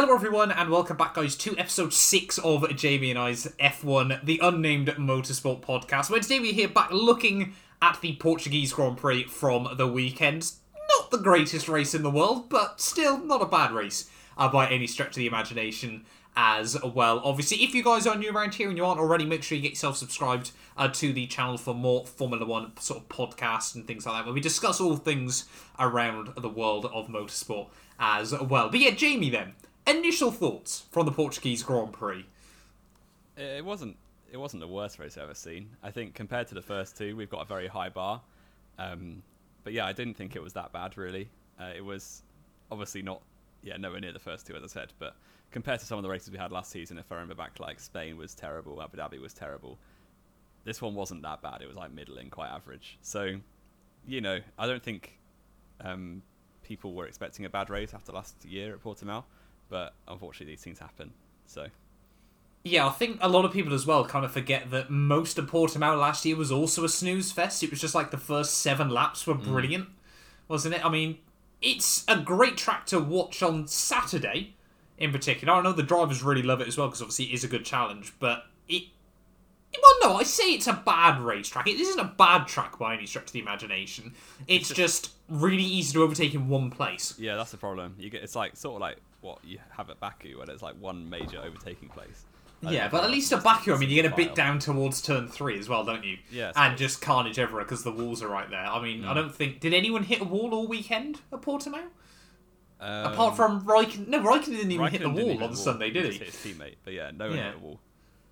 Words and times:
Hello, 0.00 0.14
everyone, 0.14 0.52
and 0.52 0.70
welcome 0.70 0.96
back, 0.96 1.14
guys, 1.14 1.34
to 1.34 1.58
episode 1.58 1.92
six 1.92 2.38
of 2.38 2.64
Jamie 2.76 3.10
and 3.10 3.18
I's 3.18 3.48
F1, 3.58 4.24
the 4.24 4.38
unnamed 4.40 4.86
motorsport 4.90 5.60
podcast. 5.60 6.08
Where 6.08 6.20
today 6.20 6.38
we're 6.38 6.52
here 6.52 6.68
back 6.68 6.92
looking 6.92 7.54
at 7.82 8.00
the 8.00 8.14
Portuguese 8.14 8.72
Grand 8.72 8.96
Prix 8.96 9.24
from 9.24 9.68
the 9.76 9.88
weekend. 9.88 10.52
Not 10.96 11.10
the 11.10 11.18
greatest 11.18 11.68
race 11.68 11.96
in 11.96 12.04
the 12.04 12.12
world, 12.12 12.48
but 12.48 12.80
still 12.80 13.18
not 13.18 13.42
a 13.42 13.46
bad 13.46 13.72
race 13.72 14.08
uh, 14.36 14.48
by 14.48 14.68
any 14.68 14.86
stretch 14.86 15.08
of 15.08 15.16
the 15.16 15.26
imagination 15.26 16.04
as 16.36 16.80
well. 16.80 17.20
Obviously, 17.24 17.64
if 17.64 17.74
you 17.74 17.82
guys 17.82 18.06
are 18.06 18.16
new 18.16 18.30
around 18.30 18.54
here 18.54 18.68
and 18.68 18.78
you 18.78 18.84
aren't 18.84 19.00
already, 19.00 19.24
make 19.24 19.42
sure 19.42 19.56
you 19.56 19.62
get 19.62 19.72
yourself 19.72 19.96
subscribed 19.96 20.52
uh, 20.76 20.86
to 20.86 21.12
the 21.12 21.26
channel 21.26 21.58
for 21.58 21.74
more 21.74 22.06
Formula 22.06 22.46
One 22.46 22.70
sort 22.78 23.00
of 23.00 23.08
podcasts 23.08 23.74
and 23.74 23.84
things 23.84 24.06
like 24.06 24.14
that, 24.14 24.26
where 24.26 24.34
we 24.34 24.40
discuss 24.40 24.80
all 24.80 24.94
things 24.94 25.46
around 25.76 26.34
the 26.36 26.48
world 26.48 26.86
of 26.86 27.08
motorsport 27.08 27.66
as 27.98 28.32
well. 28.32 28.68
But 28.68 28.78
yeah, 28.78 28.92
Jamie, 28.92 29.30
then 29.30 29.54
initial 29.88 30.30
thoughts 30.30 30.84
from 30.90 31.06
the 31.06 31.12
Portuguese 31.12 31.62
Grand 31.62 31.92
Prix. 31.92 32.26
It 33.36 33.64
wasn't. 33.64 33.96
It 34.30 34.36
wasn't 34.36 34.60
the 34.60 34.68
worst 34.68 34.98
race 34.98 35.16
I've 35.16 35.24
ever 35.24 35.34
seen. 35.34 35.70
I 35.82 35.90
think 35.90 36.14
compared 36.14 36.48
to 36.48 36.54
the 36.54 36.62
first 36.62 36.98
two, 36.98 37.16
we've 37.16 37.30
got 37.30 37.40
a 37.40 37.46
very 37.46 37.66
high 37.66 37.88
bar. 37.88 38.20
Um, 38.78 39.22
but 39.64 39.72
yeah, 39.72 39.86
I 39.86 39.92
didn't 39.92 40.14
think 40.14 40.36
it 40.36 40.42
was 40.42 40.52
that 40.52 40.70
bad 40.72 40.98
really. 40.98 41.30
Uh, 41.58 41.70
it 41.74 41.84
was 41.84 42.22
obviously 42.70 43.00
not, 43.00 43.22
yeah, 43.62 43.78
nowhere 43.78 44.00
near 44.00 44.12
the 44.12 44.18
first 44.18 44.46
two 44.46 44.54
as 44.54 44.62
I 44.62 44.66
said. 44.66 44.92
But 44.98 45.16
compared 45.50 45.80
to 45.80 45.86
some 45.86 45.98
of 45.98 46.02
the 46.02 46.10
races 46.10 46.30
we 46.30 46.36
had 46.36 46.52
last 46.52 46.70
season, 46.70 46.98
if 46.98 47.10
I 47.10 47.14
remember 47.14 47.34
back, 47.34 47.58
like 47.58 47.80
Spain 47.80 48.18
was 48.18 48.34
terrible, 48.34 48.82
Abu 48.82 48.98
Dhabi 48.98 49.18
was 49.18 49.32
terrible. 49.32 49.78
This 50.64 50.82
one 50.82 50.94
wasn't 50.94 51.22
that 51.22 51.40
bad. 51.40 51.62
It 51.62 51.66
was 51.66 51.76
like 51.76 51.90
middling, 51.90 52.28
quite 52.28 52.50
average. 52.50 52.98
So, 53.00 53.36
you 54.06 54.20
know, 54.20 54.40
I 54.58 54.66
don't 54.66 54.82
think 54.82 55.18
um, 55.80 56.22
people 56.62 56.92
were 56.92 57.06
expecting 57.06 57.46
a 57.46 57.48
bad 57.48 57.70
race 57.70 57.94
after 57.94 58.12
last 58.12 58.44
year 58.44 58.74
at 58.74 58.84
Portimao 58.84 59.24
but 59.68 59.94
unfortunately 60.06 60.52
these 60.54 60.62
things 60.62 60.78
happen. 60.78 61.12
So 61.46 61.68
yeah, 62.64 62.86
I 62.86 62.90
think 62.90 63.18
a 63.20 63.28
lot 63.28 63.44
of 63.44 63.52
people 63.52 63.72
as 63.72 63.86
well 63.86 64.04
kind 64.04 64.24
of 64.24 64.32
forget 64.32 64.70
that 64.70 64.90
most 64.90 65.38
of 65.38 65.50
Portimao 65.50 65.98
last 65.98 66.24
year 66.24 66.36
was 66.36 66.52
also 66.52 66.84
a 66.84 66.88
snooze 66.88 67.32
fest. 67.32 67.62
It 67.62 67.70
was 67.70 67.80
just 67.80 67.94
like 67.94 68.10
the 68.10 68.18
first 68.18 68.54
seven 68.54 68.90
laps 68.90 69.26
were 69.26 69.34
brilliant, 69.34 69.86
mm. 69.88 69.92
wasn't 70.48 70.74
it? 70.74 70.84
I 70.84 70.88
mean, 70.88 71.18
it's 71.62 72.04
a 72.08 72.16
great 72.16 72.56
track 72.56 72.86
to 72.86 72.98
watch 73.00 73.42
on 73.42 73.66
Saturday, 73.66 74.54
in 74.98 75.12
particular. 75.12 75.54
I 75.54 75.62
know 75.62 75.72
the 75.72 75.82
drivers 75.82 76.22
really 76.22 76.42
love 76.42 76.60
it 76.60 76.68
as 76.68 76.76
well 76.76 76.88
because 76.88 77.02
obviously 77.02 77.26
it 77.26 77.34
is 77.34 77.44
a 77.44 77.48
good 77.48 77.64
challenge, 77.64 78.12
but 78.18 78.46
it. 78.68 78.84
Well, 79.80 80.10
no, 80.10 80.18
I 80.18 80.22
say 80.22 80.54
it's 80.54 80.66
a 80.66 80.72
bad 80.72 81.20
racetrack. 81.20 81.68
It 81.68 81.78
isn't 81.78 82.00
a 82.00 82.12
bad 82.16 82.46
track 82.46 82.78
by 82.78 82.94
any 82.94 83.06
stretch 83.06 83.26
of 83.26 83.32
the 83.32 83.40
imagination. 83.40 84.14
It's, 84.46 84.70
it's 84.70 84.78
just, 84.78 85.04
just 85.04 85.14
really 85.28 85.62
easy 85.62 85.92
to 85.92 86.02
overtake 86.02 86.34
in 86.34 86.48
one 86.48 86.70
place. 86.70 87.14
Yeah, 87.18 87.36
that's 87.36 87.50
the 87.50 87.58
problem. 87.58 87.94
You 87.98 88.08
get 88.08 88.22
it's 88.22 88.34
like 88.34 88.56
sort 88.56 88.76
of 88.76 88.80
like 88.80 88.96
what 89.20 89.44
you 89.44 89.58
have 89.76 89.90
at 89.90 90.00
Baku, 90.00 90.38
where 90.38 90.48
it's 90.50 90.62
like 90.62 90.74
one 90.80 91.08
major 91.08 91.38
overtaking 91.38 91.88
place. 91.88 92.24
yeah, 92.62 92.88
but 92.88 93.04
at 93.04 93.10
least 93.10 93.32
at 93.32 93.42
Baku, 93.42 93.74
I 93.74 93.78
mean, 93.78 93.88
you 93.88 94.02
get 94.02 94.12
a 94.12 94.16
bit 94.16 94.34
down 94.34 94.58
towards 94.58 95.00
turn 95.00 95.28
three 95.28 95.58
as 95.58 95.68
well, 95.68 95.84
don't 95.84 96.04
you? 96.04 96.18
Yeah. 96.30 96.52
And 96.56 96.76
just 96.76 97.00
carnage 97.00 97.38
everywhere 97.38 97.64
because 97.64 97.84
the 97.84 97.92
walls 97.92 98.22
are 98.22 98.28
right 98.28 98.50
there. 98.50 98.66
I 98.66 98.82
mean, 98.82 99.02
mm. 99.02 99.08
I 99.08 99.14
don't 99.14 99.34
think 99.34 99.60
did 99.60 99.74
anyone 99.74 100.02
hit 100.02 100.20
a 100.20 100.24
wall 100.24 100.54
all 100.54 100.66
weekend 100.66 101.20
at 101.32 101.40
Portimao? 101.40 101.84
Um, 102.80 103.12
Apart 103.12 103.36
from 103.36 103.62
Raikkonen, 103.62 104.08
no, 104.08 104.20
Raikkonen 104.20 104.46
didn't 104.46 104.70
even 104.70 104.86
Raikkonen 104.86 104.90
hit 104.90 105.02
the 105.02 105.08
wall 105.08 105.44
on 105.44 105.56
Sunday, 105.56 105.90
did 105.90 106.12
he? 106.12 106.18
Hit 106.18 106.28
his 106.28 106.36
teammate, 106.36 106.76
but 106.84 106.94
yeah, 106.94 107.10
no 107.16 107.28
one 107.28 107.36
yeah. 107.36 107.46
hit 107.46 107.56
a 107.56 107.58
wall. 107.58 107.80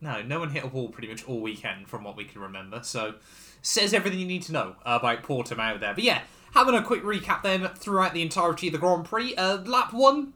No, 0.01 0.23
no 0.23 0.39
one 0.39 0.51
hit 0.51 0.63
a 0.63 0.69
wall 0.69 0.89
pretty 0.89 1.09
much 1.09 1.25
all 1.27 1.41
weekend, 1.41 1.89
from 1.89 2.05
what 2.05 2.17
we 2.17 2.25
can 2.25 2.41
remember. 2.41 2.81
So, 2.83 3.15
says 3.63 3.95
everything 3.95 4.21
you 4.21 4.27
need 4.27 4.43
to 4.43 4.53
know 4.53 4.77
about 4.85 5.23
Portimao 5.23 5.81
there. 5.81 5.95
But 5.95 6.05
yeah, 6.05 6.23
having 6.53 6.75
a 6.75 6.83
quick 6.83 7.03
recap 7.03 7.43
then 7.43 7.69
throughout 7.75 8.15
the 8.15 8.23
entirety 8.23 8.69
of 8.69 8.73
the 8.73 8.79
Grand 8.79 9.05
Prix. 9.05 9.35
Uh, 9.35 9.59
lap 9.63 9.93
one, 9.93 10.35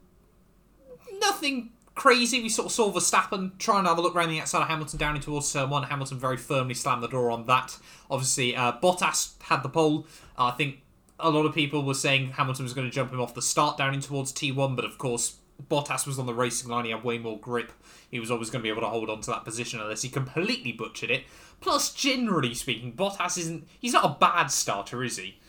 nothing 1.21 1.71
crazy. 1.95 2.41
We 2.41 2.49
sort 2.49 2.67
of 2.67 2.71
saw 2.71 2.91
Verstappen 2.91 3.57
try 3.57 3.79
and 3.79 3.87
have 3.87 3.97
a 3.97 4.01
look 4.01 4.15
around 4.15 4.29
the 4.29 4.39
outside 4.39 4.61
of 4.61 4.67
Hamilton 4.67 4.99
down 4.99 5.15
into 5.15 5.25
towards 5.25 5.51
turn 5.51 5.69
one. 5.69 5.83
Hamilton 5.83 6.19
very 6.19 6.37
firmly 6.37 6.73
slammed 6.73 7.03
the 7.03 7.07
door 7.07 7.31
on 7.31 7.45
that. 7.45 7.77
Obviously, 8.09 8.55
uh, 8.55 8.73
Bottas 8.73 9.33
had 9.43 9.63
the 9.63 9.69
pole. 9.69 10.07
Uh, 10.37 10.45
I 10.45 10.51
think 10.51 10.81
a 11.19 11.29
lot 11.29 11.45
of 11.45 11.53
people 11.53 11.83
were 11.83 11.93
saying 11.93 12.31
Hamilton 12.31 12.63
was 12.63 12.73
going 12.73 12.87
to 12.87 12.93
jump 12.93 13.11
him 13.11 13.21
off 13.21 13.33
the 13.33 13.41
start 13.41 13.77
down 13.77 13.93
in 13.93 14.01
towards 14.01 14.33
T1, 14.33 14.75
but 14.75 14.85
of 14.85 14.97
course, 14.97 15.37
Bottas 15.69 16.07
was 16.07 16.17
on 16.17 16.25
the 16.25 16.33
racing 16.33 16.69
line. 16.69 16.85
He 16.85 16.91
had 16.91 17.03
way 17.03 17.17
more 17.17 17.39
grip. 17.39 17.71
He 18.09 18.19
was 18.19 18.31
always 18.31 18.49
going 18.49 18.61
to 18.61 18.63
be 18.63 18.69
able 18.69 18.81
to 18.81 18.87
hold 18.87 19.09
on 19.09 19.21
to 19.21 19.31
that 19.31 19.45
position 19.45 19.79
unless 19.79 20.01
he 20.01 20.09
completely 20.09 20.71
butchered 20.71 21.11
it. 21.11 21.23
Plus, 21.59 21.93
generally 21.93 22.53
speaking, 22.55 22.93
Bottas 22.93 23.37
isn't. 23.37 23.67
He's 23.79 23.93
not 23.93 24.05
a 24.05 24.17
bad 24.19 24.47
starter, 24.47 25.03
is 25.03 25.17
he? 25.17 25.39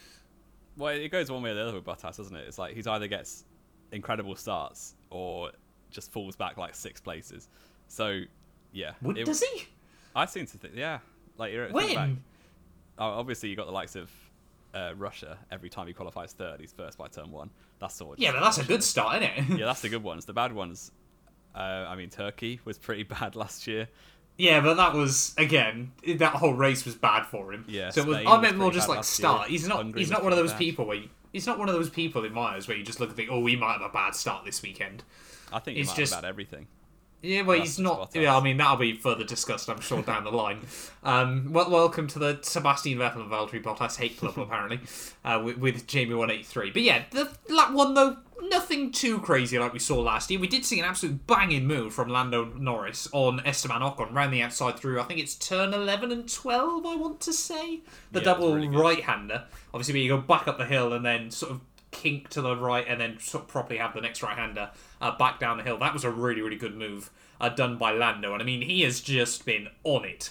Well, 0.77 0.95
it 0.95 1.09
goes 1.11 1.31
one 1.31 1.43
way 1.43 1.51
or 1.51 1.55
the 1.55 1.63
other 1.63 1.75
with 1.75 1.85
Bottas, 1.85 2.17
doesn't 2.17 2.37
it? 2.37 2.47
It's 2.47 2.59
like 2.59 2.75
he's 2.75 2.87
either 2.87 3.07
gets 3.07 3.45
incredible 3.91 4.37
starts 4.37 4.95
or 5.11 5.53
just 5.93 6.13
falls 6.13 6.37
back 6.37 6.57
like 6.57 6.75
six 6.75 7.01
places. 7.01 7.49
So 7.89 8.23
yeah, 8.73 8.93
what, 9.01 9.19
it, 9.19 9.27
does 9.27 9.43
he? 9.43 9.67
I've 10.15 10.31
seen 10.31 10.47
to 10.47 10.59
think, 10.59 10.75
yeah, 10.77 10.99
like 11.39 11.53
you're 11.53 11.69
when. 11.71 11.95
Back, 11.95 12.11
oh, 12.99 13.05
obviously 13.05 13.49
you 13.49 13.57
got 13.57 13.67
the 13.67 13.73
likes 13.73 13.97
of 13.97 14.11
uh, 14.75 14.93
Russia. 14.97 15.39
Every 15.51 15.69
time 15.69 15.87
he 15.87 15.93
qualifies 15.93 16.33
third, 16.33 16.61
he's 16.61 16.73
first 16.73 16.99
by 16.99 17.09
turn 17.09 17.31
one. 17.31 17.51
That's 17.79 17.95
sort 17.95 18.15
of 18.15 18.23
yeah, 18.23 18.33
but 18.33 18.41
that's 18.41 18.59
a 18.59 18.65
good 18.65 18.83
start, 18.83 19.23
isn't 19.23 19.53
it? 19.53 19.59
yeah, 19.59 19.67
that's 19.67 19.83
the 19.83 19.89
good 19.89 20.03
ones. 20.03 20.25
The 20.25 20.33
bad 20.33 20.53
ones. 20.53 20.93
Uh, 21.55 21.87
I 21.87 21.97
mean, 21.97 22.09
Turkey 22.09 22.61
was 22.65 22.79
pretty 22.79 23.03
bad 23.21 23.37
last 23.37 23.67
year. 23.67 23.89
Yeah, 24.39 24.61
but 24.61 24.75
that 24.75 24.95
was 24.95 25.35
again 25.37 25.93
that 26.07 26.35
whole 26.35 26.55
race 26.55 26.85
was 26.85 26.95
bad 26.95 27.27
for 27.27 27.53
him. 27.53 27.65
Yeah, 27.69 27.91
so 27.91 28.05
was, 28.05 28.19
I 28.27 28.41
meant 28.41 28.57
more 28.57 28.73
just 28.73 28.89
like 28.89 29.05
start. 29.05 29.43
Year. 29.43 29.59
He's 29.59 29.69
not. 29.69 29.79
Hungary 29.79 30.01
he's 30.01 30.11
not 30.11 30.23
one 30.23 30.33
of 30.33 30.39
those 30.39 30.53
bad. 30.53 30.59
people 30.59 30.87
where 30.87 30.97
you, 30.97 31.09
he's 31.33 31.47
not 31.47 31.59
one 31.59 31.69
of 31.69 31.75
those 31.75 31.91
people 31.91 32.25
in 32.25 32.33
my 32.33 32.55
eyes 32.55 32.67
where 32.67 32.77
you 32.77 32.83
just 32.83 32.99
look 32.99 33.11
and 33.11 33.17
think, 33.17 33.29
oh, 33.31 33.41
we 33.41 33.57
might 33.57 33.73
have 33.75 33.83
a 33.83 33.89
bad 33.91 34.15
start 34.15 34.45
this 34.45 34.63
weekend. 34.63 35.05
I 35.53 35.59
think 35.59 35.77
he's 35.77 35.93
just 35.93 36.13
about 36.13 36.25
everything. 36.25 36.67
Yeah, 37.23 37.43
well, 37.43 37.59
he's 37.59 37.79
not. 37.79 38.11
Yeah, 38.15 38.37
I 38.37 38.43
mean 38.43 38.57
that'll 38.57 38.77
be 38.77 38.95
further 38.95 39.23
discussed, 39.23 39.71
I'm 39.71 39.81
sure, 39.81 40.03
down 40.03 40.25
the 40.25 40.33
line. 40.33 40.61
Um, 41.05 41.53
well, 41.53 41.69
welcome 41.69 42.07
to 42.09 42.21
the 42.21 42.39
Sebastian 42.43 42.97
Vettel 42.97 43.23
and 43.23 43.31
Valtteri 43.31 43.61
Bottas 43.61 43.97
hate 43.97 44.17
club, 44.19 44.39
apparently, 44.39 44.79
uh, 45.25 45.43
with, 45.45 45.59
with 45.59 45.87
Jamie 45.89 46.15
one 46.15 46.31
eighty 46.31 46.45
three. 46.45 46.71
But 46.71 46.83
yeah, 46.83 47.03
the 47.11 47.29
lap 47.49 47.73
one 47.73 47.95
though, 47.95 48.19
nothing 48.41 48.93
too 48.93 49.19
crazy 49.19 49.59
like 49.59 49.73
we 49.73 49.81
saw 49.81 50.01
last 50.01 50.31
year. 50.31 50.39
We 50.39 50.47
did 50.47 50.65
see 50.65 50.79
an 50.79 50.85
absolute 50.85 51.27
banging 51.27 51.67
move 51.67 51.93
from 51.93 52.09
Lando 52.09 52.45
Norris 52.57 53.09
on 53.11 53.41
Esteban 53.45 53.81
Ocon, 53.81 54.15
round 54.15 54.33
the 54.33 54.43
outside 54.43 54.79
through. 54.79 55.01
I 55.01 55.03
think 55.03 55.19
it's 55.19 55.35
turn 55.35 55.75
eleven 55.75 56.13
and 56.13 56.33
twelve. 56.33 56.87
I 56.87 56.95
want 56.95 57.21
to 57.23 57.33
say 57.33 57.81
the 58.13 58.21
yeah, 58.21 58.25
double 58.25 58.55
really 58.55 58.69
right 58.69 59.03
hander. 59.03 59.47
Obviously, 59.75 59.95
where 59.95 60.03
you 60.03 60.09
go 60.09 60.19
back 60.19 60.47
up 60.47 60.59
the 60.59 60.67
hill 60.67 60.93
and 60.93 61.05
then 61.05 61.33
sort 61.33 61.51
of 61.51 61.63
kink 61.93 62.29
to 62.31 62.41
the 62.41 62.57
right 62.57 62.87
and 62.89 63.01
then 63.01 63.19
sort 63.21 63.45
of 63.45 63.49
properly 63.49 63.79
have 63.79 63.95
the 63.95 64.01
next 64.01 64.23
right 64.23 64.37
hander 64.37 64.71
uh, 65.03 65.17
back 65.19 65.39
down 65.39 65.59
the 65.59 65.65
hill. 65.65 65.77
That 65.77 65.93
was 65.93 66.05
a 66.05 66.11
really, 66.11 66.41
really 66.41 66.57
good 66.57 66.77
move 66.77 67.11
uh, 67.41 67.51
done 67.51 67.77
by 67.77 67.93
Lando. 67.93 68.33
And 68.33 68.41
I 68.41 68.47
mean, 68.47 68.63
he 68.63 68.83
has 68.83 69.01
just 69.01 69.45
been 69.45 69.69
on 69.85 70.05
it 70.05 70.31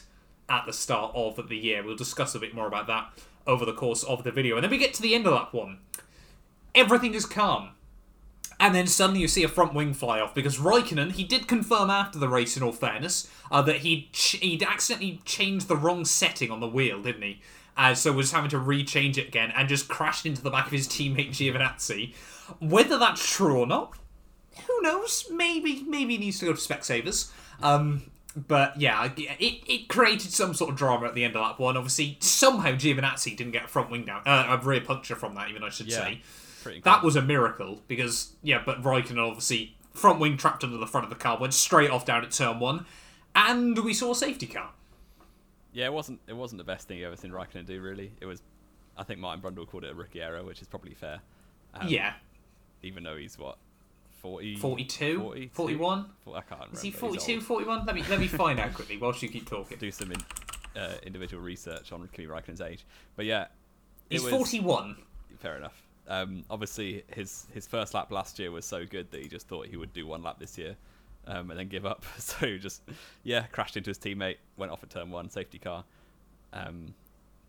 at 0.50 0.66
the 0.66 0.74
start 0.74 1.12
of 1.14 1.50
the 1.50 1.58
year. 1.58 1.84
We'll 1.84 1.96
discuss 1.96 2.34
a 2.34 2.40
bit 2.40 2.56
more 2.56 2.68
about 2.68 2.88
that 2.88 3.12
over 3.46 3.66
the 3.66 3.74
course 3.74 4.04
of 4.04 4.24
the 4.24 4.32
video. 4.32 4.56
And 4.56 4.64
then 4.64 4.72
we 4.72 4.78
get 4.78 4.94
to 4.96 5.02
the 5.02 5.14
end 5.14 5.28
of 5.28 5.34
that 5.34 5.54
one. 5.54 5.80
Everything 6.74 7.14
is 7.14 7.26
calm. 7.26 7.72
And 8.60 8.76
then 8.76 8.88
suddenly 8.88 9.22
you 9.22 9.28
see 9.28 9.44
a 9.44 9.50
front 9.50 9.74
wing 9.74 9.94
fly 9.94 10.20
off 10.20 10.36
because 10.36 10.58
Raikkonen, 10.58 11.14
he 11.14 11.24
did 11.24 11.48
confirm 11.48 11.90
after 11.90 12.20
the 12.20 12.30
race, 12.30 12.56
in 12.56 12.64
all 12.64 12.72
fairness, 12.72 13.28
uh, 13.52 13.62
that 13.64 13.78
he'd, 13.78 14.14
ch- 14.14 14.38
he'd 14.40 14.64
accidentally 14.64 15.20
changed 15.26 15.68
the 15.68 15.76
wrong 15.76 16.06
setting 16.06 16.52
on 16.52 16.60
the 16.60 16.68
wheel, 16.68 17.02
didn't 17.02 17.24
he? 17.24 17.42
Uh, 17.76 17.96
so 17.96 18.12
was 18.12 18.32
having 18.32 18.52
to 18.52 18.60
rechange 18.60 19.18
it 19.18 19.30
again 19.30 19.52
and 19.56 19.68
just 19.68 19.88
crashed 19.88 20.26
into 20.26 20.44
the 20.44 20.52
back 20.52 20.68
of 20.68 20.72
his 20.72 20.88
teammate 20.88 21.30
Giovinazzi. 21.32 22.14
Whether 22.60 23.00
that's 23.00 23.28
true 23.28 23.58
or 23.58 23.66
not, 23.66 23.96
who 24.68 24.82
knows? 24.82 25.26
Maybe 25.32 25.84
maybe 25.88 26.14
he 26.14 26.20
needs 26.20 26.40
to 26.40 26.46
go 26.46 26.54
to 26.54 26.60
Specsavers. 26.60 27.32
Um, 27.62 28.04
but 28.36 28.80
yeah, 28.80 29.10
it, 29.18 29.64
it 29.68 29.88
created 29.90 30.32
some 30.32 30.54
sort 30.54 30.70
of 30.70 30.78
drama 30.78 31.08
at 31.08 31.16
the 31.16 31.24
end 31.24 31.36
of 31.36 31.46
that 31.46 31.62
one. 31.62 31.76
Obviously, 31.76 32.18
somehow 32.22 32.72
Giovinazzi 32.72 33.36
didn't 33.36 33.52
get 33.52 33.66
a 33.66 33.68
front 33.68 33.92
wing 33.92 34.06
down, 34.06 34.22
uh, 34.26 34.58
a 34.62 34.66
rear 34.66 34.82
puncture 34.82 35.16
from 35.16 35.36
that, 35.36 35.50
even 35.50 35.64
I 35.64 35.70
should 35.70 35.88
yeah, 35.88 35.98
say. 35.98 36.82
That 36.84 37.04
was 37.04 37.16
a 37.16 37.22
miracle 37.22 37.82
because 37.88 38.34
yeah, 38.42 38.62
but 38.66 38.82
Raikkonen 38.84 39.28
obviously 39.28 39.76
front 39.94 40.20
wing 40.20 40.38
trapped 40.38 40.64
under 40.64 40.78
the 40.78 40.88
front 40.88 41.04
of 41.04 41.10
the 41.10 41.16
car 41.16 41.38
went 41.38 41.54
straight 41.54 41.90
off 41.90 42.06
down 42.06 42.24
at 42.24 42.32
turn 42.32 42.60
one, 42.60 42.86
and 43.36 43.78
we 43.80 43.94
saw 43.94 44.12
a 44.12 44.16
safety 44.16 44.48
car. 44.48 44.70
Yeah, 45.74 45.86
it 45.86 45.94
wasn't 45.94 46.20
it 46.28 46.36
wasn't 46.36 46.60
the 46.60 46.66
best 46.66 46.88
thing 46.88 47.00
you 47.00 47.08
ever 47.08 47.18
seen 47.18 47.32
Raikkonen 47.32 47.66
do. 47.66 47.82
Really, 47.82 48.12
it 48.22 48.26
was. 48.26 48.42
I 48.98 49.04
think 49.04 49.20
Martin 49.20 49.42
Brundle 49.42 49.68
called 49.68 49.84
it 49.84 49.92
a 49.92 49.96
rookie 49.96 50.22
error, 50.22 50.44
which 50.44 50.62
is 50.62 50.68
probably 50.68 50.94
fair. 50.94 51.20
Um, 51.74 51.88
yeah. 51.88 52.14
Even 52.84 53.04
though 53.04 53.16
he's 53.16 53.38
what 53.38 53.58
40, 54.22 54.56
42, 54.58 55.20
42? 55.20 55.50
41? 55.54 56.00
I 56.00 56.32
can't 56.32 56.52
remember. 56.52 56.76
Is 56.76 56.82
he 56.82 56.92
42, 56.92 57.42
41? 57.42 57.86
Let 57.86 57.96
me 57.96 58.04
let 58.10 58.20
me 58.20 58.28
find 58.28 58.60
out 58.60 58.74
quickly 58.76 58.98
whilst 58.98 59.22
you 59.24 59.30
keep 59.30 59.50
talking. 59.50 59.78
Do 59.80 59.92
some 59.92 60.12
in, 60.12 60.18
uh, 60.80 60.94
individual 61.04 61.42
research 61.42 61.92
on 61.92 62.08
Kimi 62.14 62.28
Raikkonen's 62.28 62.62
age. 62.62 62.86
But 63.16 63.26
yeah, 63.26 63.48
he's 64.10 64.24
was, 64.24 64.32
41. 64.32 64.96
Fair 65.40 65.58
enough. 65.58 65.82
Um, 66.08 66.46
obviously, 66.52 67.04
his 67.08 67.48
his 67.52 67.66
first 67.66 67.94
lap 67.96 68.12
last 68.12 68.38
year 68.38 68.52
was 68.52 68.66
so 68.66 68.86
good 68.86 69.10
that 69.12 69.22
he 69.22 69.28
just 69.28 69.48
thought 69.48 69.66
he 69.66 69.78
would 69.78 69.94
do 69.94 70.06
one 70.06 70.22
lap 70.22 70.38
this 70.40 70.56
year, 70.56 70.76
um, 71.26 71.50
and 71.50 71.60
then 71.60 71.68
give 71.68 71.86
up. 71.86 72.06
So 72.20 72.58
just 72.58 72.84
yeah, 73.24 73.48
crashed 73.48 73.76
into 73.76 73.90
his 73.90 73.98
teammate, 73.98 74.38
went 74.56 74.72
off 74.72 74.84
at 74.84 74.92
turn 74.92 75.10
one, 75.10 75.30
safety 75.30 75.58
car. 75.58 75.84
Um, 76.54 76.94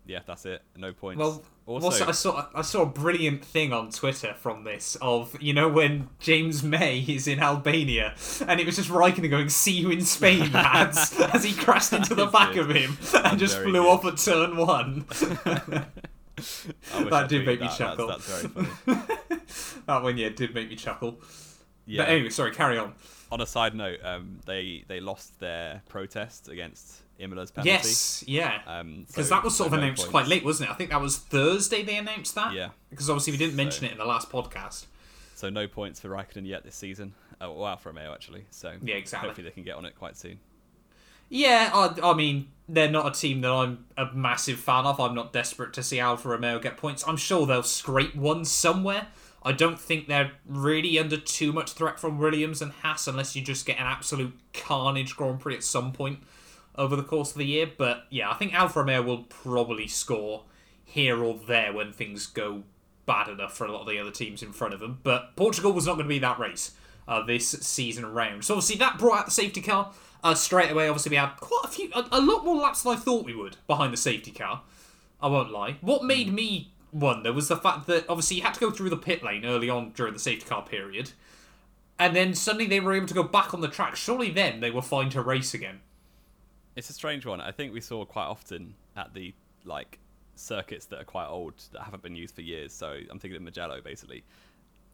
yeah, 0.05 0.19
that's 0.25 0.45
it. 0.45 0.61
No 0.75 0.93
points. 0.93 1.19
Well, 1.19 1.43
also, 1.65 1.85
also, 1.85 2.07
I 2.07 2.11
saw 2.11 2.47
I 2.53 2.61
saw 2.61 2.81
a 2.81 2.85
brilliant 2.85 3.43
thing 3.45 3.71
on 3.71 3.89
Twitter 3.89 4.33
from 4.37 4.65
this 4.65 4.97
of 5.01 5.41
you 5.41 5.53
know 5.53 5.69
when 5.69 6.09
James 6.19 6.61
May 6.61 6.99
is 6.99 7.27
in 7.27 7.39
Albania 7.39 8.15
and 8.47 8.59
it 8.59 8.65
was 8.65 8.75
just 8.75 8.89
Raikkonen 8.89 9.29
going 9.29 9.49
"See 9.49 9.71
you 9.71 9.89
in 9.89 10.01
Spain, 10.01 10.51
lads" 10.53 11.17
as 11.19 11.43
he 11.43 11.53
crashed 11.53 11.93
into 11.93 12.15
the 12.15 12.25
back 12.25 12.53
good. 12.53 12.69
of 12.69 12.75
him 12.75 12.97
and 13.13 13.23
That's 13.25 13.35
just 13.37 13.57
flew 13.59 13.71
good. 13.71 13.87
off 13.87 14.05
at 14.05 14.17
turn 14.17 14.57
one. 14.57 15.05
That 16.93 17.13
I'd 17.13 17.29
did 17.29 17.45
make 17.45 17.61
me 17.61 17.69
chuckle. 17.77 18.07
That's, 18.07 18.27
that's 18.27 18.43
very 18.43 18.65
funny. 18.65 19.41
that 19.85 20.03
one, 20.03 20.17
yeah, 20.17 20.29
did 20.29 20.53
make 20.55 20.67
me 20.67 20.75
chuckle. 20.75 21.21
Yeah. 21.85 22.03
But 22.03 22.09
anyway, 22.09 22.29
sorry, 22.29 22.51
carry 22.51 22.77
on. 22.77 22.93
On 23.31 23.39
a 23.39 23.45
side 23.45 23.75
note, 23.75 23.99
um, 24.03 24.39
they 24.45 24.83
they 24.87 24.99
lost 24.99 25.39
their 25.39 25.83
protest 25.87 26.49
against 26.49 27.02
Imola's 27.19 27.51
penalty. 27.51 27.69
Yes, 27.71 28.23
yeah. 28.27 28.61
Um, 28.65 29.05
Because 29.07 29.27
so- 29.29 29.35
that 29.35 29.43
was 29.43 29.55
sort 29.55 29.69
so 29.69 29.75
of 29.75 29.79
no 29.79 29.85
announced 29.85 30.01
points. 30.03 30.11
quite 30.11 30.27
late, 30.27 30.43
wasn't 30.43 30.69
it? 30.69 30.73
I 30.73 30.75
think 30.75 30.89
that 30.89 31.01
was 31.01 31.17
Thursday 31.17 31.83
they 31.83 31.97
announced 31.97 32.35
that. 32.35 32.53
Yeah. 32.53 32.69
Because 32.89 33.09
obviously 33.09 33.31
we 33.31 33.37
didn't 33.37 33.55
mention 33.55 33.81
So- 33.81 33.85
it 33.87 33.91
in 33.93 33.97
the 33.97 34.05
last 34.05 34.29
podcast. 34.31 34.85
So 35.35 35.49
no 35.49 35.67
points 35.67 35.99
for 35.99 36.09
Raikkonen 36.09 36.47
yet 36.47 36.63
this 36.63 36.75
season. 36.75 37.13
Oh, 37.41 37.51
well, 37.51 37.67
Alfa 37.67 37.89
Romeo 37.89 38.13
actually. 38.13 38.45
So 38.49 38.73
Yeah, 38.81 38.95
exactly. 38.95 39.29
Hopefully 39.29 39.45
they 39.45 39.53
can 39.53 39.63
get 39.63 39.75
on 39.75 39.85
it 39.85 39.95
quite 39.97 40.15
soon. 40.17 40.39
Yeah, 41.29 41.71
I, 41.73 42.11
I 42.11 42.13
mean, 42.13 42.49
they're 42.69 42.89
not 42.91 43.07
a 43.07 43.19
team 43.19 43.41
that 43.41 43.51
I'm 43.51 43.85
a 43.97 44.05
massive 44.13 44.59
fan 44.59 44.85
of. 44.85 44.99
I'm 44.99 45.15
not 45.15 45.33
desperate 45.33 45.73
to 45.73 45.83
see 45.83 45.99
Alfa 45.99 46.29
Romeo 46.29 46.59
get 46.59 46.77
points. 46.77 47.03
I'm 47.07 47.17
sure 47.17 47.45
they'll 47.45 47.63
scrape 47.63 48.15
one 48.15 48.45
somewhere. 48.45 49.07
I 49.41 49.51
don't 49.51 49.79
think 49.79 50.07
they're 50.07 50.31
really 50.45 50.97
under 50.99 51.17
too 51.17 51.51
much 51.51 51.71
threat 51.73 51.99
from 51.99 52.17
Williams 52.19 52.61
and 52.61 52.71
Haas 52.71 53.07
unless 53.07 53.35
you 53.35 53.41
just 53.41 53.65
get 53.65 53.77
an 53.79 53.85
absolute 53.87 54.33
carnage 54.53 55.15
Grand 55.17 55.39
Prix 55.41 55.55
at 55.55 55.63
some 55.63 55.91
point 55.91 56.19
over 56.75 56.95
the 56.95 57.03
course 57.03 57.31
of 57.31 57.37
the 57.37 57.45
year. 57.45 57.69
But 57.77 58.05
yeah, 58.09 58.29
I 58.29 58.35
think 58.35 58.53
Alfa 58.53 58.79
Romeo 58.79 59.01
will 59.01 59.23
probably 59.23 59.87
score 59.87 60.43
here 60.83 61.23
or 61.23 61.39
there 61.47 61.73
when 61.73 61.91
things 61.91 62.27
go 62.27 62.63
bad 63.05 63.27
enough 63.27 63.55
for 63.55 63.65
a 63.65 63.71
lot 63.71 63.81
of 63.81 63.87
the 63.87 63.99
other 63.99 64.11
teams 64.11 64.41
in 64.43 64.53
front 64.53 64.73
of 64.73 64.79
them. 64.79 64.99
But 65.03 65.35
Portugal 65.35 65.73
was 65.73 65.85
not 65.85 65.93
going 65.93 66.05
to 66.05 66.09
be 66.09 66.19
that 66.19 66.39
race 66.39 66.71
uh, 67.07 67.23
this 67.23 67.49
season 67.49 68.05
round. 68.05 68.45
So 68.45 68.55
obviously 68.55 68.77
that 68.77 68.97
brought 68.97 69.19
out 69.19 69.25
the 69.25 69.31
safety 69.31 69.61
car. 69.61 69.91
Uh, 70.23 70.33
straight 70.33 70.71
away, 70.71 70.87
obviously 70.87 71.09
we 71.09 71.17
had 71.17 71.35
quite 71.37 71.65
a 71.65 71.67
few, 71.67 71.89
a, 71.93 72.07
a 72.13 72.21
lot 72.21 72.45
more 72.45 72.55
laps 72.55 72.83
than 72.83 72.93
I 72.93 72.95
thought 72.95 73.25
we 73.25 73.35
would 73.35 73.57
behind 73.67 73.91
the 73.91 73.97
safety 73.97 74.31
car. 74.31 74.61
I 75.21 75.27
won't 75.27 75.51
lie. 75.51 75.77
What 75.81 76.03
made 76.03 76.33
me 76.33 76.71
wonder 76.93 77.33
was 77.33 77.47
the 77.47 77.57
fact 77.57 77.87
that 77.87 78.05
obviously 78.07 78.37
you 78.37 78.43
had 78.43 78.53
to 78.53 78.59
go 78.59 78.71
through 78.71 78.89
the 78.89 78.97
pit 78.97 79.23
lane 79.23 79.45
early 79.45 79.69
on 79.69 79.91
during 79.91 80.13
the 80.13 80.19
safety 80.19 80.47
car 80.47 80.63
period, 80.63 81.11
and 81.99 82.15
then 82.15 82.33
suddenly 82.33 82.67
they 82.67 82.79
were 82.79 82.93
able 82.93 83.07
to 83.07 83.13
go 83.13 83.23
back 83.23 83.53
on 83.53 83.61
the 83.61 83.67
track. 83.67 83.95
Surely 83.95 84.29
then 84.31 84.59
they 84.59 84.71
were 84.71 84.81
fine 84.81 85.09
to 85.09 85.21
race 85.21 85.53
again. 85.53 85.81
It's 86.75 86.89
a 86.89 86.93
strange 86.93 87.25
one. 87.25 87.39
I 87.41 87.51
think 87.51 87.73
we 87.73 87.81
saw 87.81 88.03
quite 88.05 88.25
often 88.25 88.73
at 88.95 89.13
the 89.13 89.33
like 89.65 89.99
circuits 90.35 90.85
that 90.87 90.99
are 90.99 91.03
quite 91.05 91.27
old 91.27 91.53
that 91.71 91.81
haven't 91.83 92.01
been 92.03 92.15
used 92.15 92.35
for 92.35 92.41
years. 92.41 92.73
So 92.73 92.97
I'm 93.09 93.19
thinking 93.19 93.35
of 93.35 93.41
Mugello 93.43 93.81
basically. 93.81 94.23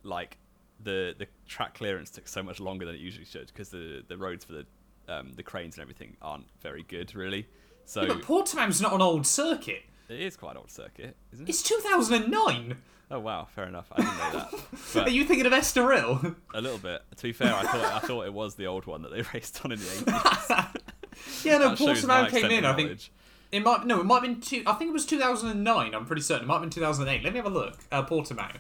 Like 0.03 0.37
the 0.83 1.15
the 1.17 1.27
track 1.47 1.73
clearance 1.75 2.09
took 2.09 2.27
so 2.27 2.41
much 2.43 2.59
longer 2.59 2.85
than 2.85 2.95
it 2.95 3.01
usually 3.01 3.25
should 3.25 3.47
because 3.47 3.69
the 3.69 4.03
the 4.07 4.17
roads 4.17 4.45
for 4.45 4.53
the 4.53 4.65
um, 5.07 5.33
the 5.35 5.43
cranes 5.43 5.75
and 5.75 5.81
everything 5.81 6.15
aren't 6.21 6.45
very 6.61 6.83
good 6.83 7.15
really. 7.15 7.47
So 7.85 8.05
But 8.07 8.21
Portimao's 8.21 8.79
not 8.81 8.93
an 8.93 9.01
old 9.01 9.25
circuit. 9.25 9.83
it 10.09 10.19
is 10.19 10.37
quite 10.37 10.51
an 10.51 10.57
old 10.57 10.69
circuit, 10.71 11.15
isn't 11.33 11.47
it? 11.47 11.49
It's 11.49 11.63
2009. 11.63 12.75
Oh 13.11 13.19
wow, 13.19 13.47
fair 13.55 13.65
enough. 13.65 13.87
I 13.91 14.01
didn't 14.01 14.17
know 14.17 14.59
that. 14.93 15.03
Are 15.07 15.09
you 15.09 15.25
thinking 15.25 15.47
of 15.47 15.51
Estoril? 15.53 16.35
a 16.53 16.61
little 16.61 16.77
bit. 16.77 17.01
To 17.15 17.23
be 17.23 17.33
fair, 17.33 17.55
I 17.55 17.63
thought 17.63 18.03
I 18.03 18.07
thought 18.07 18.25
it 18.27 18.33
was 18.33 18.53
the 18.55 18.67
old 18.67 18.85
one 18.85 19.01
that 19.01 19.11
they 19.11 19.21
raced 19.33 19.65
on 19.65 19.71
in 19.71 19.79
the 19.79 19.85
80s. 19.85 20.75
yeah, 21.43 21.57
no, 21.57 21.69
That 21.69 21.79
my 21.79 21.85
Portimao 21.93 22.29
came 22.29 22.51
in. 22.51 22.65
I 22.65 22.73
think 22.73 23.09
it 23.51 23.63
might 23.63 23.85
no, 23.85 23.99
it 24.01 24.03
might 24.05 24.15
have 24.15 24.23
been 24.23 24.41
two. 24.41 24.63
I 24.65 24.73
think 24.73 24.89
it 24.89 24.93
was 24.93 25.05
2009. 25.05 25.93
I'm 25.95 26.05
pretty 26.05 26.21
certain 26.21 26.45
it 26.45 26.47
might 26.47 26.55
have 26.55 26.61
been 26.63 26.69
2008. 26.69 27.23
Let 27.23 27.33
me 27.33 27.37
have 27.37 27.45
a 27.45 27.49
look. 27.49 27.77
Uh, 27.91 28.03
Portimao, 28.03 28.55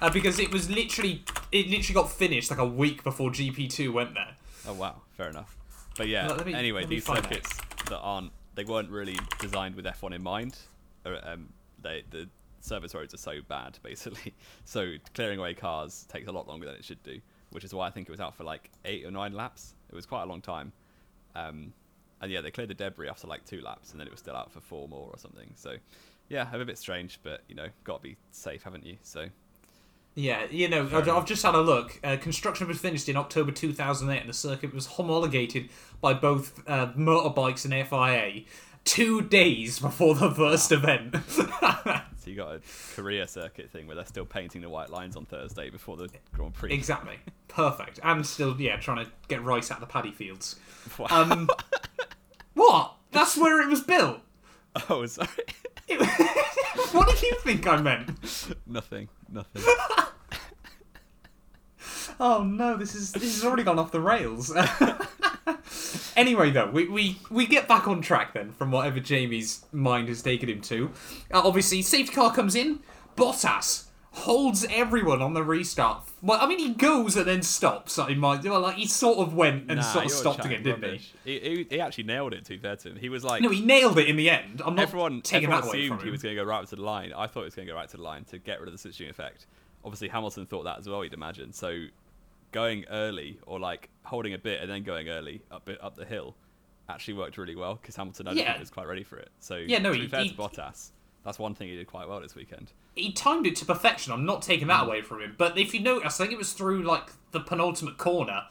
uh, 0.00 0.10
because 0.10 0.38
it 0.38 0.52
was 0.52 0.70
literally 0.70 1.24
it 1.52 1.68
literally 1.68 1.94
got 1.94 2.10
finished 2.10 2.50
like 2.50 2.58
a 2.58 2.66
week 2.66 3.04
before 3.04 3.30
GP2 3.30 3.92
went 3.92 4.14
there. 4.14 4.34
Oh 4.66 4.74
wow, 4.74 5.02
fair 5.16 5.28
enough. 5.28 5.56
But 5.96 6.08
yeah, 6.08 6.26
let 6.28 6.44
me- 6.46 6.54
anyway, 6.54 6.84
these 6.86 7.04
circuits 7.04 7.52
that 7.88 7.98
aren't 7.98 8.32
they 8.54 8.64
weren't 8.64 8.90
really 8.90 9.18
designed 9.40 9.74
with 9.74 9.84
F1 9.84 10.14
in 10.14 10.22
mind. 10.22 10.56
Or, 11.04 11.18
um, 11.28 11.52
they 11.82 12.02
the 12.10 12.28
service 12.60 12.94
roads 12.94 13.12
are 13.12 13.18
so 13.18 13.34
bad 13.48 13.78
basically. 13.82 14.32
So 14.64 14.94
clearing 15.12 15.38
away 15.38 15.54
cars 15.54 16.06
takes 16.08 16.26
a 16.28 16.32
lot 16.32 16.48
longer 16.48 16.66
than 16.66 16.74
it 16.76 16.84
should 16.84 17.02
do, 17.02 17.20
which 17.50 17.62
is 17.62 17.74
why 17.74 17.86
I 17.86 17.90
think 17.90 18.08
it 18.08 18.10
was 18.10 18.20
out 18.20 18.34
for 18.34 18.44
like 18.44 18.70
eight 18.86 19.04
or 19.04 19.10
nine 19.10 19.34
laps. 19.34 19.74
It 19.90 19.94
was 19.94 20.06
quite 20.06 20.22
a 20.22 20.26
long 20.26 20.40
time. 20.40 20.72
Um, 21.36 21.72
and 22.24 22.32
yeah, 22.32 22.40
they 22.40 22.50
cleared 22.50 22.70
the 22.70 22.74
debris 22.74 23.08
after 23.08 23.26
like 23.26 23.44
two 23.44 23.60
laps, 23.60 23.92
and 23.92 24.00
then 24.00 24.06
it 24.06 24.10
was 24.10 24.20
still 24.20 24.34
out 24.34 24.50
for 24.50 24.60
four 24.60 24.88
more 24.88 25.10
or 25.12 25.18
something. 25.18 25.50
So 25.54 25.76
yeah, 26.28 26.48
a 26.60 26.64
bit 26.64 26.78
strange, 26.78 27.20
but 27.22 27.42
you 27.48 27.54
know, 27.54 27.68
got 27.84 27.98
to 27.98 28.02
be 28.02 28.16
safe, 28.30 28.62
haven't 28.62 28.86
you? 28.86 28.96
So 29.02 29.26
Yeah, 30.14 30.46
you 30.50 30.68
know, 30.68 30.88
I've, 30.92 31.08
I've 31.08 31.26
just 31.26 31.42
had 31.42 31.54
a 31.54 31.60
look. 31.60 32.00
Uh, 32.02 32.16
construction 32.16 32.66
was 32.66 32.78
finished 32.78 33.08
in 33.10 33.16
October 33.16 33.52
2008, 33.52 34.20
and 34.20 34.28
the 34.28 34.34
circuit 34.34 34.72
was 34.72 34.86
homologated 34.86 35.68
by 36.00 36.14
both 36.14 36.62
uh, 36.66 36.92
motorbikes 36.96 37.64
and 37.64 37.74
FIA 37.86 38.44
two 38.84 39.22
days 39.22 39.78
before 39.78 40.14
the 40.14 40.30
first 40.30 40.72
event. 40.72 41.14
So 42.24 42.30
you 42.30 42.36
got 42.36 42.54
a 42.54 42.60
Korea 42.94 43.28
circuit 43.28 43.68
thing 43.70 43.86
where 43.86 43.96
they're 43.96 44.06
still 44.06 44.24
painting 44.24 44.62
the 44.62 44.70
white 44.70 44.88
lines 44.88 45.14
on 45.14 45.26
Thursday 45.26 45.68
before 45.68 45.98
the 45.98 46.08
Grand 46.32 46.54
Prix. 46.54 46.72
exactly. 46.72 47.18
Perfect. 47.48 48.00
And 48.02 48.24
still, 48.24 48.58
yeah, 48.58 48.76
trying 48.76 49.04
to 49.04 49.10
get 49.28 49.44
rice 49.44 49.70
out 49.70 49.82
of 49.82 49.86
the 49.86 49.92
paddy 49.92 50.10
fields. 50.10 50.56
Wow. 50.98 51.06
Um, 51.10 51.50
what? 52.54 52.94
That's 53.12 53.36
where 53.36 53.60
it 53.60 53.68
was 53.68 53.82
built. 53.82 54.20
oh, 54.88 55.04
sorry. 55.04 55.28
what 56.92 57.08
did 57.08 57.20
you 57.20 57.34
think 57.40 57.66
I 57.66 57.76
meant? 57.82 58.08
nothing. 58.66 59.10
Nothing. 59.30 59.62
Oh 62.18 62.42
no, 62.42 62.76
this 62.78 62.94
is 62.94 63.12
this 63.12 63.34
has 63.34 63.44
already 63.44 63.64
gone 63.64 63.78
off 63.78 63.92
the 63.92 64.00
rails. 64.00 64.50
Anyway, 66.16 66.50
though, 66.50 66.70
we, 66.70 66.88
we 66.88 67.18
we 67.30 67.46
get 67.46 67.68
back 67.68 67.86
on 67.88 68.00
track 68.00 68.32
then 68.34 68.52
from 68.52 68.70
whatever 68.70 69.00
Jamie's 69.00 69.64
mind 69.72 70.08
has 70.08 70.22
taken 70.22 70.48
him 70.48 70.60
to. 70.62 70.90
Uh, 71.32 71.42
obviously, 71.44 71.82
safety 71.82 72.14
car 72.14 72.32
comes 72.34 72.54
in. 72.54 72.80
Bottas 73.16 73.86
holds 74.10 74.64
everyone 74.70 75.20
on 75.20 75.34
the 75.34 75.42
restart. 75.42 76.04
Well, 76.22 76.38
I 76.40 76.46
mean, 76.46 76.60
he 76.60 76.72
goes 76.72 77.16
and 77.16 77.26
then 77.26 77.42
stops. 77.42 77.98
In 77.98 78.18
my 78.18 78.36
well, 78.40 78.60
like 78.60 78.76
he 78.76 78.86
sort 78.86 79.18
of 79.18 79.34
went 79.34 79.68
and 79.70 79.76
Nah, 79.76 79.82
sort 79.82 80.04
of 80.04 80.10
stopped 80.12 80.44
again, 80.44 80.62
didn't 80.62 80.82
rubbish. 80.82 81.12
he? 81.24 81.38
He, 81.38 81.66
he 81.68 81.80
actually 81.80 82.04
nailed 82.04 82.32
it. 82.32 82.44
To 82.44 82.50
be 82.50 82.58
fair 82.58 82.76
to 82.76 82.90
him, 82.90 82.96
he 82.96 83.08
was 83.08 83.24
like? 83.24 83.42
No, 83.42 83.48
he 83.50 83.60
nailed 83.60 83.98
it 83.98 84.08
in 84.08 84.16
the 84.16 84.30
end. 84.30 84.62
I'm 84.64 84.74
not 84.76 84.82
everyone. 84.84 85.20
taking 85.22 85.44
everyone 85.44 85.62
that 85.62 85.68
away 85.68 85.84
assumed 85.86 86.02
he 86.02 86.10
was 86.10 86.22
going 86.22 86.36
to 86.36 86.40
go 86.42 86.46
right 86.48 86.60
up 86.62 86.68
to 86.68 86.76
the 86.76 86.82
line. 86.82 87.12
I 87.12 87.26
thought 87.26 87.40
he 87.40 87.44
was 87.46 87.54
going 87.56 87.66
to 87.66 87.72
go 87.72 87.76
right 87.76 87.88
to 87.88 87.96
the 87.96 88.02
line 88.02 88.24
to 88.26 88.38
get 88.38 88.60
rid 88.60 88.68
of 88.68 88.72
the 88.72 88.78
switching 88.78 89.08
effect. 89.10 89.46
Obviously, 89.84 90.08
Hamilton 90.08 90.46
thought 90.46 90.64
that 90.64 90.78
as 90.78 90.88
well. 90.88 91.02
You'd 91.04 91.12
imagine. 91.12 91.52
So 91.52 91.86
going 92.54 92.84
early 92.88 93.38
or 93.46 93.58
like 93.58 93.90
holding 94.04 94.32
a 94.32 94.38
bit 94.38 94.62
and 94.62 94.70
then 94.70 94.84
going 94.84 95.08
early 95.08 95.42
up 95.50 95.68
up 95.82 95.96
the 95.96 96.04
hill 96.04 96.36
actually 96.88 97.14
worked 97.14 97.36
really 97.36 97.56
well 97.56 97.74
because 97.74 97.96
Hamilton 97.96 98.28
I 98.28 98.32
Yeah. 98.32 98.44
think 98.52 98.60
was 98.60 98.70
quite 98.70 98.86
ready 98.86 99.02
for 99.02 99.16
it. 99.18 99.30
So 99.40 99.56
Yeah, 99.56 99.78
no, 99.80 99.90
to 99.90 99.96
he- 99.98 100.02
be 100.04 100.08
fair 100.08 100.22
he- 100.22 100.28
to 100.30 100.34
Bottas, 100.36 100.90
that's 101.24 101.38
one 101.38 101.54
thing 101.54 101.68
he 101.68 101.74
did 101.76 101.86
quite 101.88 102.08
well 102.08 102.20
this 102.20 102.34
weekend. 102.34 102.72
he 102.94 103.10
timed 103.12 103.44
it 103.44 103.56
to 103.56 103.64
perfection. 103.64 104.12
I'm 104.12 104.24
not 104.24 104.40
taking 104.40 104.68
that 104.68 104.84
away 104.86 105.02
from 105.02 105.20
him. 105.20 105.34
But 105.36 105.58
if 105.58 105.74
you 105.74 105.80
notice, 105.80 106.20
I 106.20 106.24
think 106.24 106.32
it 106.32 106.38
was 106.38 106.52
through 106.52 106.82
like 106.84 107.10
the 107.32 107.40
penultimate 107.40 107.98
corner. 107.98 108.44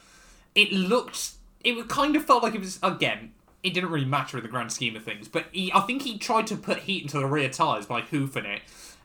It 0.54 0.74
looked, 0.74 1.36
it 1.64 1.88
kind 1.88 2.16
of 2.18 2.26
felt 2.26 2.44
like 2.44 2.54
it 2.54 2.60
was 2.60 2.78
again. 2.84 3.32
It 3.64 3.74
didn't 3.74 3.90
really 3.92 4.04
matter 4.06 4.36
in 4.38 4.44
the 4.44 4.50
grand 4.50 4.74
scheme 4.74 4.98
of 4.98 5.04
things, 5.06 5.30
but 5.30 5.46
he, 5.54 5.72
I 5.74 5.80
think 5.82 6.02
he 6.02 6.18
tried 6.18 6.48
to 6.48 6.58
put 6.58 6.80
heat 6.80 7.04
into 7.04 7.18
the 7.20 7.26
rear 7.26 7.48
tires 7.50 7.86
by 7.86 8.02
hoofing 8.02 8.44
it, 8.46 8.62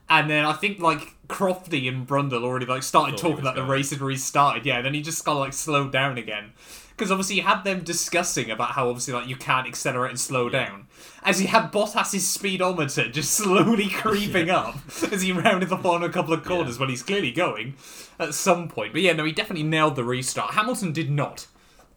and 0.09 0.29
then 0.29 0.45
I 0.45 0.53
think 0.53 0.79
like 0.79 1.15
Crofty 1.27 1.87
and 1.87 2.07
Brundle 2.07 2.43
already 2.43 2.65
like 2.65 2.83
started 2.83 3.11
Thought 3.11 3.21
talking 3.21 3.35
was 3.37 3.43
that 3.45 3.55
the 3.55 3.61
going. 3.61 3.71
race 3.71 3.91
had 3.91 4.01
restarted. 4.01 4.65
Yeah, 4.65 4.77
and 4.77 4.85
then 4.85 4.93
he 4.93 5.01
just 5.01 5.23
kind 5.23 5.37
of 5.37 5.41
like 5.41 5.53
slowed 5.53 5.91
down 5.91 6.17
again. 6.17 6.53
Because 6.89 7.11
obviously 7.11 7.37
you 7.37 7.43
had 7.43 7.63
them 7.63 7.81
discussing 7.81 8.51
about 8.51 8.71
how 8.71 8.89
obviously 8.89 9.13
like 9.13 9.27
you 9.27 9.37
can't 9.37 9.65
accelerate 9.67 10.09
and 10.09 10.19
slow 10.19 10.49
down, 10.49 10.87
as 11.23 11.39
he 11.39 11.45
had 11.45 11.71
Bottas's 11.71 12.27
speedometer 12.27 13.09
just 13.09 13.31
slowly 13.37 13.87
creeping 13.87 14.49
up 14.49 14.75
as 15.11 15.21
he 15.21 15.31
rounded 15.31 15.69
the 15.69 15.77
final 15.77 16.09
couple 16.09 16.33
of 16.33 16.43
corners 16.43 16.77
when 16.77 16.89
he's 16.89 17.03
clearly 17.03 17.31
going 17.31 17.75
at 18.19 18.33
some 18.33 18.67
point. 18.67 18.91
But 18.91 19.01
yeah, 19.01 19.13
no, 19.13 19.23
he 19.23 19.31
definitely 19.31 19.63
nailed 19.63 19.95
the 19.95 20.03
restart. 20.03 20.55
Hamilton 20.55 20.91
did 20.91 21.09
not. 21.09 21.47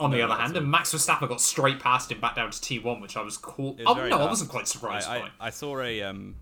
On 0.01 0.11
the 0.11 0.21
other 0.21 0.35
hand, 0.35 0.57
and 0.57 0.69
Max 0.69 0.93
Verstappen 0.93 1.29
got 1.29 1.41
straight 1.41 1.79
past 1.79 2.11
him 2.11 2.19
back 2.19 2.35
down 2.35 2.51
to 2.51 2.59
T1, 2.59 3.01
which 3.01 3.17
I 3.17 3.23
was 3.23 3.37
cool. 3.37 3.77
Oh 3.87 3.95
no, 3.95 4.19
I 4.19 4.27
wasn't 4.27 4.51
quite 4.51 4.67
surprised 4.67 5.09
I, 5.09 5.21
by. 5.21 5.25
I, 5.39 5.47
I 5.47 5.51
saw 5.51 5.81
a 5.81 6.03
um, 6.03 6.35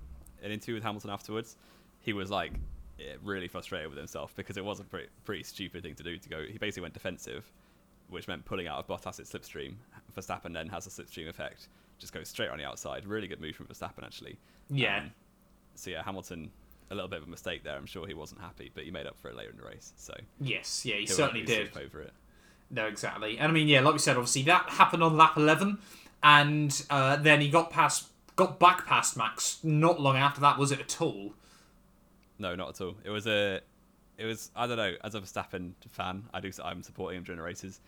an 0.43 0.51
interview 0.51 0.75
with 0.75 0.83
Hamilton 0.83 1.11
afterwards. 1.11 1.57
He 2.01 2.13
was 2.13 2.31
like 2.31 2.53
eh, 2.99 3.15
really 3.23 3.49
frustrated 3.49 3.89
with 3.89 3.99
himself 3.99 4.35
because 4.37 4.57
it 4.57 4.65
was 4.65 4.81
a 4.81 4.85
pretty, 4.85 5.09
pretty 5.25 5.43
stupid 5.43 5.83
thing 5.83 5.95
to 5.97 6.03
do. 6.03 6.17
To 6.19 6.29
go, 6.29 6.43
he 6.45 6.59
basically 6.59 6.83
went 6.83 6.95
defensive, 6.95 7.51
which 8.09 8.29
meant 8.29 8.45
pulling 8.45 8.67
out 8.67 8.79
of 8.79 8.87
Bottas' 8.87 9.21
at 9.21 9.27
slipstream. 9.27 9.75
Verstappen 10.17 10.53
then 10.53 10.69
has 10.69 10.87
a 10.87 10.91
slipstream 10.91 11.29
effect, 11.29 11.69
just 11.99 12.13
goes 12.13 12.29
straight 12.29 12.51
on 12.51 12.59
the 12.59 12.65
outside. 12.65 13.07
Really 13.07 13.29
good 13.29 13.41
move 13.41 13.55
from 13.57 13.67
Verstappen 13.67 14.05
actually. 14.05 14.37
Yeah. 14.71 14.99
Um, 14.99 15.11
so 15.75 15.91
yeah, 15.91 16.03
Hamilton 16.03 16.51
a 16.91 16.95
little 16.95 17.09
bit 17.09 17.21
of 17.21 17.29
a 17.29 17.31
mistake 17.31 17.63
there. 17.63 17.77
I'm 17.77 17.87
sure 17.87 18.07
he 18.07 18.15
wasn't 18.15 18.41
happy, 18.41 18.71
but 18.75 18.85
he 18.85 18.91
made 18.91 19.07
up 19.07 19.17
for 19.19 19.29
it 19.29 19.37
later 19.37 19.51
in 19.51 19.57
the 19.57 19.63
race. 19.63 19.93
So 19.97 20.15
Yes, 20.41 20.85
yeah, 20.85 20.97
he 20.97 21.07
certainly 21.07 21.45
did. 21.45 21.77
over 21.77 22.01
it. 22.03 22.13
No, 22.71 22.87
exactly. 22.87 23.39
And 23.39 23.51
I 23.51 23.53
mean, 23.53 23.69
yeah, 23.69 23.81
like 23.81 23.93
we 23.95 23.99
said, 23.99 24.17
obviously 24.17 24.43
that 24.43 24.69
happened 24.71 25.03
on 25.03 25.17
lap 25.17 25.37
11, 25.37 25.79
and 26.23 26.85
uh, 26.91 27.17
then 27.17 27.41
he 27.41 27.49
got 27.49 27.71
past 27.71 28.07
got 28.41 28.59
back 28.59 28.87
past 28.87 29.17
Max 29.17 29.59
not 29.63 30.01
long 30.01 30.17
after 30.17 30.41
that, 30.41 30.57
was 30.59 30.73
it 30.73 30.81
at 30.81 31.01
all? 31.01 31.35
No, 32.39 32.55
not 32.55 32.71
at 32.71 32.81
all. 32.81 32.97
It 33.05 33.11
was 33.11 33.27
a, 33.27 33.61
it 34.17 34.25
was 34.25 34.51
I 34.57 34.67
don't 34.67 34.79
know. 34.79 34.95
As 35.05 35.15
a 35.15 35.21
Verstappen 35.21 35.73
fan, 35.91 36.25
I 36.33 36.41
do. 36.41 36.51
I'm 36.65 36.83
supporting 36.83 37.19
him 37.19 37.25
during 37.25 37.37
the 37.39 37.45
races. 37.45 37.81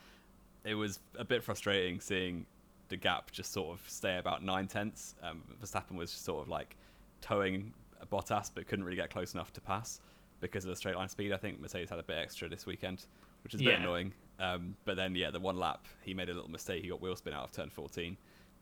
It 0.64 0.74
was 0.74 0.98
a 1.18 1.24
bit 1.24 1.42
frustrating 1.42 2.00
seeing 2.00 2.44
the 2.88 2.96
gap 2.98 3.30
just 3.30 3.52
sort 3.52 3.70
of 3.78 3.82
stay 3.88 4.18
about 4.18 4.44
nine 4.44 4.66
tenths. 4.68 5.14
Um, 5.22 5.42
Verstappen 5.62 5.96
was 5.96 6.10
sort 6.10 6.42
of 6.42 6.48
like 6.48 6.76
towing 7.22 7.72
a 8.02 8.06
Bottas, 8.06 8.50
but 8.54 8.66
couldn't 8.68 8.84
really 8.84 8.96
get 8.96 9.08
close 9.10 9.32
enough 9.32 9.52
to 9.54 9.60
pass 9.62 10.00
because 10.40 10.64
of 10.64 10.70
the 10.70 10.76
straight 10.76 10.96
line 10.96 11.08
speed. 11.08 11.32
I 11.32 11.38
think 11.38 11.60
Mercedes 11.60 11.88
had 11.88 11.98
a 11.98 12.02
bit 12.02 12.18
extra 12.18 12.48
this 12.48 12.66
weekend, 12.66 13.06
which 13.42 13.54
is 13.54 13.60
a 13.60 13.64
bit 13.64 13.72
Yeah. 13.78 13.82
annoying. 13.82 14.12
Um, 14.38 14.76
but 14.84 14.96
then, 14.96 15.14
yeah, 15.14 15.30
the 15.30 15.40
one 15.40 15.56
lap 15.56 15.86
he 16.02 16.12
made 16.14 16.28
a 16.28 16.34
little 16.34 16.50
mistake. 16.50 16.82
He 16.82 16.88
got 16.90 17.00
wheel 17.00 17.16
spin 17.16 17.32
out 17.32 17.44
of 17.44 17.52
turn 17.52 17.70
14, 17.70 18.16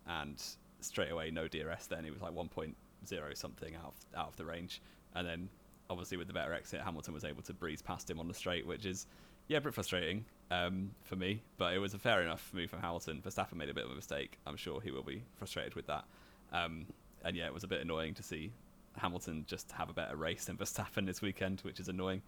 and 0.06 0.40
straight 0.84 1.10
away 1.10 1.30
no 1.30 1.48
DRS. 1.48 1.86
Then 1.86 2.04
he 2.04 2.10
was 2.10 2.20
like 2.20 2.32
1.0 2.32 3.36
something 3.36 3.74
out 3.76 3.86
of, 3.86 4.18
out 4.18 4.28
of 4.28 4.36
the 4.36 4.44
range, 4.44 4.80
and 5.14 5.26
then 5.26 5.48
obviously 5.88 6.16
with 6.16 6.28
the 6.28 6.32
better 6.32 6.54
exit, 6.54 6.80
Hamilton 6.80 7.14
was 7.14 7.24
able 7.24 7.42
to 7.42 7.52
breeze 7.52 7.82
past 7.82 8.08
him 8.08 8.20
on 8.20 8.28
the 8.28 8.34
straight, 8.34 8.66
which 8.66 8.86
is 8.86 9.06
yeah, 9.48 9.58
a 9.58 9.60
bit 9.60 9.74
frustrating 9.74 10.24
um, 10.52 10.92
for 11.02 11.16
me. 11.16 11.42
But 11.56 11.74
it 11.74 11.78
was 11.78 11.94
a 11.94 11.98
fair 11.98 12.22
enough 12.22 12.48
move 12.52 12.70
from 12.70 12.80
Hamilton. 12.80 13.20
Verstappen 13.24 13.54
made 13.54 13.68
a 13.68 13.74
bit 13.74 13.84
of 13.84 13.90
a 13.90 13.94
mistake. 13.96 14.38
I'm 14.46 14.56
sure 14.56 14.80
he 14.80 14.92
will 14.92 15.02
be 15.02 15.22
frustrated 15.36 15.74
with 15.74 15.88
that. 15.88 16.04
Um, 16.52 16.86
and 17.24 17.36
yeah, 17.36 17.46
it 17.46 17.54
was 17.54 17.64
a 17.64 17.68
bit 17.68 17.80
annoying 17.80 18.14
to 18.14 18.22
see 18.22 18.52
Hamilton 18.96 19.44
just 19.48 19.72
have 19.72 19.90
a 19.90 19.92
better 19.92 20.16
race 20.16 20.44
than 20.44 20.56
Verstappen 20.58 21.06
this 21.06 21.20
weekend, 21.20 21.60
which 21.62 21.80
is 21.80 21.88
annoying. 21.88 22.22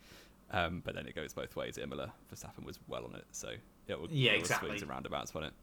Um, 0.50 0.82
but 0.85 0.94
then 0.94 1.06
it 1.06 1.14
goes 1.14 1.32
both 1.32 1.54
ways. 1.56 1.78
Imola, 1.78 2.12
Verstappen 2.32 2.64
was 2.64 2.78
well 2.88 3.04
on 3.04 3.14
it, 3.14 3.25
so 3.30 3.50
it 3.87 4.00
will 4.00 4.09
Yeah, 4.11 4.32
it 4.32 4.40
was 4.40 4.49
exactly. 4.49 4.68
swings 4.71 4.82
and 4.82 4.90
roundabouts, 4.90 5.32
wasn't 5.32 5.52
it? 5.52 5.59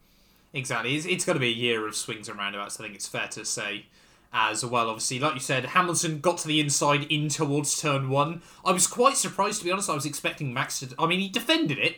Exactly. 0.52 0.96
It's, 0.96 1.06
it's 1.06 1.24
going 1.24 1.34
to 1.36 1.40
be 1.40 1.48
a 1.48 1.54
year 1.54 1.86
of 1.86 1.94
swings 1.94 2.28
and 2.28 2.38
roundabouts, 2.38 2.78
I 2.80 2.84
think 2.84 2.94
it's 2.94 3.06
fair 3.08 3.28
to 3.28 3.44
say. 3.44 3.86
As 4.32 4.64
well, 4.64 4.88
obviously, 4.88 5.18
like 5.18 5.34
you 5.34 5.40
said, 5.40 5.64
Hamilton 5.64 6.20
got 6.20 6.38
to 6.38 6.46
the 6.48 6.60
inside 6.60 7.02
in 7.10 7.28
towards 7.28 7.80
turn 7.80 8.08
one. 8.10 8.42
I 8.64 8.70
was 8.70 8.86
quite 8.86 9.16
surprised, 9.16 9.58
to 9.58 9.64
be 9.64 9.72
honest. 9.72 9.90
I 9.90 9.94
was 9.94 10.06
expecting 10.06 10.54
Max 10.54 10.78
to. 10.80 10.94
I 11.00 11.06
mean, 11.06 11.18
he 11.18 11.28
defended 11.28 11.78
it, 11.78 11.96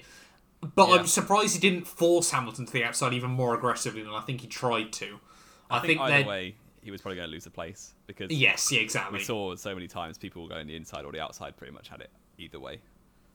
but 0.75 0.89
Yeah. 0.89 0.95
I'm 0.95 1.07
surprised 1.07 1.53
he 1.55 1.61
didn't 1.61 1.87
force 1.87 2.31
Hamilton 2.31 2.65
to 2.65 2.73
the 2.73 2.85
outside 2.85 3.13
even 3.13 3.31
more 3.31 3.55
aggressively 3.55 4.01
than 4.03 4.15
I 4.15 4.23
think 4.23 4.41
he 4.41 4.47
tried 4.47 4.93
to. 4.95 5.21
I, 5.71 5.77
I 5.77 5.81
think, 5.81 6.01
either 6.01 6.19
that- 6.23 6.27
way, 6.27 6.55
he 6.83 6.91
was 6.91 7.03
probably 7.03 7.17
going 7.17 7.29
to 7.29 7.33
lose 7.33 7.45
the 7.45 7.51
place 7.51 7.93
because 8.07 8.31
Yes, 8.31 8.73
yeah, 8.73 8.81
exactly. 8.81 9.19
we 9.19 9.25
saw 9.25 9.55
so 9.57 9.75
many 9.75 9.87
times 9.87 10.17
people 10.17 10.49
going 10.49 10.67
the 10.67 10.75
inside 10.75 11.05
or 11.05 11.13
the 11.13 11.21
outside 11.21 11.55
pretty 11.59 11.75
much 11.75 11.89
had 11.89 12.01
it 12.01 12.11
either 12.39 12.59
way. 12.59 12.81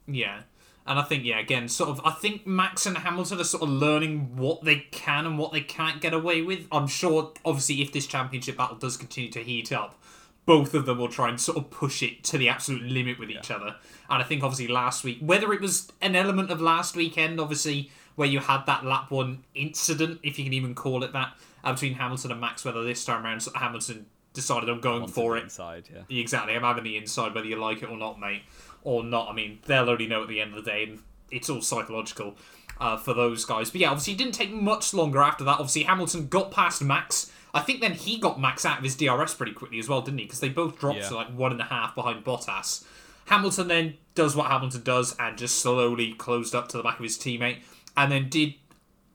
Yeah. 0.08 0.42
And 0.88 0.98
I 0.98 1.04
think, 1.04 1.26
yeah, 1.26 1.40
again, 1.40 1.68
sort 1.68 1.90
of, 1.90 2.02
I 2.06 2.12
think 2.12 2.48
Max 2.48 2.86
and 2.86 2.98
Hamilton 2.98 3.42
are 3.42 3.44
sort 3.44 3.64
of 3.64 3.70
learning 3.70 4.38
what 4.38 4.64
they 4.64 4.88
can 4.92 5.26
and 5.26 5.38
what 5.38 5.52
they 5.52 5.60
can't 5.62 6.00
get 6.00 6.14
away 6.14 6.42
with. 6.42 6.66
I'm 6.72 6.88
sure, 6.88 7.34
obviously, 7.44 7.82
if 7.82 7.92
this 7.92 8.08
championship 8.08 8.56
battle 8.58 8.78
does 8.78 8.96
continue 8.96 9.30
to 9.32 9.44
heat 9.44 9.74
up, 9.74 10.02
both 10.46 10.74
of 10.74 10.86
them 10.86 10.98
will 10.98 11.10
try 11.10 11.28
and 11.28 11.40
sort 11.42 11.58
of 11.58 11.70
push 11.70 12.02
it 12.02 12.24
to 12.24 12.38
the 12.38 12.48
absolute 12.48 12.84
limit 12.84 13.20
with 13.20 13.30
each 13.30 13.52
other. 13.52 13.76
And 14.10 14.22
I 14.22 14.24
think, 14.24 14.44
obviously, 14.44 14.70
last 14.70 15.04
week, 15.04 15.18
whether 15.20 15.52
it 15.52 15.60
was 15.60 15.92
an 16.02 16.16
element 16.16 16.52
of 16.52 16.62
last 16.62 16.96
weekend, 16.96 17.42
obviously, 17.42 17.92
where 18.16 18.30
you 18.30 18.40
had 18.40 18.66
that 18.66 18.86
lap 18.86 19.12
one 19.12 19.44
incident, 19.54 20.22
if 20.24 20.40
you 20.40 20.46
can 20.46 20.54
even 20.54 20.74
call 20.74 21.04
it 21.04 21.12
that, 21.12 21.34
uh, 21.66 21.74
between 21.74 21.96
Hamilton 21.96 22.32
and 22.32 22.40
Max, 22.40 22.64
whether 22.64 22.82
this 22.84 23.04
time 23.04 23.26
around 23.26 23.46
Hamilton 23.56 24.06
decided 24.34 24.70
I'm 24.70 24.80
going 24.80 25.02
Wanted 25.02 25.16
for 25.16 25.36
it. 25.36 25.44
inside, 25.44 25.90
yeah. 25.94 26.18
Exactly. 26.18 26.56
I'm 26.56 26.62
having 26.62 26.84
the 26.84 26.96
inside, 26.96 27.36
whether 27.36 27.48
you 27.48 27.58
like 27.58 27.84
it 27.84 27.90
or 27.90 27.98
not, 27.98 28.20
mate, 28.20 28.44
or 28.84 29.04
not. 29.04 29.30
I 29.30 29.34
mean, 29.34 29.60
they'll 29.66 29.90
only 29.90 30.08
know 30.08 30.24
at 30.24 30.30
the 30.30 30.42
end 30.42 30.56
of 30.56 30.64
the 30.64 30.70
day, 30.72 30.84
and 30.84 31.00
it's 31.32 31.50
all 31.50 31.62
psychological 31.62 32.36
uh, 32.80 32.98
for 32.98 33.14
those 33.14 33.46
guys. 33.46 33.70
But 33.72 33.82
yeah, 33.82 33.90
obviously, 33.90 34.14
it 34.14 34.18
didn't 34.18 34.34
take 34.34 34.52
much 34.52 34.94
longer 34.94 35.20
after 35.22 35.44
that. 35.44 35.54
Obviously, 35.60 35.84
Hamilton 35.84 36.28
got 36.28 36.52
past 36.52 36.82
Max. 36.82 37.32
I 37.54 37.62
think 37.62 37.82
then 37.82 37.94
he 37.94 38.18
got 38.20 38.40
Max 38.40 38.66
out 38.66 38.78
of 38.80 38.84
his 38.84 38.96
DRS 38.96 39.34
pretty 39.34 39.54
quickly 39.54 39.80
as 39.80 39.90
well, 39.90 40.02
didn't 40.02 40.20
he? 40.20 40.26
Because 40.26 40.42
they 40.42 40.50
both 40.50 40.78
dropped 40.80 41.00
Yeah. 41.00 41.10
to 41.10 41.16
like 41.16 41.30
one 41.34 41.52
and 41.52 41.62
a 41.62 41.66
half 41.66 41.96
behind 41.96 42.24
Bottas. 42.24 42.84
Hamilton 43.26 43.68
then 43.68 43.96
does 44.16 44.36
what 44.36 44.48
Hamilton 44.48 44.84
does 44.84 45.16
and 45.20 45.38
just 45.38 45.60
slowly 45.60 46.14
closed 46.14 46.54
up 46.56 46.68
to 46.70 46.78
the 46.78 46.84
back 46.84 46.98
of 47.00 47.04
his 47.04 47.18
teammate, 47.18 47.58
and 47.96 48.12
then 48.12 48.30
did 48.30 48.54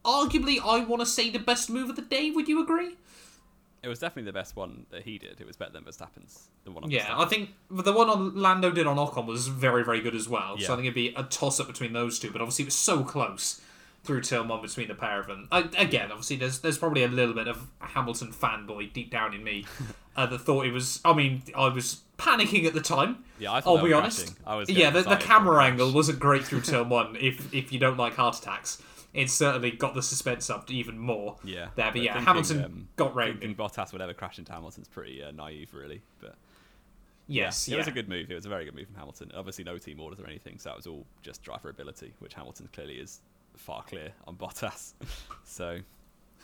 arguably, 0.04 0.58
I 0.64 0.80
want 0.84 1.00
to 1.00 1.06
say, 1.06 1.30
the 1.30 1.38
best 1.38 1.70
move 1.70 1.88
of 1.90 1.96
the 1.96 2.02
day. 2.02 2.30
Would 2.30 2.48
you 2.48 2.62
agree? 2.62 2.96
It 3.82 3.88
was 3.88 3.98
definitely 3.98 4.30
the 4.30 4.32
best 4.32 4.54
one 4.54 4.86
that 4.90 5.02
he 5.02 5.18
did. 5.18 5.40
It 5.40 5.46
was 5.46 5.56
better 5.56 5.72
than 5.72 5.82
Verstappen's. 5.82 6.48
The 6.64 6.70
one 6.70 6.84
on 6.84 6.90
Yeah, 6.90 7.06
Verstappen. 7.06 7.18
I 7.18 7.28
think 7.28 7.50
the 7.70 7.92
one 7.92 8.08
on 8.08 8.36
Lando 8.36 8.70
did 8.70 8.86
on 8.86 8.96
Ocon 8.96 9.26
was 9.26 9.48
very, 9.48 9.84
very 9.84 10.00
good 10.00 10.14
as 10.14 10.28
well. 10.28 10.56
So 10.58 10.72
I 10.72 10.76
think 10.76 10.86
it'd 10.86 10.94
be 10.94 11.12
a 11.16 11.24
toss 11.24 11.58
up 11.58 11.66
between 11.66 11.92
those 11.92 12.18
two. 12.18 12.30
But 12.30 12.40
obviously, 12.40 12.64
it 12.64 12.66
was 12.66 12.74
so 12.74 13.02
close 13.02 13.60
through 14.04 14.20
turn 14.20 14.48
one 14.48 14.60
between 14.62 14.88
the 14.88 14.94
pair 14.94 15.20
of 15.20 15.26
them. 15.26 15.48
I, 15.50 15.68
again, 15.78 16.10
obviously, 16.10 16.36
there's 16.36 16.60
there's 16.60 16.78
probably 16.78 17.04
a 17.04 17.08
little 17.08 17.34
bit 17.34 17.48
of 17.48 17.68
Hamilton 17.80 18.32
fanboy 18.32 18.92
deep 18.92 19.10
down 19.10 19.34
in 19.34 19.42
me 19.42 19.64
uh, 20.16 20.26
that 20.26 20.40
thought 20.40 20.66
it 20.66 20.72
was. 20.72 21.00
I 21.04 21.12
mean, 21.12 21.42
I 21.56 21.68
was 21.68 22.02
panicking 22.18 22.66
at 22.66 22.74
the 22.74 22.80
time. 22.80 23.24
Yeah, 23.38 23.52
I 23.52 23.60
thought 23.60 23.78
I'll 23.78 23.84
be 23.84 23.92
honest. 23.92 24.34
I 24.46 24.56
was 24.56 24.68
yeah, 24.70 24.90
the, 24.90 25.02
the 25.02 25.16
camera 25.16 25.64
angle 25.64 25.92
wasn't 25.92 26.20
great 26.20 26.44
through 26.44 26.60
turn 26.62 26.88
one. 26.88 27.16
If 27.20 27.52
if 27.52 27.72
you 27.72 27.78
don't 27.78 27.96
like 27.96 28.14
heart 28.14 28.38
attacks, 28.38 28.80
it 29.14 29.30
certainly 29.30 29.70
got 29.72 29.94
the 29.94 30.02
suspense 30.02 30.48
up 30.50 30.70
even 30.70 30.98
more. 30.98 31.36
Yeah, 31.44 31.68
there. 31.76 31.90
But, 31.92 32.02
yeah, 32.02 32.12
thinking, 32.14 32.26
Hamilton 32.26 32.64
um, 32.64 32.88
got 32.96 33.14
round. 33.14 33.40
Thinking 33.40 33.56
Bottas 33.56 33.92
would 33.92 34.00
ever 34.00 34.14
crash 34.14 34.38
into 34.38 34.52
Hamilton's 34.52 34.88
pretty 34.88 35.22
uh, 35.22 35.30
naive, 35.32 35.74
really. 35.74 36.00
But 36.20 36.34
Yes, 37.28 37.68
it 37.68 37.72
yeah. 37.72 37.78
was 37.78 37.86
a 37.86 37.92
good 37.92 38.08
move. 38.08 38.30
It 38.30 38.34
was 38.34 38.46
a 38.46 38.48
very 38.48 38.64
good 38.64 38.74
move 38.74 38.86
from 38.86 38.96
Hamilton. 38.96 39.30
Obviously, 39.34 39.64
no 39.64 39.78
team 39.78 40.00
orders 40.00 40.18
or 40.20 40.26
anything, 40.26 40.58
so 40.58 40.70
that 40.70 40.76
was 40.76 40.86
all 40.86 41.06
just 41.22 41.42
driver 41.42 41.68
ability, 41.70 42.12
which 42.18 42.34
Hamilton 42.34 42.68
clearly 42.72 42.94
is 42.94 43.20
far 43.56 43.82
clear 43.82 44.12
on 44.26 44.34
Bottas. 44.36 44.94
so 45.44 45.78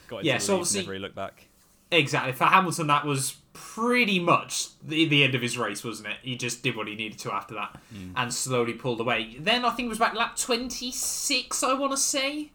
got 0.08 0.24
Yeah, 0.24 0.38
so 0.38 0.54
obviously- 0.54 0.80
never 0.80 0.90
really 0.92 1.02
looked 1.02 1.16
back. 1.16 1.48
Exactly. 1.90 2.32
For 2.32 2.44
Hamilton, 2.44 2.86
that 2.88 3.06
was 3.06 3.36
pretty 3.54 4.20
much 4.20 4.78
the, 4.82 5.06
the 5.06 5.24
end 5.24 5.34
of 5.34 5.40
his 5.40 5.56
race, 5.56 5.82
wasn't 5.82 6.08
it? 6.08 6.16
He 6.22 6.36
just 6.36 6.62
did 6.62 6.76
what 6.76 6.86
he 6.86 6.94
needed 6.94 7.18
to 7.20 7.32
after 7.32 7.54
that 7.54 7.80
and 8.14 8.32
slowly 8.32 8.74
pulled 8.74 9.00
away. 9.00 9.36
Then 9.40 9.64
I 9.64 9.70
think 9.70 9.86
it 9.86 9.88
was 9.88 9.96
about 9.98 10.14
lap 10.14 10.36
26, 10.36 11.62
I 11.62 11.72
want 11.72 11.92
to 11.92 11.96
say. 11.96 12.52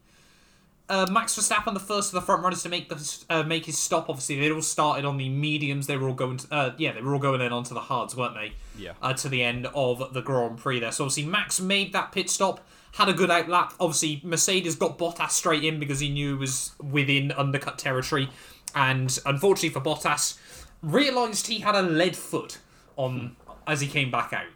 Uh, 0.89 1.07
Max 1.09 1.35
Verstappen, 1.37 1.73
the 1.73 1.79
first 1.79 2.09
of 2.09 2.19
the 2.19 2.21
front 2.21 2.43
runners 2.43 2.61
to 2.63 2.69
make 2.69 2.89
the, 2.89 3.23
uh, 3.29 3.43
make 3.43 3.65
his 3.65 3.77
stop. 3.77 4.09
Obviously, 4.09 4.39
they 4.39 4.51
all 4.51 4.61
started 4.61 5.05
on 5.05 5.17
the 5.17 5.29
mediums. 5.29 5.87
They 5.87 5.95
were 5.95 6.09
all 6.09 6.13
going. 6.13 6.37
To, 6.37 6.53
uh, 6.53 6.73
yeah, 6.77 6.91
they 6.91 7.01
were 7.01 7.13
all 7.13 7.19
going 7.19 7.39
in 7.39 7.53
onto 7.53 7.73
the 7.73 7.79
hards, 7.79 8.15
weren't 8.17 8.35
they? 8.35 8.53
Yeah. 8.77 8.91
Uh, 9.01 9.13
to 9.13 9.29
the 9.29 9.43
end 9.43 9.67
of 9.73 10.13
the 10.13 10.21
Grand 10.21 10.57
Prix 10.57 10.81
there. 10.81 10.91
So 10.91 11.05
obviously, 11.05 11.25
Max 11.25 11.61
made 11.61 11.93
that 11.93 12.11
pit 12.11 12.29
stop, 12.29 12.67
had 12.93 13.07
a 13.07 13.13
good 13.13 13.31
out 13.31 13.47
lap. 13.47 13.73
Obviously, 13.79 14.19
Mercedes 14.23 14.75
got 14.75 14.97
Bottas 14.97 15.31
straight 15.31 15.63
in 15.63 15.79
because 15.79 16.01
he 16.01 16.09
knew 16.09 16.33
he 16.33 16.37
was 16.37 16.73
within 16.81 17.31
undercut 17.31 17.79
territory, 17.79 18.29
and 18.75 19.17
unfortunately 19.25 19.69
for 19.69 19.81
Bottas, 19.81 20.37
realised 20.81 21.47
he 21.47 21.59
had 21.59 21.75
a 21.75 21.81
lead 21.81 22.17
foot 22.17 22.57
on 22.97 23.37
as 23.65 23.79
he 23.79 23.87
came 23.87 24.11
back 24.11 24.33
out. 24.33 24.47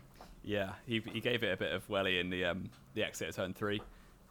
Yeah, 0.43 0.73
he, 0.85 1.01
he 1.11 1.21
gave 1.21 1.43
it 1.43 1.51
a 1.53 1.57
bit 1.57 1.71
of 1.71 1.89
welly 1.89 2.19
in 2.19 2.29
the 2.29 2.45
um, 2.45 2.69
the 2.95 3.03
exit 3.03 3.29
at 3.29 3.35
turn 3.35 3.53
three. 3.53 3.81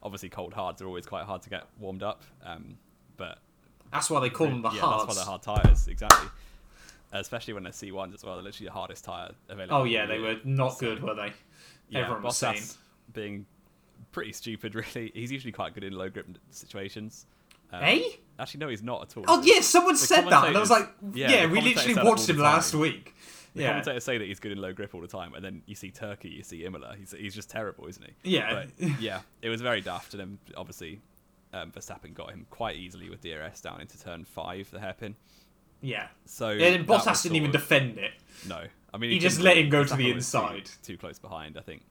Obviously, 0.07 0.29
cold 0.29 0.55
hards 0.55 0.81
are 0.81 0.87
always 0.87 1.05
quite 1.05 1.25
hard 1.25 1.43
to 1.43 1.51
get 1.51 1.65
warmed 1.81 2.05
up, 2.05 2.23
um, 2.45 2.79
but 3.17 3.39
That's 3.93 4.09
why 4.09 4.21
they 4.21 4.31
call 4.31 4.47
them 4.47 4.63
the 4.63 4.71
yeah, 4.71 4.81
hards. 4.81 5.05
that's 5.05 5.09
why 5.09 5.15
they're 5.25 5.29
hard 5.29 5.43
tires, 5.43 5.89
exactly. 5.89 6.29
Especially 7.13 7.55
when 7.55 7.65
they're 7.65 7.73
C1s 7.73 8.15
as 8.15 8.25
well. 8.25 8.37
They're 8.37 8.45
literally 8.45 8.67
the 8.69 8.73
hardest 8.73 9.05
tire 9.05 9.33
available. 9.49 9.79
Oh 9.79 9.85
yeah, 9.85 10.07
they 10.07 10.21
were 10.21 10.37
not 10.45 10.79
good, 10.79 11.03
were 11.03 11.15
they? 11.15 11.33
Yeah, 11.89 12.03
Everyone 12.03 12.23
was 12.23 12.37
saying. 12.37 12.63
Being 13.13 13.47
pretty 14.13 14.33
stupid, 14.33 14.75
really. 14.95 15.11
He's 15.13 15.33
usually 15.33 15.51
quite 15.53 15.75
good 15.75 15.83
in 15.83 15.93
low 15.93 16.09
grip 16.09 16.27
situations. 16.51 17.27
Um, 17.73 17.83
Eh? 17.83 18.03
Actually, 18.39 18.61
no, 18.61 18.69
he's 18.69 18.83
not 18.85 19.03
at 19.03 19.17
all. 19.17 19.25
Oh 19.27 19.43
yeah, 19.43 19.61
someone 19.61 19.95
The 19.95 19.99
said 19.99 20.27
that, 20.29 20.47
and 20.49 20.57
I 20.57 20.61
was 20.61 20.71
like, 20.71 20.89
yeah, 21.15 21.31
yeah, 21.31 21.47
we 21.47 21.61
literally 21.61 22.01
watched 22.01 22.29
him 22.29 22.39
last 22.39 22.75
week. 22.75 23.13
The 23.57 23.63
Yeah, 23.63 23.69
commentators 23.71 24.05
say 24.05 24.19
that 24.19 24.25
he's 24.27 24.39
good 24.39 24.53
in 24.53 24.59
low 24.61 24.73
grip 24.73 24.95
all 24.95 25.01
the 25.01 25.07
time, 25.09 25.35
and 25.35 25.45
then 25.45 25.63
you 25.67 25.75
see 25.75 25.91
Turkey, 25.91 26.29
you 26.29 26.43
see 26.43 26.65
Imola. 26.65 26.95
He's, 26.99 27.13
he's 27.13 27.35
just 27.35 27.51
terrible, 27.51 27.87
isn't 27.89 28.05
he? 28.23 28.31
Yeah. 28.37 28.65
But, 28.79 28.89
yeah, 29.01 29.21
it 29.43 29.49
was 29.49 29.61
very 29.61 29.81
daft, 29.81 30.15
and 30.15 30.21
then 30.21 30.39
obviously 30.57 31.01
um, 31.53 31.71
Verstappen 31.73 32.15
got 32.15 32.31
him 32.31 32.47
quite 32.51 32.77
easily 32.77 33.09
with 33.11 33.23
DRS 33.23 33.61
down 33.61 33.81
into 33.81 34.01
turn 34.01 34.25
five, 34.25 34.71
the 34.71 34.79
hairpin. 34.81 35.17
yeah. 35.81 36.09
So 36.27 36.51
And 36.51 36.61
then 36.61 36.87
that 36.87 36.87
Bottas 36.87 37.23
didn't 37.23 37.37
even 37.37 37.47
of- 37.49 37.53
defend 37.53 37.99
it. 37.99 38.13
No, 38.47 38.63
I 38.93 38.99
mean 38.99 39.11
He 39.11 39.19
just 39.19 39.41
let 39.41 39.57
him 39.57 39.69
go 39.71 39.83
to 39.85 39.97
the 39.97 40.13
was 40.15 40.31
too- 40.31 40.39
inside. 40.39 40.71
Too, 40.83 40.97
close 40.99 41.19
behind, 41.19 41.57
I 41.59 41.63
think. 41.63 41.83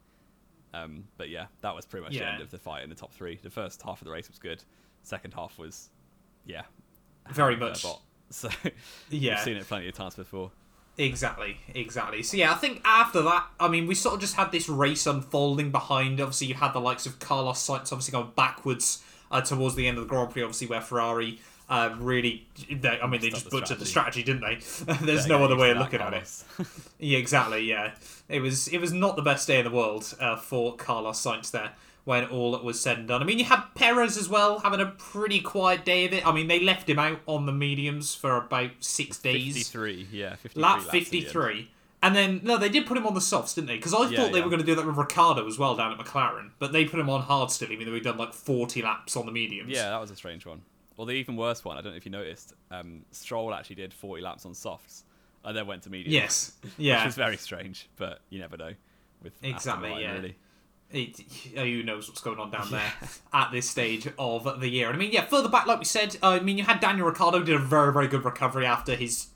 Um, 0.73 1.05
but 1.17 1.29
yeah, 1.29 1.45
that 1.61 1.73
was 1.73 1.85
pretty 1.85 2.03
much 2.03 2.13
the 2.13 2.25
end 2.27 2.41
of 2.41 2.51
the 2.51 2.57
fight 2.57 2.83
in 2.83 2.89
the 2.89 2.95
top 2.95 3.11
three. 3.13 3.39
The 3.41 3.49
first 3.49 3.81
half 3.81 4.01
of 4.01 4.05
the 4.05 4.11
race 4.11 4.27
was 4.27 4.37
good. 4.37 4.61
Second 5.03 5.33
half 5.33 5.57
was, 5.57 5.89
yeah, 6.45 6.63
Very 7.31 7.55
much. 7.55 7.85
So 8.31 8.49
Yeah. 9.09 9.35
we've 9.35 9.39
seen 9.43 9.57
it 9.57 9.67
plenty 9.67 9.87
of 9.87 9.93
times 9.95 10.15
before. 10.15 10.51
Exactly, 10.97 11.57
exactly. 11.73 12.23
So 12.23 12.37
yeah, 12.37 12.51
I 12.53 12.55
think 12.55 12.81
after 12.85 13.21
that, 13.23 13.47
I 13.59 13.67
mean, 13.67 13.85
we 13.85 13.95
sort 13.95 14.15
of 14.15 14.21
just 14.21 14.35
had 14.35 14.51
this 14.51 14.69
race 14.69 15.05
unfolding 15.05 15.71
behind. 15.71 16.21
Obviously, 16.21 16.47
you 16.47 16.53
had 16.55 16.71
the 16.71 16.79
likes 16.79 17.05
of 17.05 17.19
Carlos 17.19 17.57
Sainz 17.65 17.91
obviously 17.91 18.13
going 18.13 18.31
backwards 18.35 19.03
uh, 19.29 19.41
towards 19.41 19.75
the 19.75 19.87
end 19.87 19.97
of 19.97 20.05
the 20.05 20.09
Grand 20.09 20.29
Prix. 20.31 20.43
Obviously, 20.43 20.67
where 20.67 20.79
Ferrari 20.79 21.39
uh, 21.67 21.93
really, 21.99 22.47
they, 22.71 22.99
I 23.01 23.07
mean, 23.07 23.19
they 23.19 23.29
just 23.29 23.45
the 23.45 23.49
butchered 23.49 23.79
the 23.79 23.85
strategy. 23.85 24.21
strategy, 24.21 24.23
didn't 24.23 24.41
they? 24.87 24.95
There's 25.05 25.27
Yeah, 25.27 25.37
no 25.37 25.43
other 25.43 25.57
way 25.57 25.71
of 25.71 25.77
looking 25.77 25.99
at 25.99 26.13
it. 26.13 26.43
Yeah, 26.99 27.17
exactly. 27.17 27.65
Yeah, 27.65 27.91
it 28.29 28.39
was 28.39 28.69
it 28.69 28.77
was 28.79 28.93
not 28.93 29.17
the 29.17 29.21
best 29.21 29.47
day 29.47 29.59
in 29.59 29.65
the 29.65 29.71
world 29.71 30.13
uh, 30.21 30.37
for 30.37 30.75
Carlos 30.77 31.21
Sainz 31.21 31.51
there 31.51 31.73
when 32.05 32.23
all 32.25 32.51
that 32.53 32.63
was 32.63 32.79
said 32.79 32.99
and 32.99 33.07
done. 33.07 33.21
I 33.21 33.25
mean, 33.25 33.39
you 33.39 33.45
had 33.45 33.63
Perez 33.75 34.15
as 34.17 34.29
well 34.29 34.59
having 34.59 34.79
a 34.79 34.85
pretty 34.85 35.41
quiet 35.41 35.83
day 35.83 36.05
of 36.05 36.13
it. 36.13 36.25
I 36.25 36.31
mean, 36.31 36.47
they 36.47 36.59
left 36.59 36.87
him 36.89 36.99
out 36.99 37.19
on 37.25 37.45
the 37.47 37.51
mediums 37.51 38.15
for 38.15 38.37
about 38.37 38.71
six 38.79 39.17
days. 39.19 39.55
53, 39.55 40.07
yeah, 40.11 40.35
53 40.35 40.61
Lap 40.61 40.77
laps 40.77 40.85
in 40.85 40.91
the 40.99 40.99
53. 41.03 41.71
And 42.03 42.15
then, 42.15 42.41
no, 42.43 42.57
they 42.59 42.69
did 42.69 42.85
put 42.85 42.97
him 42.97 43.07
on 43.07 43.15
the 43.15 43.21
softs, 43.21 43.55
didn't 43.55 43.67
they? 43.67 43.77
Because 43.77 43.93
I 43.95 44.07
Yeah, 44.09 44.17
thought 44.21 44.31
they 44.31 44.37
yeah. 44.37 44.43
were 44.43 44.49
going 44.51 44.59
to 44.61 44.65
do 44.65 44.75
that 44.75 44.85
with 44.85 44.95
Ricciardo 44.95 45.47
as 45.47 45.57
well 45.57 45.75
down 45.75 45.91
at 45.91 45.97
McLaren. 45.97 46.51
But 46.59 46.71
they 46.71 46.85
put 46.85 46.99
him 46.99 47.09
on 47.09 47.21
hard 47.23 47.49
still, 47.49 47.71
even 47.71 47.87
though 47.87 47.95
he'd 47.95 48.03
done 48.03 48.17
like 48.17 48.33
40 48.33 48.83
laps 48.83 49.17
on 49.17 49.25
the 49.25 49.31
mediums. 49.31 49.71
Yeah, 49.71 49.89
that 49.89 49.99
was 49.99 50.11
a 50.11 50.15
strange 50.15 50.45
one. 50.45 50.61
Or 50.97 51.07
the 51.07 51.13
even 51.13 51.35
worse 51.35 51.65
one, 51.65 51.77
I 51.77 51.81
don't 51.81 51.93
know 51.93 51.97
if 51.97 52.05
you 52.05 52.11
noticed, 52.11 52.53
um, 52.69 53.03
Stroll 53.11 53.51
actually 53.55 53.77
did 53.77 53.91
40 53.93 54.21
laps 54.21 54.45
on 54.45 54.53
softs 54.53 55.03
and 55.43 55.57
then 55.57 55.65
went 55.65 55.81
to 55.83 55.89
mediums. 55.89 56.13
Yes. 56.13 56.51
Which 56.61 56.73
Yeah. 56.77 57.03
was 57.03 57.15
very 57.15 57.37
strange, 57.37 57.89
but 57.97 58.19
you 58.29 58.39
never 58.39 58.55
know. 58.55 58.73
With 59.23 59.33
Exactly, 59.43 59.89
Martin, 59.89 60.05
yeah. 60.07 60.13
Really. 60.13 60.35
It, 60.91 61.19
who 61.55 61.83
knows 61.83 62.07
what's 62.07 62.21
going 62.21 62.39
on 62.39 62.51
down 62.51 62.69
there 62.71 62.93
at 63.33 63.51
this 63.51 63.69
stage 63.69 64.07
of 64.17 64.59
the 64.59 64.69
year. 64.69 64.87
And 64.87 64.95
I 64.95 64.99
mean, 64.99 65.11
yeah, 65.11 65.25
further 65.25 65.49
back, 65.49 65.65
like 65.65 65.79
we 65.79 65.85
said, 65.85 66.15
uh, 66.23 66.29
I 66.29 66.39
mean, 66.39 66.57
you 66.57 66.63
had 66.63 66.79
Daniel 66.79 67.07
Ricciardo 67.07 67.41
did 67.43 67.55
a 67.55 67.59
very, 67.59 67.91
very 67.91 68.07
good 68.07 68.23
recovery 68.23 68.65
after 68.65 68.95
his 68.95 69.27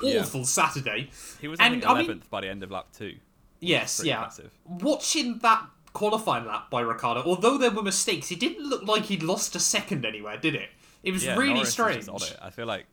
Yeah. 0.00 0.20
awful 0.20 0.44
Saturday. 0.44 1.10
He 1.40 1.48
was, 1.48 1.60
I 1.60 1.66
And, 1.66 1.74
think, 1.82 1.86
I 1.86 1.94
mean- 1.94 2.06
11th 2.06 2.30
by 2.30 2.40
the 2.40 2.48
end 2.48 2.62
of 2.62 2.70
lap 2.70 2.86
two. 2.96 3.16
Yes, 3.60 4.00
yeah. 4.04 4.16
impressive. 4.18 4.52
Watching 4.64 5.38
that 5.38 5.66
qualifying 5.92 6.46
lap 6.46 6.70
by 6.70 6.80
Ricciardo, 6.80 7.22
although 7.24 7.56
there 7.58 7.70
were 7.70 7.82
mistakes, 7.82 8.30
it 8.30 8.40
didn't 8.40 8.64
look 8.68 8.82
like 8.86 9.04
he'd 9.04 9.22
lost 9.22 9.54
a 9.56 9.60
second 9.60 10.04
anywhere, 10.04 10.36
did 10.36 10.54
it? 10.54 10.68
It 11.02 11.12
was 11.12 11.24
Yeah, 11.24 11.36
really 11.36 11.54
Norris 11.54 11.72
strange. 11.72 12.06
just 12.06 12.08
on 12.10 12.22
it. 12.22 12.38
I 12.42 12.50
feel 12.50 12.66
like 12.66 12.86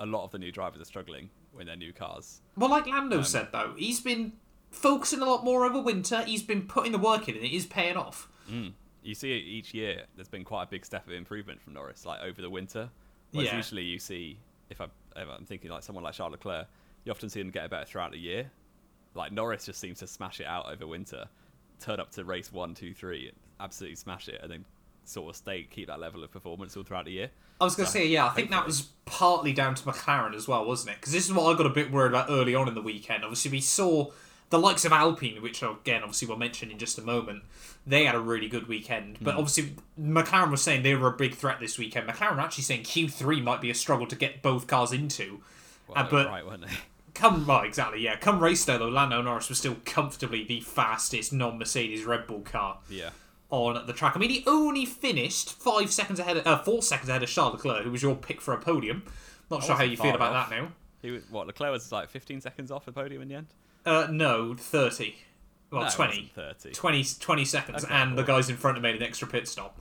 a 0.00 0.06
lot 0.06 0.24
of 0.24 0.30
the 0.32 0.38
new 0.38 0.52
drivers 0.52 0.80
are 0.80 0.84
struggling 0.86 1.30
with 1.52 1.66
their 1.66 1.76
new 1.76 1.92
cars. 1.92 2.40
Well, 2.56 2.70
like 2.70 2.84
Um, 2.86 2.90
Lando 2.92 3.22
said, 3.22 3.48
though, 3.52 3.74
he's 3.76 4.00
been 4.00 4.32
focusing 4.74 5.20
a 5.20 5.24
lot 5.24 5.44
more 5.44 5.64
over 5.64 5.80
winter. 5.80 6.22
He's 6.22 6.42
been 6.42 6.62
putting 6.62 6.92
the 6.92 6.98
work 6.98 7.28
in, 7.28 7.36
and 7.36 7.44
it 7.44 7.54
is 7.54 7.66
paying 7.66 7.96
off. 7.96 8.28
Mm. 8.50 8.72
You 9.02 9.14
see 9.14 9.32
each 9.32 9.74
year, 9.74 10.04
there's 10.16 10.28
been 10.28 10.44
quite 10.44 10.64
a 10.64 10.66
big 10.66 10.84
step 10.84 11.06
of 11.06 11.12
improvement 11.12 11.60
from 11.60 11.74
Norris, 11.74 12.04
like 12.06 12.20
over 12.22 12.40
the 12.40 12.50
winter. 12.50 12.88
Whereas 13.32 13.50
Yeah. 13.50 13.56
usually 13.56 13.82
you 13.82 13.98
see, 13.98 14.38
if, 14.70 14.80
I, 14.80 14.86
I'm 15.16 15.44
thinking 15.44 15.70
like 15.70 15.82
someone 15.82 16.04
like 16.04 16.14
Charles 16.14 16.32
Leclerc, 16.32 16.66
you 17.04 17.12
often 17.12 17.28
see 17.28 17.40
him 17.40 17.50
get 17.50 17.68
better 17.70 17.84
throughout 17.84 18.12
the 18.12 18.18
year. 18.18 18.50
Like 19.14 19.30
Norris 19.32 19.66
just 19.66 19.78
seems 19.80 19.98
to 20.00 20.06
smash 20.06 20.40
it 20.40 20.46
out 20.46 20.70
over 20.72 20.86
winter, 20.86 21.26
turn 21.80 22.00
up 22.00 22.10
to 22.12 22.24
race 22.24 22.50
one, 22.52 22.74
two, 22.74 22.94
three, 22.94 23.30
absolutely 23.60 23.96
smash 23.96 24.28
it, 24.28 24.40
and 24.42 24.50
then 24.50 24.64
sort 25.04 25.28
of 25.28 25.36
stay 25.36 25.64
keep 25.64 25.88
that 25.88 26.00
level 26.00 26.24
of 26.24 26.30
performance 26.32 26.76
all 26.76 26.82
throughout 26.82 27.04
the 27.04 27.12
year. 27.12 27.30
I 27.60 27.64
was 27.64 27.76
going 27.76 27.84
to 27.84 27.92
So, 27.92 27.98
say, 27.98 28.06
yeah, 28.08 28.26
I 28.26 28.30
think 28.30 28.50
that 28.50 28.64
was 28.66 28.88
partly 29.04 29.52
down 29.52 29.74
to 29.74 29.82
McLaren 29.84 30.34
as 30.34 30.48
well, 30.48 30.64
wasn't 30.64 30.92
it? 30.92 30.96
Because 31.00 31.12
this 31.12 31.26
is 31.26 31.32
what 31.32 31.52
I 31.54 31.56
got 31.56 31.66
a 31.66 31.70
bit 31.70 31.92
worried 31.92 32.08
about 32.08 32.30
early 32.30 32.54
on 32.54 32.68
in 32.68 32.74
the 32.74 32.82
weekend. 32.82 33.22
Obviously, 33.22 33.50
we 33.50 33.60
saw 33.60 34.10
the 34.50 34.58
likes 34.58 34.84
of 34.84 34.92
Alpine, 34.92 35.40
which 35.42 35.62
again, 35.62 36.02
obviously, 36.02 36.28
we'll 36.28 36.36
mention 36.36 36.70
in 36.70 36.78
just 36.78 36.98
a 36.98 37.02
moment. 37.02 37.42
They 37.86 38.04
had 38.04 38.14
a 38.14 38.20
really 38.20 38.48
good 38.48 38.66
weekend, 38.68 39.18
but 39.20 39.34
obviously, 39.34 39.74
McLaren 40.00 40.50
was 40.50 40.62
saying 40.62 40.82
they 40.82 40.94
were 40.94 41.08
a 41.08 41.16
big 41.16 41.34
threat 41.34 41.60
this 41.60 41.76
weekend. 41.78 42.08
McLaren 42.08 42.38
actually 42.38 42.64
saying 42.64 42.82
Q3 42.84 43.42
might 43.42 43.60
be 43.60 43.70
a 43.70 43.74
struggle 43.74 44.06
to 44.06 44.16
get 44.16 44.40
both 44.42 44.66
cars 44.66 44.92
into. 44.92 45.40
Well, 45.88 45.98
Uh, 45.98 46.02
they 46.08 46.16
were 46.16 46.22
but- 46.24 46.30
right, 46.30 46.46
weren't 46.46 46.62
they? 46.62 46.72
Come 47.14 47.44
right, 47.46 47.64
exactly, 47.66 48.00
yeah. 48.00 48.16
Come 48.16 48.40
race 48.42 48.64
day 48.64 48.76
though, 48.76 48.88
Lando 48.88 49.22
Norris 49.22 49.48
was 49.48 49.58
still 49.58 49.76
comfortably 49.84 50.42
the 50.44 50.60
fastest 50.62 51.32
non-Mercedes 51.32 52.04
Red 52.04 52.26
Bull 52.26 52.40
car 52.40 52.78
Yeah. 52.88 53.10
on 53.50 53.86
the 53.86 53.92
track. 53.92 54.16
I 54.16 54.18
mean, 54.18 54.30
he 54.30 54.42
only 54.48 54.84
finished 54.84 55.52
five 55.52 55.92
seconds 55.92 56.18
ahead, 56.18 56.38
of, 56.38 56.46
uh, 56.46 56.58
four 56.64 56.82
seconds 56.82 57.08
ahead 57.08 57.22
of 57.22 57.28
Charles 57.28 57.54
Leclerc, 57.54 57.84
who 57.84 57.92
was 57.92 58.02
your 58.02 58.16
pick 58.16 58.40
for 58.40 58.52
a 58.52 58.58
podium. 58.58 59.04
Not 59.48 59.62
sure 59.62 59.76
how 59.76 59.84
you 59.84 59.96
feel 59.96 60.14
about 60.16 60.34
off. 60.34 60.48
that 60.50 60.56
now. 60.60 60.72
He 61.02 61.10
was, 61.12 61.22
what 61.30 61.46
Leclerc 61.46 61.70
was 61.70 61.92
like 61.92 62.08
15 62.10 62.40
seconds 62.40 62.72
off 62.72 62.84
the 62.84 62.90
podium 62.92 63.22
in 63.22 63.28
the 63.28 63.34
end. 63.36 63.46
Uh, 63.84 64.08
no, 64.10 64.54
30. 64.54 65.14
Well, 65.70 65.82
No, 65.84 65.88
20. 65.90 66.32
30. 66.34 66.70
20, 66.72 67.04
20 67.20 67.44
seconds, 67.44 67.84
Okay, 67.84 67.92
and 67.94 68.16
the 68.16 68.22
guys 68.22 68.48
in 68.48 68.56
front 68.56 68.76
have 68.76 68.82
made 68.82 68.96
an 68.96 69.02
extra 69.02 69.26
pit 69.28 69.48
stop. 69.48 69.80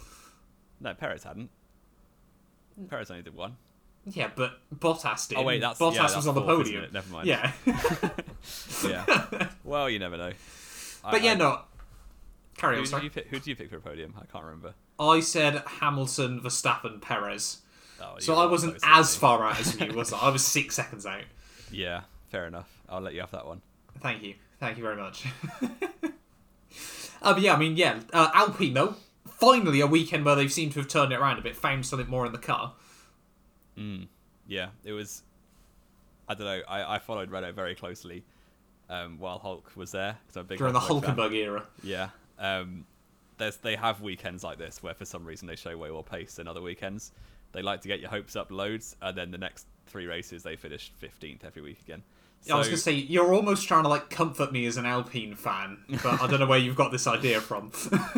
No, 0.80 0.94
Perez 0.94 1.24
hadn't. 1.24 1.50
Perez 2.90 3.12
only 3.12 3.24
did 3.24 3.36
one. 3.36 3.58
Yeah, 4.06 4.30
but 4.36 4.60
Bottas 4.76 5.30
did. 5.30 5.38
Oh 5.38 5.44
wait, 5.44 5.62
that's 5.62 5.80
Bottas 5.80 5.96
yeah, 5.96 6.02
that's 6.02 6.16
was 6.18 6.28
on 6.28 6.36
the 6.36 6.42
fourth, 6.42 6.66
podium. 6.66 6.86
Never 6.92 7.14
mind. 7.14 7.28
Yeah. 7.28 7.52
yeah. 8.86 9.48
Well, 9.64 9.90
you 9.90 10.00
never 10.00 10.18
know. 10.18 10.32
but 11.10 11.22
yeah, 11.24 11.32
I, 11.32 11.36
no. 11.36 11.62
Carry 12.58 12.76
Who 12.76 12.82
on, 12.82 12.88
sorry. 12.88 13.10
pick? 13.10 13.28
Who 13.28 13.38
did 13.38 13.48
you 13.48 13.56
pick 13.56 13.70
for 13.70 13.78
a 13.78 13.82
podium? 13.82 14.14
I 14.18 14.26
can't 14.26 14.44
remember. 14.44 14.74
I 15.00 15.22
said 15.22 15.64
Hamilton, 15.80 16.42
Verstappen, 16.42 17.02
Perez. 17.02 17.62
Oh, 18.02 18.16
So 18.20 18.36
I 18.36 18.46
wasn't 18.46 18.78
as 18.84 19.16
far 19.16 19.46
out 19.46 19.60
as 19.60 19.80
you, 19.80 19.94
was 19.94 20.12
I? 20.12 20.20
I 20.20 20.30
was 20.30 20.46
six 20.46 20.76
seconds 20.76 21.06
out. 21.06 21.24
Yeah, 21.72 22.02
fair 22.30 22.46
enough. 22.46 22.70
I'll 22.90 23.02
let 23.02 23.14
you 23.14 23.22
have 23.22 23.32
that 23.32 23.46
one. 23.46 23.62
Thank 24.02 24.24
you. 24.24 24.36
Thank 24.60 24.78
you 24.78 24.84
very 24.84 24.96
much. 24.96 25.26
uh, 27.22 27.34
but 27.34 27.42
yeah, 27.42 27.54
I 27.54 27.58
mean, 27.58 27.78
yeah. 27.78 28.00
Uh, 28.12 28.30
Alpine, 28.34 28.74
though, 28.74 28.96
finally 29.26 29.82
a 29.82 29.88
weekend 29.88 30.26
where 30.26 30.36
they've 30.36 30.52
seemed 30.52 30.74
to 30.74 30.80
have 30.80 30.88
turned 30.88 31.12
it 31.12 31.20
around 31.20 31.40
a 31.40 31.42
bit, 31.42 31.56
found 31.56 31.86
something 31.86 32.10
more 32.10 32.26
in 32.26 32.32
the 32.32 32.38
car. 32.38 32.74
Yeah, 34.48 34.70
it 34.84 34.94
was. 34.94 35.24
I 36.28 36.36
don't 36.36 36.46
know. 36.46 36.62
I, 36.68 36.96
I 36.96 37.00
followed 37.00 37.32
Renault 37.32 37.54
very 37.54 37.76
closely 37.76 38.24
um, 38.90 39.18
while 39.20 39.40
Hulk 39.40 39.72
was 39.76 39.92
there. 39.92 40.18
I'm 40.36 40.46
big 40.46 40.58
During 40.58 40.74
the 40.74 40.80
Hulkenberg 40.80 41.04
fan. 41.04 41.16
Hulkenberg 41.16 41.34
era. 41.34 41.64
Yeah. 41.84 42.10
Um, 42.40 42.86
there's 43.38 43.58
they 43.58 43.76
have 43.76 44.02
weekends 44.02 44.44
like 44.44 44.58
this 44.58 44.84
where 44.84 44.94
for 44.94 45.06
some 45.06 45.26
reason 45.26 45.48
they 45.48 45.56
show 45.56 45.76
way 45.78 45.90
more 45.90 46.04
pace 46.04 46.36
than 46.36 46.48
other 46.48 46.62
weekends. 46.62 47.12
They 47.52 47.62
like 47.62 47.82
to 47.82 47.88
get 47.88 48.00
your 48.00 48.10
hopes 48.10 48.36
up 48.36 48.52
loads, 48.52 48.96
and 49.02 49.18
then 49.18 49.32
the 49.32 49.38
next 49.38 49.68
three 49.86 50.08
races 50.08 50.44
they 50.44 50.56
finish 50.56 50.92
15th 51.02 51.44
every 51.44 51.62
week 51.62 51.80
again. 51.82 52.04
I 52.52 52.56
was 52.58 52.68
going 52.68 52.76
to 52.78 52.82
say, 52.82 52.92
you're 52.94 53.34
almost 53.34 53.68
trying 53.68 53.84
to, 53.84 53.90
like, 53.90 54.10
comfort 54.10 54.52
me 54.52 54.66
as 54.66 54.76
an 54.78 54.86
Alpine 54.86 55.36
fan, 55.36 55.78
but 56.04 56.22
I 56.22 56.28
don't 56.28 56.40
know 56.40 56.46
where 56.46 56.60
you've 56.60 56.76
got 56.76 56.92
this 56.92 57.08
idea 57.08 57.40
from. 57.42 57.72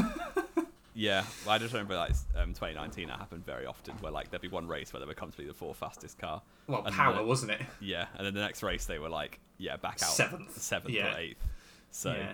Yeah, 0.98 1.26
well, 1.46 1.56
I 1.56 1.58
just 1.58 1.74
remember 1.74 1.98
like 1.98 2.14
um, 2.38 2.54
2019 2.54 3.10
that 3.10 3.20
happened 3.20 3.46
very 3.46 3.66
often, 3.66 3.96
where 3.96 4.14
like 4.14 4.30
there'd 4.30 4.42
be 4.42 4.48
one 4.48 4.66
race 4.66 4.94
where 4.94 5.02
they 5.02 5.06
were 5.06 5.14
comfortably 5.14 5.46
the 5.46 5.54
fourth 5.54 5.76
fastest 5.76 6.18
car. 6.18 6.42
well, 6.68 6.86
and 6.86 6.96
power, 6.96 7.16
then- 7.16 7.28
wasn't 7.28 7.52
it? 7.52 7.60
Yeah, 7.82 8.06
and 8.16 8.26
then 8.26 8.34
the 8.34 8.40
next 8.40 8.64
race 8.64 8.86
they 8.86 8.98
were 8.98 9.10
like, 9.10 9.42
yeah, 9.58 9.76
back 9.76 9.96
out 10.02 10.10
Seventh. 10.12 10.58
seventh 10.58 10.94
Yeah. 10.96 11.14
or 11.14 11.20
eighth. 11.20 11.44
So 11.92 12.14
yeah. 12.14 12.34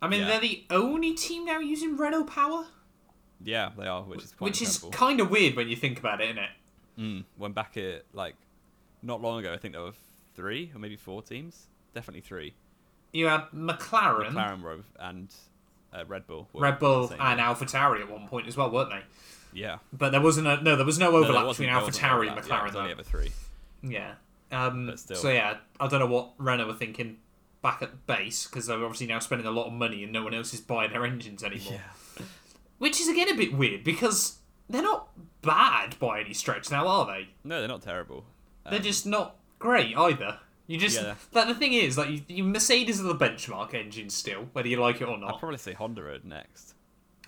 I 0.00 0.06
mean, 0.06 0.20
Yeah. 0.20 0.26
they're 0.28 0.40
the 0.40 0.64
only 0.70 1.14
team 1.14 1.44
now 1.44 1.58
using 1.58 1.96
Renault 1.96 2.26
power, 2.26 2.66
Yeah, 3.42 3.70
they 3.76 3.88
are, 3.88 4.02
which 4.04 4.22
is 4.22 4.32
quite 4.34 4.44
which 4.44 4.62
is 4.62 4.78
kind 4.92 5.18
of 5.18 5.28
weird 5.28 5.56
when 5.56 5.68
you 5.68 5.74
think 5.74 5.98
about 5.98 6.20
it, 6.20 6.26
isn't 6.30 6.38
it? 6.38 6.50
Mm, 6.96 7.24
when 7.38 7.50
back 7.52 7.76
at 7.76 8.04
like 8.12 8.36
not 9.02 9.20
long 9.20 9.40
ago, 9.40 9.52
I 9.52 9.56
think 9.56 9.74
there 9.74 9.82
were 9.82 9.94
three 10.34 10.70
or 10.74 10.78
maybe 10.78 10.96
four 10.96 11.22
teams, 11.22 11.66
definitely 11.94 12.20
three. 12.22 12.54
You 13.12 13.26
had 13.26 13.44
McLaren, 13.54 14.30
McLaren 14.32 14.62
were, 14.62 14.78
and 14.98 15.28
uh, 15.92 16.04
Red 16.06 16.26
Bull. 16.26 16.48
Red 16.54 16.78
Bull, 16.78 17.10
and. 17.18 17.40
AlphaTauri 17.40 18.00
at 18.00 18.10
one 18.10 18.28
point 18.28 18.46
as 18.46 18.56
well, 18.56 18.70
weren't 18.70 18.90
they? 18.90 19.02
yeah, 19.52 19.78
But 19.92 20.10
there 20.10 20.20
wasn't 20.20 20.46
a 20.46 20.62
no. 20.62 20.76
There 20.76 20.86
was 20.86 20.98
no 20.98 21.10
No, 21.10 21.16
overlap 21.18 21.46
wasn't- 21.46 21.68
between 21.68 21.82
AlphaTauri 21.82 22.28
and 22.30 22.38
overlap. 22.38 22.48
Yeah, 22.48 22.54
it 22.56 22.62
McLaren. 22.62 22.64
was 22.66 22.76
only 22.76 22.90
ever 22.92 23.02
three. 23.02 23.32
Yeah. 23.82 24.14
Um. 24.52 24.92
So 24.96 25.30
yeah, 25.30 25.56
I 25.80 25.88
don't 25.88 26.00
know 26.00 26.06
what 26.06 26.32
Renault 26.38 26.66
were 26.68 26.74
thinking 26.74 27.18
back 27.62 27.82
at 27.82 28.06
base 28.06 28.46
because 28.46 28.66
they're 28.66 28.82
obviously 28.82 29.06
now 29.06 29.18
spending 29.18 29.46
a 29.46 29.50
lot 29.50 29.66
of 29.66 29.72
money 29.72 30.02
and 30.04 30.12
no 30.12 30.22
one 30.24 30.32
else 30.34 30.54
is 30.54 30.60
buying 30.60 30.90
their 30.92 31.04
engines 31.04 31.42
anymore. 31.44 31.74
Yeah. 32.18 32.24
Which 32.78 33.00
is 33.00 33.08
again 33.08 33.28
a 33.28 33.34
bit 33.34 33.52
weird 33.52 33.84
because 33.84 34.38
they're 34.68 34.82
not 34.82 35.08
bad 35.42 35.98
by 35.98 36.20
any 36.20 36.32
stretch 36.32 36.70
now, 36.70 36.86
are 36.88 37.06
they? 37.06 37.28
No, 37.44 37.58
they're 37.58 37.68
not 37.68 37.82
terrible. 37.82 38.24
They're 38.64 38.78
Um, 38.78 38.82
just 38.84 39.06
not 39.06 39.36
great 39.60 39.96
either. 39.96 40.40
You 40.66 40.78
just 40.78 41.00
Yeah. 41.00 41.14
the 41.32 41.54
thing 41.54 41.72
is 41.72 41.96
like 41.96 42.10
you, 42.10 42.22
you 42.28 42.44
Mercedes 42.44 43.00
are 43.00 43.04
the 43.04 43.14
benchmark 43.14 43.74
engine 43.74 44.10
still, 44.10 44.48
whether 44.52 44.68
you 44.68 44.80
like 44.80 45.00
it 45.00 45.08
or 45.08 45.16
not. 45.18 45.34
I'd 45.34 45.38
probably 45.40 45.58
say 45.58 45.72
Honda 45.72 46.18
next. 46.24 46.74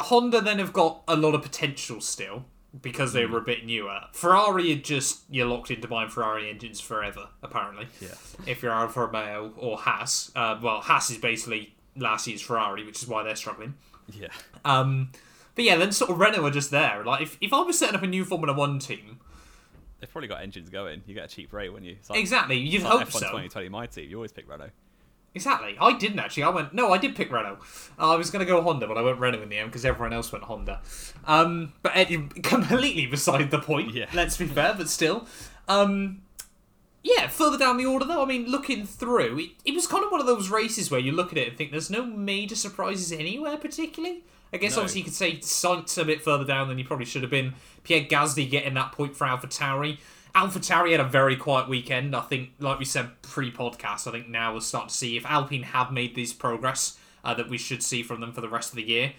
Honda 0.00 0.40
then 0.40 0.58
have 0.58 0.72
got 0.72 1.02
a 1.08 1.16
lot 1.16 1.34
of 1.34 1.42
potential 1.42 2.00
still 2.00 2.44
because 2.80 3.12
they 3.12 3.26
were 3.26 3.38
a 3.38 3.42
bit 3.42 3.66
newer. 3.66 4.00
Ferrari 4.12 4.72
are 4.72 4.76
just 4.76 5.22
you're 5.30 5.46
locked 5.46 5.70
into 5.70 5.86
buying 5.88 6.08
Ferrari 6.08 6.48
engines 6.48 6.80
forever, 6.80 7.28
apparently. 7.42 7.86
Yeah. 8.00 8.14
If 8.46 8.62
you're 8.62 8.72
Alfa 8.72 9.06
Romeo 9.06 9.52
or 9.56 9.76
Haas, 9.78 10.30
uh, 10.34 10.58
well, 10.62 10.80
Haas 10.80 11.10
is 11.10 11.18
basically 11.18 11.74
last 11.96 12.26
year's 12.26 12.40
Ferrari, 12.40 12.84
which 12.84 13.02
is 13.02 13.08
why 13.08 13.22
they're 13.22 13.36
struggling. 13.36 13.74
Yeah. 14.12 14.28
Um, 14.64 15.10
but 15.54 15.64
yeah, 15.64 15.76
then 15.76 15.92
sort 15.92 16.10
of 16.10 16.18
Renault 16.18 16.44
are 16.46 16.50
just 16.50 16.70
there. 16.70 17.04
Like 17.04 17.22
if, 17.22 17.36
if 17.40 17.52
I 17.52 17.60
was 17.60 17.78
setting 17.78 17.96
up 17.96 18.02
a 18.02 18.06
new 18.06 18.24
Formula 18.24 18.56
One 18.56 18.78
team, 18.78 19.18
They've 20.02 20.10
probably 20.10 20.26
got 20.26 20.42
engines 20.42 20.68
going. 20.68 21.00
You 21.06 21.14
get 21.14 21.26
a 21.26 21.28
cheap 21.28 21.52
rate 21.52 21.72
when 21.72 21.84
you. 21.84 21.96
Like, 22.10 22.18
exactly, 22.18 22.58
you'd 22.58 22.82
like 22.82 22.92
hope 22.92 23.02
F1 23.02 23.12
so. 23.12 23.18
2020, 23.20 23.68
my 23.68 23.86
team. 23.86 24.10
You 24.10 24.16
always 24.16 24.32
pick 24.32 24.50
Renault. 24.50 24.70
Exactly. 25.32 25.76
I 25.80 25.96
didn't 25.96 26.18
actually. 26.18 26.42
I 26.42 26.48
went 26.48 26.74
no. 26.74 26.92
I 26.92 26.98
did 26.98 27.14
pick 27.14 27.30
Renault. 27.30 27.58
Uh, 27.96 28.12
I 28.12 28.16
was 28.16 28.28
going 28.28 28.44
to 28.44 28.50
go 28.50 28.60
Honda, 28.62 28.88
but 28.88 28.98
I 28.98 29.02
went 29.02 29.20
Renault 29.20 29.42
in 29.42 29.48
the 29.48 29.58
end 29.58 29.70
because 29.70 29.84
everyone 29.84 30.12
else 30.12 30.32
went 30.32 30.42
Honda. 30.42 30.80
Um, 31.24 31.72
but 31.82 31.96
uh, 31.96 32.04
completely 32.42 33.06
beside 33.06 33.52
the 33.52 33.60
point. 33.60 33.94
Yeah. 33.94 34.06
Let's 34.12 34.36
be 34.36 34.46
fair, 34.46 34.74
but 34.76 34.88
still. 34.88 35.28
Um, 35.68 36.22
yeah. 37.04 37.28
Further 37.28 37.56
down 37.56 37.76
the 37.76 37.86
order, 37.86 38.04
though, 38.04 38.24
I 38.24 38.26
mean, 38.26 38.46
looking 38.46 38.84
through, 38.84 39.38
it, 39.38 39.50
it 39.64 39.72
was 39.72 39.86
kind 39.86 40.04
of 40.04 40.10
one 40.10 40.20
of 40.20 40.26
those 40.26 40.50
races 40.50 40.90
where 40.90 40.98
you 40.98 41.12
look 41.12 41.30
at 41.30 41.38
it 41.38 41.46
and 41.46 41.56
think 41.56 41.70
there's 41.70 41.90
no 41.90 42.04
major 42.04 42.56
surprises 42.56 43.12
anywhere 43.12 43.56
particularly. 43.56 44.24
I 44.52 44.58
guess 44.58 44.72
No. 44.76 44.82
obviously 44.82 45.00
you 45.00 45.04
could 45.04 45.14
say 45.14 45.36
Sainz 45.38 45.96
a 46.00 46.04
bit 46.04 46.22
further 46.22 46.44
down 46.44 46.68
than 46.68 46.76
he 46.78 46.84
probably 46.84 47.06
should 47.06 47.22
have 47.22 47.30
been. 47.30 47.54
Pierre 47.84 48.04
Gasly 48.04 48.48
getting 48.50 48.74
that 48.74 48.92
point 48.92 49.16
for 49.16 49.26
AlphaTauri. 49.26 49.98
AlphaTauri 50.34 50.92
had 50.92 51.00
a 51.00 51.04
very 51.04 51.36
quiet 51.36 51.68
weekend. 51.68 52.14
I 52.16 52.20
think, 52.22 52.50
like 52.58 52.78
we 52.78 52.84
said 52.84 53.20
pre-podcast, 53.22 54.06
I 54.06 54.10
think 54.12 54.28
now 54.28 54.52
we'll 54.52 54.60
start 54.60 54.88
to 54.88 54.94
see 54.94 55.16
if 55.16 55.26
Alpine 55.26 55.62
have 55.62 55.90
made 55.92 56.14
this 56.14 56.32
progress 56.32 56.98
uh, 57.24 57.34
that 57.34 57.48
we 57.48 57.58
should 57.58 57.82
see 57.82 58.02
from 58.02 58.20
them 58.20 58.32
for 58.32 58.40
the 58.40 58.48
rest 58.48 58.70
of 58.70 58.76
the 58.76 58.82
year. 58.82 59.12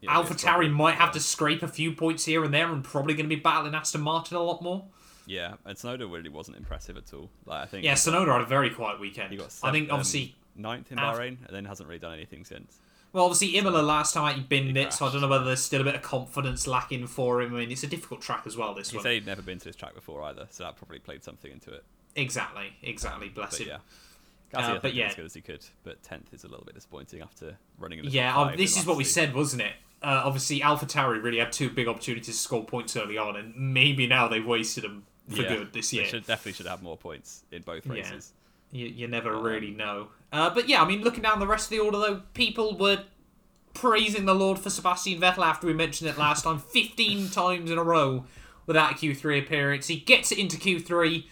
Yeah, 0.00 0.12
Alpha 0.14 0.32
it's 0.34 0.42
Tauri 0.42 0.48
probably- 0.52 0.68
might 0.70 0.94
have 0.96 1.12
to 1.12 1.20
scrape 1.20 1.62
a 1.62 1.68
few 1.68 1.92
points 1.92 2.24
here 2.24 2.42
and 2.44 2.52
there, 2.52 2.70
and 2.70 2.82
probably 2.82 3.14
going 3.14 3.28
to 3.28 3.34
be 3.34 3.40
battling 3.40 3.74
Aston 3.74 4.00
Martin 4.00 4.36
a 4.36 4.42
lot 4.42 4.62
more. 4.62 4.84
Yeah, 5.26 5.54
and 5.64 5.76
Tsunoda 5.78 6.10
really 6.12 6.28
wasn't 6.28 6.56
impressive 6.56 6.96
at 6.96 7.12
all. 7.14 7.30
Like 7.46 7.62
I 7.62 7.66
think 7.66 7.84
Yeah, 7.84 7.94
Tsunoda 7.94 8.32
had 8.32 8.40
a 8.40 8.46
very 8.46 8.70
quiet 8.70 8.98
weekend. 9.00 9.30
he 9.30 9.36
got 9.38 9.46
I 9.46 9.48
seven- 9.48 9.72
think 9.74 9.90
um, 9.90 9.94
obviously, 10.00 10.34
ninth 10.56 10.90
in 10.90 10.98
Bahrain, 10.98 11.36
and 11.46 11.50
then 11.50 11.64
hasn't 11.66 11.88
really 11.88 12.00
done 12.00 12.12
anything 12.14 12.44
since. 12.44 12.78
Well, 13.12 13.24
obviously 13.24 13.56
Imola 13.56 13.82
last 13.82 14.14
time 14.14 14.34
he'd 14.34 14.48
been 14.48 14.68
in 14.68 14.76
it, 14.76 14.92
so 14.92 15.06
I 15.06 15.12
don't 15.12 15.20
know 15.20 15.28
whether 15.28 15.44
there's 15.44 15.62
still 15.62 15.80
a 15.80 15.84
bit 15.84 15.94
of 15.94 16.02
confidence 16.02 16.66
lacking 16.66 17.06
for 17.06 17.42
him. 17.42 17.54
I 17.54 17.60
mean, 17.60 17.70
it's 17.70 17.82
a 17.82 17.86
difficult 17.86 18.20
track 18.22 18.42
as 18.46 18.56
well. 18.56 18.74
This 18.74 18.90
He 18.90 18.96
one, 18.96 19.02
said 19.04 19.12
he'd 19.12 19.26
never 19.26 19.42
been 19.42 19.58
to 19.58 19.64
this 19.64 19.76
track 19.76 19.94
before 19.94 20.22
either, 20.22 20.46
so 20.50 20.64
that 20.64 20.76
probably 20.76 20.98
played 20.98 21.22
something 21.24 21.50
into 21.52 21.72
it. 21.72 21.84
exactly, 22.16 22.72
exactly. 22.82 23.28
Bless 23.28 23.52
But 23.52 23.60
him. 23.60 23.68
yeah, 23.68 24.58
Uh, 24.58 24.74
Gasly, 24.74 24.82
but 24.82 24.94
yeah. 24.94 25.06
as 25.08 25.14
good 25.14 25.24
as 25.26 25.34
he 25.34 25.40
could, 25.40 25.64
but 25.84 26.02
tenth 26.02 26.32
is 26.34 26.44
a 26.44 26.48
little 26.48 26.64
bit 26.64 26.74
disappointing 26.74 27.20
after 27.22 27.56
running 27.78 28.02
top 28.02 28.12
Yeah, 28.12 28.50
in 28.52 28.56
this 28.58 28.76
is 28.76 28.86
what 28.86 28.96
we 28.96 29.04
season. 29.04 29.26
said, 29.28 29.34
wasn't 29.34 29.62
it? 29.62 29.72
Uh, 30.02 30.22
obviously, 30.24 30.62
Alpha 30.62 30.84
Tauri 30.84 31.22
really 31.22 31.38
had 31.38 31.52
two 31.52 31.70
big 31.70 31.86
opportunities 31.88 32.26
to 32.26 32.32
score 32.40 32.64
points 32.64 32.96
early 32.96 33.16
on, 33.18 33.36
and 33.36 33.54
maybe 33.56 34.06
now 34.06 34.26
they've 34.28 34.44
wasted 34.44 34.82
them 34.84 35.04
for 35.28 35.42
Yeah, 35.42 35.48
good 35.56 35.72
this 35.72 35.92
year. 35.92 36.02
they 36.04 36.10
should 36.10 36.26
definitely 36.26 36.54
should 36.54 36.66
have 36.66 36.82
more 36.82 36.96
points 36.96 37.44
in 37.52 37.62
both 37.62 37.86
Yeah. 37.86 37.92
You, 38.72 38.86
you 38.86 39.06
never 39.06 39.36
Um, 39.36 39.42
really 39.44 39.70
know. 39.70 40.08
Uh, 40.32 40.50
but 40.50 40.68
yeah, 40.68 40.82
I 40.82 40.86
mean, 40.88 41.02
looking 41.02 41.22
down 41.22 41.38
the 41.40 41.46
rest 41.46 41.66
of 41.66 41.70
the 41.70 41.78
order, 41.78 41.98
though, 41.98 42.22
people 42.34 42.76
were 42.76 43.04
praising 43.74 44.24
the 44.24 44.34
Lord 44.34 44.58
for 44.58 44.70
Sebastian 44.70 45.20
Vettel 45.20 45.44
after 45.44 45.66
we 45.66 45.72
mentioned 45.74 46.08
it 46.10 46.18
last 46.18 46.44
time 46.44 46.58
15 46.58 47.28
times 47.30 47.70
in 47.70 47.78
a 47.78 47.82
row 47.84 48.24
without 48.66 48.92
a 48.92 48.94
Q3 48.94 49.42
appearance. 49.42 49.86
He 49.88 49.96
gets 49.96 50.32
it 50.32 50.38
into 50.38 50.56
Q3 50.56 51.24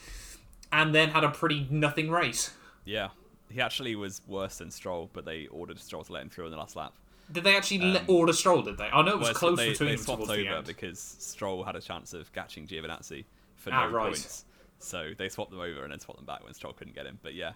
and 0.73 0.95
then 0.95 1.11
had 1.11 1.25
a 1.25 1.31
pretty 1.31 1.67
nothing 1.71 2.11
race. 2.11 2.53
Yeah, 2.85 3.09
he 3.51 3.61
actually 3.61 3.95
was 3.97 4.21
worse 4.27 4.59
than 4.59 4.71
Stroll, 4.71 5.11
but 5.13 5.25
they 5.25 5.47
ordered 5.49 5.79
Stroll 5.81 6.05
to 6.05 6.13
let 6.13 6.23
him 6.23 6.29
through 6.31 6.47
in 6.47 6.51
the 6.51 6.57
last 6.59 6.77
lap. 6.77 6.93
Did 7.33 7.45
they 7.45 7.57
actually 7.57 7.79
let 7.79 8.03
Um, 8.03 8.11
order 8.17 8.33
Stroll, 8.33 8.63
did 8.63 8.77
they? 8.77 8.87
I 8.87 9.03
know 9.03 9.13
it 9.13 9.19
was 9.19 9.29
Well, 9.29 9.35
close 9.35 9.59
they, 9.59 9.71
between 9.71 9.91
they 9.91 9.97
them 9.97 10.05
towards 10.05 10.29
the 10.29 10.47
end. 10.49 10.67
because 10.67 10.99
Stroll 10.99 11.63
had 11.65 11.77
a 11.77 11.81
chance 11.81 12.13
of 12.13 12.33
catching 12.33 12.67
Giovinazzi 12.67 13.25
for 13.57 13.73
Ah, 13.73 13.87
no 13.87 13.93
right. 13.93 14.07
points. 14.09 14.45
So 14.81 15.11
they 15.17 15.29
swapped 15.29 15.51
them 15.51 15.61
over 15.61 15.83
and 15.85 15.93
then 15.93 16.01
swapped 16.01 16.19
them 16.19 16.27
back 16.27 16.43
when 16.43 16.53
Stroll 16.55 16.73
couldn't 16.73 16.95
get 16.95 17.07
him. 17.07 17.19
But 17.23 17.35
yeah, 17.35 17.53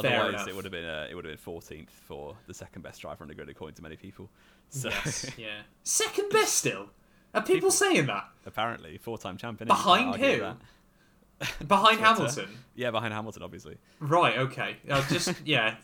Fair 0.00 0.20
otherwise 0.20 0.34
enough. 0.34 0.48
it 0.48 0.54
would 0.54 0.64
have 0.64 0.72
been 0.72 0.84
uh, 0.84 1.06
it 1.10 1.14
would 1.14 1.24
have 1.24 1.42
been 1.44 1.52
14th 1.54 1.88
for 1.90 2.36
the 2.46 2.54
second 2.54 2.82
best 2.82 3.00
driver 3.00 3.24
on 3.24 3.28
the 3.28 3.34
grid 3.34 3.48
according 3.48 3.74
to 3.76 3.82
many 3.82 3.96
people. 3.96 4.28
So 4.70 4.88
Yes, 4.90 5.30
yeah. 5.38 5.60
Second 5.82 6.28
best 6.30 6.54
still? 6.54 6.90
Are 7.34 7.42
people, 7.42 7.70
saying 7.70 8.06
that? 8.06 8.24
apparently 8.46 8.96
four-time 8.96 9.36
champion. 9.36 9.68
Behind 9.68 10.14
who? 10.16 10.52
Behind. 11.66 12.00
Hamilton? 12.00 12.48
Yeah, 12.74 12.90
behind 12.90 13.12
Hamilton, 13.12 13.42
obviously. 13.42 13.76
Right, 14.00 14.38
okay. 14.38 14.76
Uh, 14.88 15.06
just, 15.08 15.34
yeah. 15.44 15.74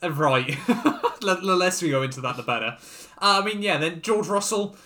Uh, 0.00 0.12
right. 0.12 0.46
the, 0.66 1.38
the 1.42 1.56
less 1.56 1.82
we 1.82 1.90
go 1.90 2.02
into 2.02 2.20
that, 2.20 2.36
the 2.36 2.44
better. 2.44 2.76
Uh, 3.18 3.40
I 3.42 3.44
mean, 3.44 3.62
yeah, 3.62 3.78
then 3.78 4.00
George 4.00 4.28
Russell. 4.28 4.76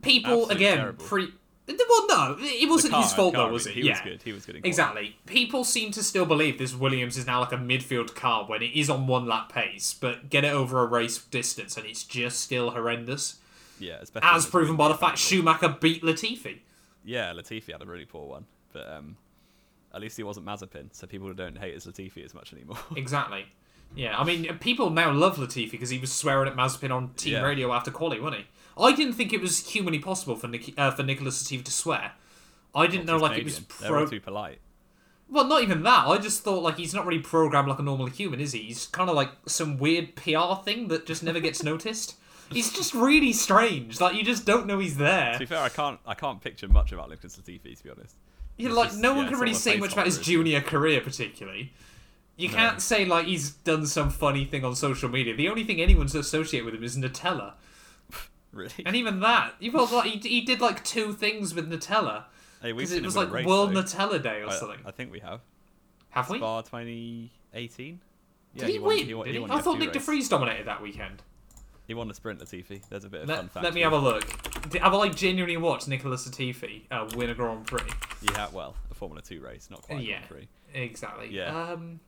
People, 0.00 0.32
Absolutely 0.44 0.56
again, 0.56 0.76
terrible. 0.78 1.04
pre. 1.04 1.34
Well, 1.68 2.06
no, 2.06 2.36
it 2.40 2.68
wasn't 2.68 2.94
The 2.94 3.02
his 3.02 3.12
fault, 3.12 3.34
car 3.34 3.46
though, 3.46 3.52
was 3.52 3.66
it? 3.66 3.74
He 3.74 3.82
yeah. 3.82 3.92
was 3.92 4.00
good. 4.00 4.22
He 4.22 4.32
was 4.32 4.46
good. 4.46 4.60
Exactly. 4.64 5.16
People 5.26 5.64
seem 5.64 5.90
to 5.92 6.02
still 6.02 6.24
believe 6.24 6.58
this 6.58 6.74
Williams 6.74 7.16
is 7.16 7.26
now 7.26 7.40
like 7.40 7.52
a 7.52 7.56
midfield 7.56 8.14
car 8.14 8.44
when 8.44 8.62
it 8.62 8.72
is 8.74 8.88
on 8.88 9.06
one 9.06 9.26
lap 9.26 9.52
pace, 9.52 9.94
but 9.98 10.30
get 10.30 10.44
it 10.44 10.52
over 10.52 10.80
a 10.80 10.86
race 10.86 11.18
distance 11.18 11.76
and 11.76 11.86
it's 11.86 12.04
just 12.04 12.40
still 12.40 12.70
horrendous. 12.70 13.38
Yeah, 13.78 13.98
especially 14.00 14.28
As 14.30 14.46
proven 14.46 14.76
by 14.76 14.88
the 14.88 14.94
fact 14.94 15.18
Schumacher 15.18 15.76
beat 15.80 16.02
Latifi. 16.02 16.58
Yeah, 17.04 17.32
Latifi 17.32 17.72
had 17.72 17.82
a 17.82 17.86
really 17.86 18.04
poor 18.04 18.26
one, 18.26 18.46
but 18.72 18.90
um, 18.90 19.16
at 19.94 20.00
least 20.00 20.16
he 20.16 20.22
wasn't 20.22 20.46
Mazepin, 20.46 20.88
so 20.92 21.06
people 21.06 21.32
don't 21.32 21.58
hate 21.58 21.74
his 21.74 21.86
Latifi 21.86 22.24
as 22.24 22.34
much 22.34 22.52
anymore. 22.52 22.78
Exactly. 22.96 23.46
Yeah, 23.96 24.18
I 24.18 24.24
mean, 24.24 24.46
people 24.58 24.90
now 24.90 25.10
love 25.12 25.36
Latifi 25.36 25.70
because 25.70 25.88
he 25.88 25.98
was 25.98 26.12
swearing 26.12 26.46
at 26.48 26.56
Mazepin 26.56 26.90
on 26.94 27.14
team 27.14 27.32
Yeah. 27.34 27.42
radio 27.42 27.72
after 27.72 27.90
quali, 27.90 28.20
wasn't 28.20 28.42
he? 28.42 28.46
I 28.82 28.94
didn't 28.94 29.14
think 29.14 29.32
it 29.32 29.40
was 29.40 29.66
humanly 29.70 29.98
possible 29.98 30.36
for 30.36 30.46
Nik- 30.46 30.74
uh, 30.78 30.90
for 30.90 31.02
Nicholas 31.02 31.42
Latifi 31.42 31.64
to 31.64 31.72
swear. 31.72 32.12
I 32.74 32.86
didn't 32.86 33.06
know 33.06 33.14
He's 33.14 33.22
like 33.22 33.38
it 33.38 33.44
was 33.44 33.58
Canadian. 33.60 33.88
Pro. 33.88 34.06
too 34.06 34.20
polite. 34.20 34.58
Well, 35.30 35.46
not 35.46 35.62
even 35.62 35.82
that. 35.84 36.06
I 36.06 36.18
just 36.18 36.42
thought 36.42 36.62
like 36.62 36.76
he's 36.76 36.92
not 36.94 37.06
really 37.06 37.20
programmed 37.22 37.68
like 37.68 37.78
a 37.78 37.82
normal 37.82 38.06
human, 38.06 38.40
is 38.40 38.52
he? 38.52 38.60
He's 38.64 38.86
kind 38.86 39.08
of 39.10 39.16
like 39.16 39.30
some 39.46 39.78
weird 39.78 40.14
PR 40.16 40.62
thing 40.64 40.88
that 40.88 41.06
just 41.06 41.22
never 41.22 41.40
gets 41.40 41.62
noticed. 41.72 42.16
He's 42.50 42.72
just 42.72 42.94
really 42.94 43.32
strange. 43.32 44.00
Like 44.00 44.14
you 44.16 44.22
just 44.22 44.44
don't 44.46 44.66
know 44.66 44.78
he's 44.78 44.96
there. 44.98 45.32
To 45.34 45.38
be 45.38 45.46
fair, 45.46 45.58
I 45.62 45.68
can't 45.70 45.98
I 46.06 46.14
can't 46.14 46.40
picture 46.42 46.68
much 46.68 46.92
about 46.92 47.08
Lucas 47.08 47.36
Latifi 47.36 47.76
to 47.76 47.84
be 47.84 47.90
honest. 47.90 48.16
Yeah, 48.58 48.70
like 48.70 48.88
just- 48.90 49.00
no 49.00 49.14
one 49.14 49.24
yeah, 49.24 49.30
can 49.30 49.40
really 49.40 49.54
say 49.54 49.76
much 49.78 49.92
about 49.94 50.06
his 50.06 50.18
junior 50.18 50.60
career, 50.60 51.00
particularly. 51.00 51.72
You 52.36 52.48
No. 52.48 52.54
can't 52.54 52.82
say 52.82 53.04
like 53.04 53.26
he's 53.26 53.50
done 53.50 53.86
some 53.86 54.10
funny 54.10 54.44
thing 54.44 54.64
on 54.64 54.76
social 54.76 55.08
media. 55.08 55.34
The 55.34 55.48
only 55.48 55.64
thing 55.64 55.80
anyone's 55.80 56.14
associated 56.14 56.66
with 56.66 56.74
him 56.74 56.84
is 56.84 56.96
Nutella, 56.96 57.54
Really? 58.52 58.70
and 58.86 58.94
even 58.94 59.20
that, 59.20 59.54
you 59.58 59.72
well, 59.72 59.88
like, 59.92 60.06
he, 60.10 60.18
he 60.28 60.40
did 60.42 60.60
like 60.60 60.84
two 60.84 61.12
things 61.12 61.54
with 61.54 61.70
Nutella 61.70 62.24
hey, 62.62 62.72
we've 62.72 62.92
it 62.92 63.02
was 63.04 63.16
like 63.16 63.30
race, 63.32 63.46
World 63.46 63.74
though. 63.74 63.82
Nutella 63.82 64.22
Day 64.22 64.42
or 64.42 64.48
I, 64.50 64.54
something. 64.54 64.80
I 64.86 64.90
think 64.90 65.10
we 65.12 65.20
have. 65.20 65.40
Have 66.10 66.30
we? 66.30 66.38
Spa 66.38 66.62
2018. 66.62 68.00
Yeah, 68.54 68.64
Did 68.64 68.70
he, 68.72 68.78
won, 68.78 68.88
win? 68.88 69.06
He 69.06 69.14
won, 69.14 69.24
did 69.26 69.30
he 69.32 69.36
he? 69.36 69.40
won 69.40 69.50
I 69.50 69.60
thought 69.60 69.76
F2 69.76 69.80
Nick 69.80 69.94
race. 69.94 70.06
DeFries 70.06 70.28
dominated 70.30 70.66
that 70.66 70.82
weekend. 70.82 71.22
He 71.88 71.94
won 71.94 72.06
the 72.06 72.14
sprint 72.14 72.38
Latifi. 72.38 72.82
There's 72.88 73.04
a 73.04 73.08
bit 73.08 73.22
of 73.22 73.28
fun 73.30 73.48
fact. 73.48 73.64
let 73.64 73.74
me 73.74 73.80
have 73.80 73.92
a 73.94 73.98
look. 73.98 74.24
Have 74.76 74.94
I 74.94 75.08
genuinely 75.08 75.56
watched 75.56 75.88
Nicholas 75.88 76.28
Latifi 76.28 76.82
uh, 76.90 77.08
win 77.16 77.30
a 77.30 77.34
Grand 77.34 77.66
Prix? 77.66 77.80
Yeah, 78.22 78.46
well, 78.52 78.76
a 78.90 78.94
Formula 78.94 79.22
2 79.22 79.40
race, 79.40 79.68
not 79.70 79.82
quite 79.82 79.98
a 80.00 80.02
Yeah. 80.02 80.18
Grand 80.28 80.28
Prix. 80.28 80.48
Exactly. 80.80 81.28
Yeah. 81.34 81.72
Um, 81.72 81.98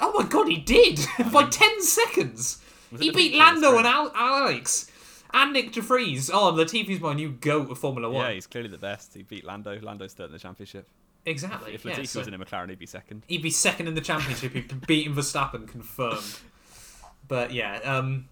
oh 0.00 0.12
my 0.18 0.26
god, 0.26 0.48
he 0.48 0.56
did 0.56 0.98
by 1.32 1.44
ten 1.44 1.82
seconds. 1.82 2.60
He 2.90 3.10
beat 3.10 3.32
Beach 3.32 3.34
or 3.34 3.36
the 3.36 3.38
Lando 3.70 3.76
and? 3.78 3.86
Al- 3.86 4.12
Alex 4.14 4.90
and 5.34 5.54
Nyck 5.54 5.72
De 5.72 5.80
DeFries. 5.82 6.30
Oh, 6.32 6.52
Latifi's 6.52 7.00
my 7.00 7.12
new 7.12 7.30
goat 7.32 7.70
of 7.70 7.78
Formula 7.78 8.08
One. 8.10 8.24
Yeah, 8.24 8.32
he's 8.32 8.46
clearly 8.46 8.70
the 8.70 8.78
best. 8.78 9.12
He 9.14 9.22
beat 9.24 9.44
Lando. 9.44 9.78
Lando's 9.80 10.14
third 10.14 10.26
in 10.26 10.32
the 10.32 10.38
championship. 10.38 10.86
exactly. 11.26 11.74
If 11.74 11.84
yeah, 11.84 11.96
Latifi 11.96 12.08
so 12.08 12.20
was 12.20 12.28
in 12.28 12.34
a 12.34 12.38
McLaren, 12.38 12.70
he'd 12.70 12.78
be 12.78 12.86
second. 12.86 13.24
he'd 13.26 13.42
be 13.42 13.50
second 13.50 13.88
in 13.88 13.94
the 13.94 14.00
championship. 14.00 14.52
He'd 14.54 14.68
be 14.68 14.74
beating 14.86 15.14
Verstappen, 15.14 15.68
confirmed. 15.68 16.38
But 17.28 17.52
yeah, 17.52 17.80
um, 17.84 18.28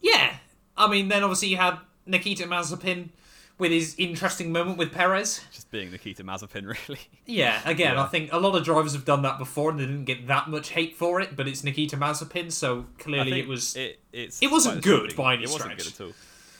yeah. 0.00 0.36
I 0.76 0.88
mean, 0.88 1.08
then 1.08 1.22
obviously 1.22 1.48
you 1.48 1.56
had 1.56 1.78
Nikita 2.06 2.44
Mazepin 2.44 3.10
with 3.58 3.72
his 3.72 3.94
interesting 3.98 4.52
moment 4.52 4.78
with 4.78 4.92
Perez. 4.92 5.40
Just 5.50 5.70
being 5.70 5.90
Nikita 5.90 6.22
Mazepin, 6.22 6.66
really. 6.88 7.00
Yeah, 7.26 7.60
again, 7.64 7.94
Yeah. 7.94 8.02
I 8.02 8.06
think 8.06 8.32
a 8.32 8.38
lot 8.38 8.56
of 8.56 8.64
drivers 8.64 8.92
have 8.92 9.04
done 9.04 9.22
that 9.22 9.38
before 9.38 9.70
and 9.70 9.80
they 9.80 9.86
didn't 9.86 10.04
get 10.04 10.26
that 10.28 10.48
much 10.48 10.70
hate 10.70 10.96
for 10.96 11.20
it, 11.20 11.36
but 11.36 11.48
it's 11.48 11.64
Nikita 11.64 11.96
Mazepin, 11.96 12.52
so 12.52 12.86
clearly 12.98 13.40
it 13.40 13.48
was. 13.48 13.76
It, 13.76 14.00
it's 14.12 14.40
it 14.40 14.50
wasn't 14.50 14.82
good 14.82 15.14
by 15.16 15.34
any 15.34 15.44
It 15.44 15.50
wasn't 15.50 15.76
good 15.76 15.86
at 15.86 16.00
all. 16.00 16.12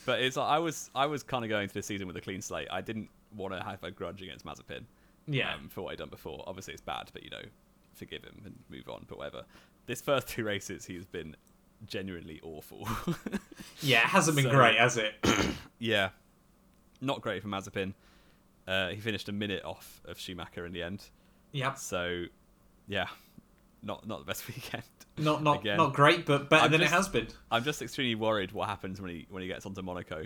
But 0.05 0.21
it's 0.21 0.37
like 0.37 0.49
I 0.49 0.59
was 0.59 0.89
I 0.95 1.05
was 1.05 1.23
kind 1.23 1.43
of 1.43 1.49
going 1.49 1.69
through 1.69 1.81
the 1.81 1.85
season 1.85 2.07
with 2.07 2.17
a 2.17 2.21
clean 2.21 2.41
slate. 2.41 2.67
I 2.71 2.81
didn't 2.81 3.09
want 3.35 3.53
to 3.53 3.63
have 3.63 3.83
a 3.83 3.91
grudge 3.91 4.21
against 4.21 4.45
Mazepin 4.45 4.83
yeah. 5.27 5.53
um, 5.53 5.69
for 5.69 5.81
what 5.81 5.91
he'd 5.91 5.99
done 5.99 6.09
before. 6.09 6.43
Obviously, 6.47 6.73
it's 6.73 6.81
bad, 6.81 7.09
but 7.13 7.23
you 7.23 7.29
know, 7.29 7.43
forgive 7.93 8.23
him 8.23 8.41
and 8.45 8.55
move 8.69 8.89
on. 8.89 9.05
But 9.07 9.17
whatever. 9.17 9.45
This 9.85 10.01
first 10.01 10.27
two 10.29 10.43
races, 10.43 10.85
he's 10.85 11.05
been 11.05 11.35
genuinely 11.85 12.39
awful. 12.43 12.87
yeah, 13.81 13.99
it 13.99 14.05
hasn't 14.05 14.35
been 14.35 14.45
So- 14.45 14.51
great, 14.51 14.77
has 14.77 14.97
it? 14.97 15.13
yeah, 15.79 16.09
not 17.01 17.21
great 17.21 17.41
for 17.41 17.47
Mazepin. 17.47 17.93
Uh, 18.67 18.89
he 18.89 18.97
finished 18.97 19.27
a 19.29 19.31
minute 19.31 19.63
off 19.65 20.01
of 20.05 20.19
Schumacher 20.19 20.65
in 20.65 20.73
the 20.73 20.83
end. 20.83 21.03
yep. 21.51 21.77
So, 21.79 22.25
yeah, 22.87 23.07
not 23.81 24.05
not 24.07 24.19
the 24.19 24.25
best 24.25 24.47
weekend. 24.55 24.83
Not 25.17 25.41
not 25.43 25.61
Again. 25.61 25.77
not 25.77 25.93
great, 25.93 26.25
but 26.25 26.49
better 26.49 26.65
I'm 26.65 26.71
than 26.71 26.81
just- 26.81 26.93
it 26.93 26.95
has 26.95 27.07
been. 27.09 27.27
I'm 27.51 27.63
just 27.63 27.81
extremely 27.81 28.15
worried 28.15 28.51
what 28.51 28.69
happens 28.69 29.01
when 29.01 29.09
he 29.11 29.27
when 29.29 29.41
he 29.41 29.47
gets 29.47 29.65
onto 29.65 29.81
Monaco. 29.81 30.25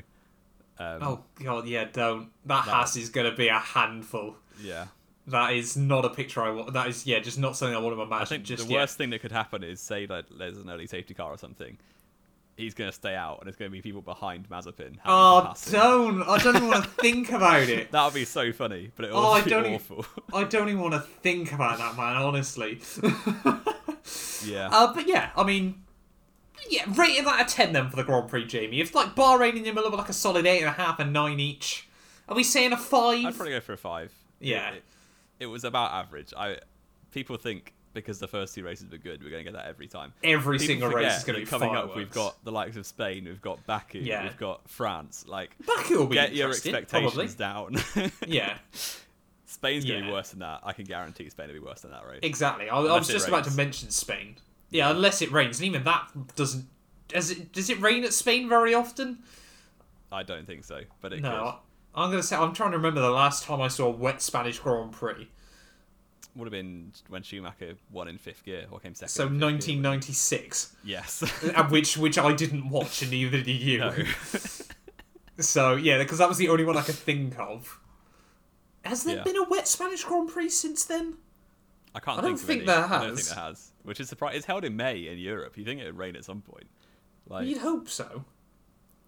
Um, 0.80 1.00
Oh 1.04 1.24
god, 1.44 1.68
yeah, 1.68 1.86
don't. 1.92 2.32
That 2.46 2.66
No. 2.66 2.72
Haas 2.74 2.96
is 2.98 3.10
going 3.10 3.30
to 3.30 3.36
be 3.38 3.48
a 3.48 3.60
handful. 3.60 4.36
yeah. 4.62 4.88
That 5.28 5.54
is 5.54 5.78
not 5.78 6.04
a 6.04 6.10
picture 6.10 6.42
I 6.42 6.50
want. 6.50 6.74
That 6.74 6.88
is, 6.88 7.06
yeah, 7.06 7.20
just 7.20 7.40
not 7.40 7.56
something 7.56 7.76
I 7.76 7.80
want 7.80 7.96
to 7.96 8.02
imagine. 8.02 8.22
I 8.22 8.26
think 8.26 8.44
just 8.44 8.66
the 8.66 8.74
yet. 8.74 8.80
worst 8.80 8.98
thing 8.98 9.10
that 9.12 9.22
could 9.22 9.32
happen 9.32 9.64
is 9.64 9.80
say 9.80 10.06
that 10.06 10.26
there's 10.38 10.58
an 10.58 10.70
early 10.70 10.86
safety 10.86 11.14
car 11.14 11.32
or 11.32 11.38
something. 11.38 11.78
He's 12.58 12.76
going 12.76 12.90
to 12.90 12.96
stay 12.96 13.16
out, 13.16 13.40
and 13.40 13.48
there's 13.48 13.56
going 13.56 13.72
to 13.72 13.74
be 13.74 13.82
people 13.82 14.02
behind 14.02 14.48
Mazepin. 14.48 14.98
Oh, 15.06 15.54
don't! 15.72 16.22
I 16.24 16.38
don't 16.38 16.56
even 16.58 16.68
want 16.68 16.84
to 16.84 16.90
think 17.02 17.32
about 17.32 17.64
it. 17.64 17.92
That 17.92 18.04
would 18.06 18.14
be 18.14 18.26
so 18.26 18.52
funny, 18.52 18.92
but 18.96 19.06
it 19.06 19.14
would 19.14 19.18
Oh, 19.18 19.32
I 19.32 19.42
don't 19.42 19.66
awful. 19.74 20.06
I 20.34 20.44
don't 20.44 20.68
even 20.68 20.82
want 20.82 20.94
to 20.94 21.00
think 21.00 21.52
about 21.52 21.80
that, 21.80 21.98
man. 21.98 22.18
Honestly. 22.18 22.80
yeah. 24.46 24.70
Uh, 24.72 24.94
but 24.94 25.08
yeah, 25.08 25.32
I 25.36 25.44
mean, 25.44 25.82
yeah, 26.70 26.84
rating 26.96 27.24
that 27.24 27.50
a 27.50 27.52
ten 27.52 27.74
then 27.74 27.90
for 27.90 27.96
the 27.96 28.04
Grand 28.04 28.30
Prix, 28.30 28.46
Jamie. 28.46 28.82
If 28.82 28.94
like 28.94 29.16
Bahrain 29.16 29.58
and 29.58 29.66
Imola 29.66 29.90
were 29.90 29.98
like 29.98 30.10
a 30.10 30.14
solid 30.14 30.46
eight 30.46 30.60
and 30.60 30.70
a 30.70 30.74
half 30.74 31.00
and 31.00 31.12
nine 31.12 31.40
each, 31.40 31.88
are 32.28 32.36
we 32.36 32.44
saying 32.44 32.74
a 32.74 32.78
five? 32.78 33.26
I'd 33.26 33.36
probably 33.36 33.54
go 33.54 33.62
for 33.62 33.74
a 33.74 33.78
five. 33.78 34.14
Yeah. 34.40 34.74
It, 34.74 34.84
it, 35.40 35.46
was 35.48 35.64
about 35.64 35.92
average. 35.92 36.34
I 36.36 36.58
people 37.12 37.38
think 37.38 37.74
because 37.94 38.18
the 38.20 38.28
first 38.28 38.56
two 38.56 38.64
races 38.64 38.90
were 38.92 38.98
good, 38.98 39.22
we're 39.24 39.30
going 39.30 39.46
to 39.46 39.52
get 39.52 39.58
that 39.58 39.68
every 39.68 39.88
time. 39.88 40.14
Every 40.24 40.58
People 40.58 40.68
single 40.68 40.90
race 40.90 41.18
is 41.20 41.24
going 41.24 41.40
to 41.40 41.46
be 41.46 41.50
coming 41.50 41.70
fireworks. 41.70 41.92
up. 41.92 41.96
We've 41.98 42.12
got 42.12 42.44
the 42.44 42.52
likes 42.52 42.76
of 42.76 42.86
Spain, 42.88 43.26
we've 43.26 43.42
got 43.42 43.64
Baku, 43.68 44.00
Yeah. 44.00 44.24
we've 44.24 44.38
got 44.38 44.68
France. 44.70 45.26
Like, 45.28 45.56
Baku 45.66 46.00
will 46.00 46.08
be 46.08 46.16
get 46.16 46.34
your 46.34 46.50
expectations 46.50 47.36
down. 47.36 47.76
Yeah, 48.28 48.58
Spain's 49.46 49.86
going 49.86 50.00
to 50.02 50.06
be 50.08 50.12
worse 50.12 50.32
than 50.32 50.40
that. 50.40 50.62
I 50.64 50.74
can 50.74 50.86
guarantee 50.86 51.30
Spain 51.30 51.48
will 51.48 51.54
be 51.54 51.60
worse 51.60 51.82
than 51.82 51.92
that 51.92 52.06
race. 52.08 52.20
exactly. 52.24 52.70
I, 52.70 52.78
I 52.78 52.98
was 52.98 53.08
just 53.08 53.28
about 53.28 53.44
to 53.46 53.52
mention 53.52 53.90
Spain. 53.92 54.38
Yeah, 54.72 54.90
unless 54.90 55.22
it 55.22 55.32
rains, 55.32 55.60
and 55.60 55.68
even 55.68 55.84
that 55.84 56.08
doesn't 56.36 56.66
Does 57.10 57.30
it 57.30 57.52
does 57.54 57.70
it 57.70 57.80
rain 57.80 58.04
at 58.04 58.12
Spain 58.14 58.50
very 58.50 58.74
often? 58.74 59.20
I 60.12 60.24
don't 60.24 60.48
think 60.48 60.64
so, 60.64 60.82
but 61.00 61.14
it 61.14 61.22
No, 61.22 61.60
I'm 61.96 62.10
gonna 62.10 62.24
say 62.24 62.36
I'm 62.36 62.54
trying 62.54 62.72
to 62.72 62.78
remember 62.78 63.02
the 63.02 63.12
last 63.12 63.44
time 63.44 63.62
I 63.62 63.68
saw 63.68 63.88
a 63.88 63.92
wet 63.92 64.22
Spanish 64.22 64.60
Grand 64.60 64.92
Prix. 64.92 65.30
Would 66.36 66.46
have 66.46 66.52
been 66.52 66.92
when 67.10 67.22
Schumacher 67.22 67.76
won 67.92 68.08
in 68.08 68.18
fifth 68.18 68.44
gear 68.44 68.66
or 68.72 68.80
came 68.80 68.96
second. 68.96 69.10
So 69.10 69.24
in 69.28 69.30
fifth 69.34 69.40
gear. 69.40 69.52
1996, 69.52 70.76
Yes. 70.84 71.22
which 71.70 71.96
which 71.98 72.18
I 72.18 72.34
didn't 72.34 72.70
watch, 72.70 73.02
and 73.04 73.12
neither 73.12 73.42
did 73.42 73.48
you. 73.62 73.80
no. 73.80 73.94
So 75.40 75.76
yeah, 75.76 75.98
because 75.98 76.20
that 76.20 76.30
was 76.30 76.38
the 76.38 76.50
only 76.50 76.64
one 76.64 76.78
I 76.78 76.82
could 76.82 76.96
think 76.96 77.38
of. 77.40 77.80
Has 78.86 79.04
there 79.04 79.18
Yeah. 79.18 79.24
been 79.24 79.38
a 79.38 79.44
wet 79.44 79.68
Spanish 79.68 80.04
Grand 80.04 80.30
Prix 80.30 80.50
since 80.50 80.86
then? 80.86 81.16
I 81.96 82.00
can't 82.00 82.18
I 82.20 82.22
don't 82.22 82.32
think 82.38 82.40
of 82.42 82.46
think 82.48 82.58
any. 82.60 82.66
there 82.68 82.86
I 82.86 82.90
don't 83.06 83.16
think 83.16 83.18
has. 83.18 83.30
there 83.30 83.44
has. 83.44 83.72
Which 83.84 84.00
is 84.00 84.10
surprising. 84.10 84.38
It's 84.38 84.46
held 84.46 84.64
in 84.66 84.76
May 84.76 85.08
in 85.08 85.18
Europe. 85.18 85.58
You 85.58 85.66
think 85.66 85.82
it 85.82 85.86
would 85.86 85.98
rain 85.98 86.16
at 86.16 86.26
some 86.26 86.42
point? 86.42 86.68
Like, 87.28 87.48
You'd 87.48 87.60
hope 87.60 87.90
so. 87.90 88.26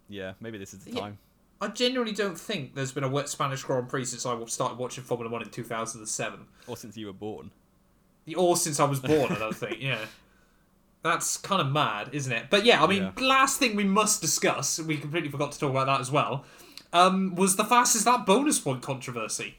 yeah, 0.08 0.32
maybe 0.40 0.58
this 0.58 0.72
is 0.74 0.80
the 0.84 0.92
Yeah. 0.92 1.00
time. 1.00 1.18
I 1.60 1.68
genuinely 1.68 2.12
don't 2.14 2.38
think 2.38 2.74
there's 2.74 2.92
been 2.92 3.04
a 3.04 3.08
wet 3.08 3.28
Spanish 3.28 3.62
Grand 3.62 3.88
Prix 3.88 4.04
since 4.06 4.26
I 4.26 4.42
started 4.46 4.78
watching 4.78 5.04
Formula 5.04 5.30
One 5.32 5.42
in 5.42 5.48
2007. 5.50 6.40
Or 6.66 6.76
since 6.76 6.96
you 6.96 7.06
were 7.06 7.12
born. 7.12 7.50
Or 8.36 8.56
since 8.56 8.78
I 8.80 8.84
was 8.84 9.00
born, 9.00 9.32
I 9.32 9.38
don't 9.38 9.56
think. 9.56 9.80
Yeah. 9.80 9.98
That's 11.02 11.36
kind 11.36 11.60
of 11.62 11.68
mad, 11.72 12.10
isn't 12.12 12.32
it? 12.32 12.46
But 12.50 12.64
yeah, 12.64 12.82
I 12.82 12.86
mean, 12.88 13.04
Yeah. 13.16 13.24
last 13.26 13.58
thing 13.58 13.76
we 13.76 13.84
must 13.84 14.20
discuss, 14.20 14.78
we 14.80 14.96
completely 14.98 15.30
forgot 15.30 15.52
to 15.52 15.58
talk 15.58 15.70
about 15.70 15.86
that 15.86 16.00
as 16.00 16.10
well, 16.10 16.44
um, 16.92 17.34
was 17.36 17.54
the 17.56 17.64
fastest 17.64 18.04
that 18.06 18.26
bonus 18.26 18.58
point 18.58 18.82
controversy. 18.82 19.56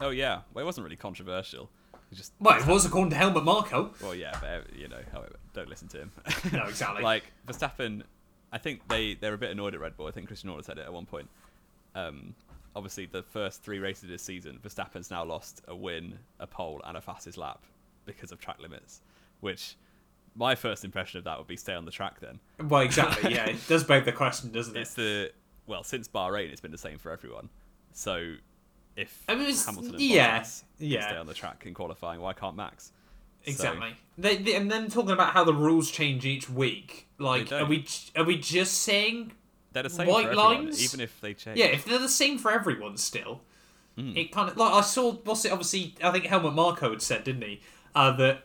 Oh 0.00 0.08
yeah. 0.10 0.40
Well, 0.54 0.62
it 0.62 0.66
wasn't 0.66 0.84
really 0.84 0.96
controversial. 0.96 1.68
It 2.10 2.14
just 2.16 2.32
Well, 2.40 2.58
it 2.58 2.66
was 2.66 2.86
according 2.86 3.10
to 3.10 3.16
Helmut 3.16 3.44
Marko. 3.44 3.92
well, 4.02 4.14
yeah, 4.14 4.36
but 4.40 4.74
you 4.74 4.88
know, 4.88 5.00
however, 5.12 5.36
don't 5.52 5.68
listen 5.68 5.88
to 5.88 5.98
him. 5.98 6.12
No, 6.52 6.64
exactly. 6.64 7.02
like 7.04 7.24
Verstappen, 7.46 8.02
I 8.52 8.58
think 8.58 8.86
they 8.88 9.14
they're 9.14 9.34
a 9.34 9.38
bit 9.38 9.50
annoyed 9.50 9.74
at 9.74 9.80
Red 9.80 9.96
Bull. 9.96 10.06
I 10.06 10.10
think 10.10 10.26
Christian 10.26 10.48
Horner 10.48 10.62
said 10.62 10.78
it 10.78 10.84
at 10.84 10.92
one 10.92 11.06
point. 11.06 11.28
Um, 11.94 12.34
obviously, 12.74 13.06
the 13.06 13.22
first 13.22 13.62
three 13.62 13.78
races 13.78 14.08
this 14.08 14.22
season, 14.22 14.58
Verstappen's 14.62 15.10
now 15.10 15.24
lost 15.24 15.62
a 15.68 15.74
win, 15.74 16.18
a 16.38 16.46
pole, 16.46 16.80
and 16.84 16.96
a 16.96 17.00
fastest 17.00 17.38
lap 17.38 17.60
because 18.06 18.32
of 18.32 18.40
track 18.40 18.60
limits. 18.60 19.00
Which 19.40 19.76
my 20.34 20.54
first 20.54 20.84
impression 20.84 21.18
of 21.18 21.24
that 21.24 21.38
would 21.38 21.46
be 21.46 21.56
stay 21.56 21.74
on 21.74 21.84
the 21.84 21.90
track. 21.90 22.20
Then 22.20 22.40
Well, 22.68 22.82
exactly. 22.82 23.34
Yeah, 23.34 23.46
it 23.46 23.66
does 23.68 23.84
beg 23.84 24.04
the 24.04 24.12
question, 24.12 24.50
doesn't 24.52 24.76
it? 24.76 24.80
it's 24.80 24.94
the 24.94 25.32
well 25.66 25.84
since 25.84 26.08
Bahrain, 26.08 26.50
it's 26.50 26.60
been 26.60 26.72
the 26.72 26.78
same 26.78 26.98
for 26.98 27.10
everyone. 27.12 27.48
So 27.92 28.34
if 28.96 29.22
I 29.28 29.34
mean, 29.34 29.54
Hamilton 29.54 29.94
and 29.94 30.00
yeah, 30.00 30.40
Bottas 30.40 30.62
yeah. 30.78 31.08
stay 31.08 31.16
on 31.16 31.26
the 31.26 31.34
track 31.34 31.64
in 31.66 31.74
qualifying, 31.74 32.20
why 32.20 32.32
can't 32.32 32.56
Max? 32.56 32.92
So- 33.44 33.50
Exactly. 33.50 33.94
They, 34.18 34.36
they, 34.36 34.54
and 34.54 34.70
then 34.70 34.90
talking 34.90 35.12
about 35.12 35.32
how 35.32 35.44
the 35.44 35.54
rules 35.54 35.90
change 35.90 36.26
each 36.26 36.50
week. 36.50 37.08
Like, 37.18 37.50
are 37.52 37.64
we 37.64 37.86
are 38.16 38.24
we 38.24 38.36
just 38.36 38.82
saying 38.82 39.32
they're 39.72 39.82
the 39.84 39.88
same 39.90 40.08
White 40.08 40.34
lines? 40.34 40.82
even 40.82 41.00
if 41.00 41.18
they 41.22 41.32
change. 41.32 41.56
Yeah, 41.58 41.66
if 41.66 41.84
they're 41.86 41.98
the 41.98 42.08
same 42.08 42.36
for 42.38 42.50
everyone 42.50 42.96
still, 42.98 43.40
Hmm. 43.96 44.14
it 44.16 44.30
kind 44.30 44.50
of 44.50 44.56
like 44.58 44.72
I 44.74 44.82
saw. 44.82 45.12
What's 45.12 45.44
it? 45.46 45.52
Obviously, 45.52 45.94
I 46.02 46.10
think 46.10 46.26
Helmut 46.26 46.54
Marko 46.54 46.90
had 46.90 47.00
said, 47.02 47.24
didn't 47.24 47.42
he, 47.42 47.60
uh, 47.94 48.10
that 48.16 48.44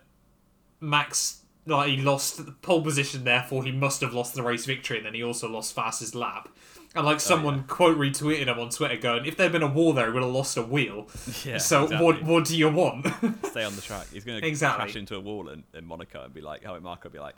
Max 0.80 1.42
like 1.66 1.90
he 1.90 1.98
lost 1.98 2.46
the 2.46 2.52
pole 2.52 2.82
position, 2.82 3.24
therefore 3.24 3.64
he 3.64 3.72
must 3.72 4.02
have 4.02 4.14
lost 4.14 4.36
the 4.36 4.44
race 4.44 4.66
victory, 4.66 4.98
and 4.98 5.06
then 5.06 5.14
he 5.14 5.24
also 5.24 5.50
lost 5.50 5.74
fastest 5.74 6.14
lap. 6.16 6.50
And 6.96 7.06
like 7.06 7.16
oh, 7.16 7.20
someone 7.20 7.64
quote 7.66 7.98
retweeted 7.98 8.46
him 8.48 8.58
on 8.60 8.70
Twitter, 8.70 8.96
going, 8.96 9.26
"If 9.26 9.36
there'd 9.36 9.52
been 9.52 9.64
a 9.64 9.68
war 9.68 9.94
there, 9.94 10.06
he 10.08 10.12
would 10.14 10.24
have 10.24 10.32
lost 10.32 10.56
a 10.58 10.62
wheel." 10.62 11.08
Yeah, 11.46 11.58
so 11.58 11.84
exactly. 11.84 12.06
what 12.06 12.24
what 12.24 12.46
do 12.46 12.58
you 12.58 12.70
want? 12.70 13.06
stay 13.44 13.64
on 13.66 13.76
the 13.76 13.82
track. 13.82 14.08
He's 14.14 14.24
going 14.24 14.42
to 14.42 14.48
Exactly. 14.48 14.84
crash 14.86 14.96
into 14.96 15.16
a 15.16 15.20
wall 15.20 15.50
in, 15.50 15.64
in 15.74 15.86
Monaco 15.86 16.24
and 16.24 16.34
be 16.34 16.40
like, 16.42 16.62
oh, 16.66 16.74
how 16.76 16.80
Marko 16.80 17.10
be 17.10 17.20
like, 17.20 17.36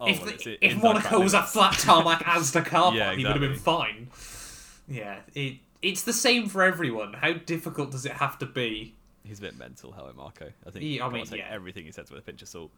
oh, 0.00 0.08
if 0.08 0.20
well, 0.24 0.32
the- 0.36 0.58
if 0.66 0.82
Monaco 0.82 1.20
was 1.20 1.32
a 1.34 1.36
limits." 1.36 1.52
flat 1.52 1.72
tarmac 1.78 2.22
Asda 2.24 2.64
car 2.66 2.82
park, 2.90 2.94
Yeah, 2.96 3.14
he 3.14 3.24
would 3.24 3.32
have 3.32 3.40
been 3.40 3.54
fine. 3.56 4.08
Yeah, 4.88 5.20
it 5.34 5.58
it's 5.80 6.02
the 6.02 6.12
same 6.12 6.48
for 6.48 6.62
everyone. 6.62 7.12
How 7.14 7.32
difficult 7.34 7.90
does 7.92 8.04
it 8.06 8.12
have 8.12 8.38
to 8.40 8.46
be? 8.46 8.94
He's 9.24 9.38
a 9.38 9.42
bit 9.42 9.56
mental, 9.56 9.92
Helmut 9.92 10.16
Marko. 10.16 10.50
I 10.66 10.70
think 10.70 10.84
Yeah, 10.84 11.06
I 11.06 11.08
mean, 11.08 11.24
take 11.24 11.38
yeah. 11.38 11.46
everything 11.50 11.84
he 11.84 11.92
says 11.92 12.10
with 12.10 12.18
a 12.18 12.22
pinch 12.22 12.42
of 12.42 12.48
salt. 12.48 12.70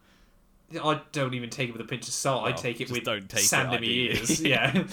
I 0.73 1.01
don't 1.11 1.33
even 1.33 1.49
take 1.49 1.69
it 1.69 1.71
with 1.73 1.81
a 1.81 1.87
pinch 1.87 2.07
of 2.07 2.13
salt. 2.13 2.45
I 2.45 2.51
take 2.51 2.81
it 2.81 2.89
with 2.89 3.03
don't 3.03 3.29
take 3.29 3.41
sand 3.41 3.73
it, 3.73 3.77
in 3.77 3.81
my 3.81 3.87
ears. 3.87 4.41
Yeah. 4.45 4.83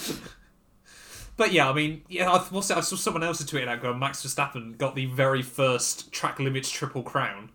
but 1.36 1.52
yeah, 1.52 1.68
I 1.68 1.72
mean, 1.72 2.02
yeah, 2.08 2.30
I, 2.30 2.38
what's 2.38 2.70
it, 2.70 2.76
I 2.76 2.80
saw 2.80 2.96
someone 2.96 3.22
else 3.22 3.42
tweeted 3.42 3.68
out 3.68 3.80
going, 3.80 3.98
Max 3.98 4.24
Verstappen 4.24 4.76
got 4.76 4.94
the 4.94 5.06
very 5.06 5.42
first 5.42 6.12
track 6.12 6.38
limits 6.38 6.70
triple 6.70 7.02
crown, 7.02 7.50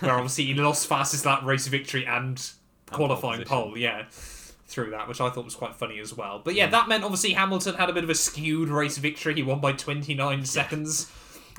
where 0.00 0.12
obviously 0.14 0.44
he 0.44 0.54
lost 0.54 0.86
fastest 0.86 1.26
lap 1.26 1.44
race 1.44 1.66
victory 1.66 2.06
and 2.06 2.50
qualifying 2.90 3.40
position. 3.42 3.48
pole. 3.48 3.78
Yeah. 3.78 4.06
Through 4.10 4.90
that, 4.90 5.08
which 5.08 5.18
I 5.18 5.30
thought 5.30 5.46
was 5.46 5.54
quite 5.54 5.74
funny 5.74 5.98
as 5.98 6.14
well. 6.14 6.42
But 6.44 6.54
yeah, 6.54 6.66
hmm. 6.66 6.72
that 6.72 6.88
meant 6.88 7.02
obviously 7.02 7.32
Hamilton 7.32 7.74
had 7.76 7.88
a 7.88 7.92
bit 7.94 8.04
of 8.04 8.10
a 8.10 8.14
skewed 8.14 8.68
race 8.68 8.98
victory. 8.98 9.34
He 9.34 9.42
won 9.42 9.60
by 9.60 9.72
29 9.72 10.44
seconds. 10.44 11.10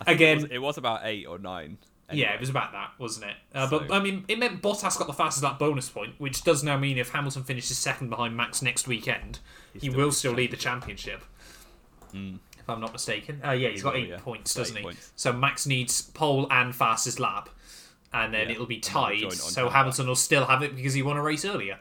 Again, 0.05 0.37
it 0.37 0.41
was, 0.41 0.51
it 0.51 0.61
was 0.61 0.77
about 0.77 1.01
eight 1.03 1.25
or 1.25 1.39
nine. 1.39 1.77
Yeah, 2.11 2.33
it 2.33 2.39
was 2.39 2.49
about 2.49 2.71
that, 2.71 2.91
wasn't 2.97 3.27
it? 3.31 3.35
Uh, 3.53 3.69
but 3.69 3.91
I 3.91 3.99
mean, 3.99 4.25
it 4.27 4.39
meant 4.39 4.61
Bottas 4.61 4.97
got 4.97 5.07
the 5.07 5.13
fastest 5.13 5.43
lap 5.43 5.59
bonus 5.59 5.89
point, 5.89 6.15
which 6.17 6.43
does 6.43 6.63
now 6.63 6.77
mean 6.77 6.97
if 6.97 7.09
Hamilton 7.09 7.43
finishes 7.43 7.77
second 7.77 8.09
behind 8.09 8.35
Max 8.35 8.61
next 8.61 8.87
weekend, 8.87 9.39
he 9.79 9.89
will 9.89 10.11
still 10.11 10.33
lead 10.33 10.51
the 10.51 10.57
championship. 10.57 11.23
If 12.13 12.67
I'm 12.67 12.81
not 12.81 12.91
mistaken. 12.93 13.41
Uh, 13.45 13.51
yeah, 13.51 13.69
he's 13.69 13.79
He 13.79 13.83
got 13.83 13.93
will, 13.93 14.01
eight 14.01 14.09
yeah. 14.09 14.17
points, 14.19 14.53
doesn't 14.53 14.75
eight 14.75 14.79
he? 14.79 14.83
points. 14.83 15.11
So 15.15 15.31
Max 15.33 15.65
needs 15.65 16.01
pole 16.01 16.47
and 16.51 16.75
fastest 16.75 17.19
lap, 17.19 17.49
and 18.13 18.33
then 18.33 18.47
Yeah, 18.47 18.53
it'll 18.55 18.65
be 18.65 18.79
tied. 18.79 19.31
So. 19.33 19.69
Hamilton 19.69 20.07
will 20.07 20.15
still 20.15 20.45
have 20.45 20.61
it 20.63 20.75
because 20.75 20.93
he 20.93 21.01
won 21.03 21.17
a 21.17 21.21
race 21.21 21.45
earlier. 21.45 21.79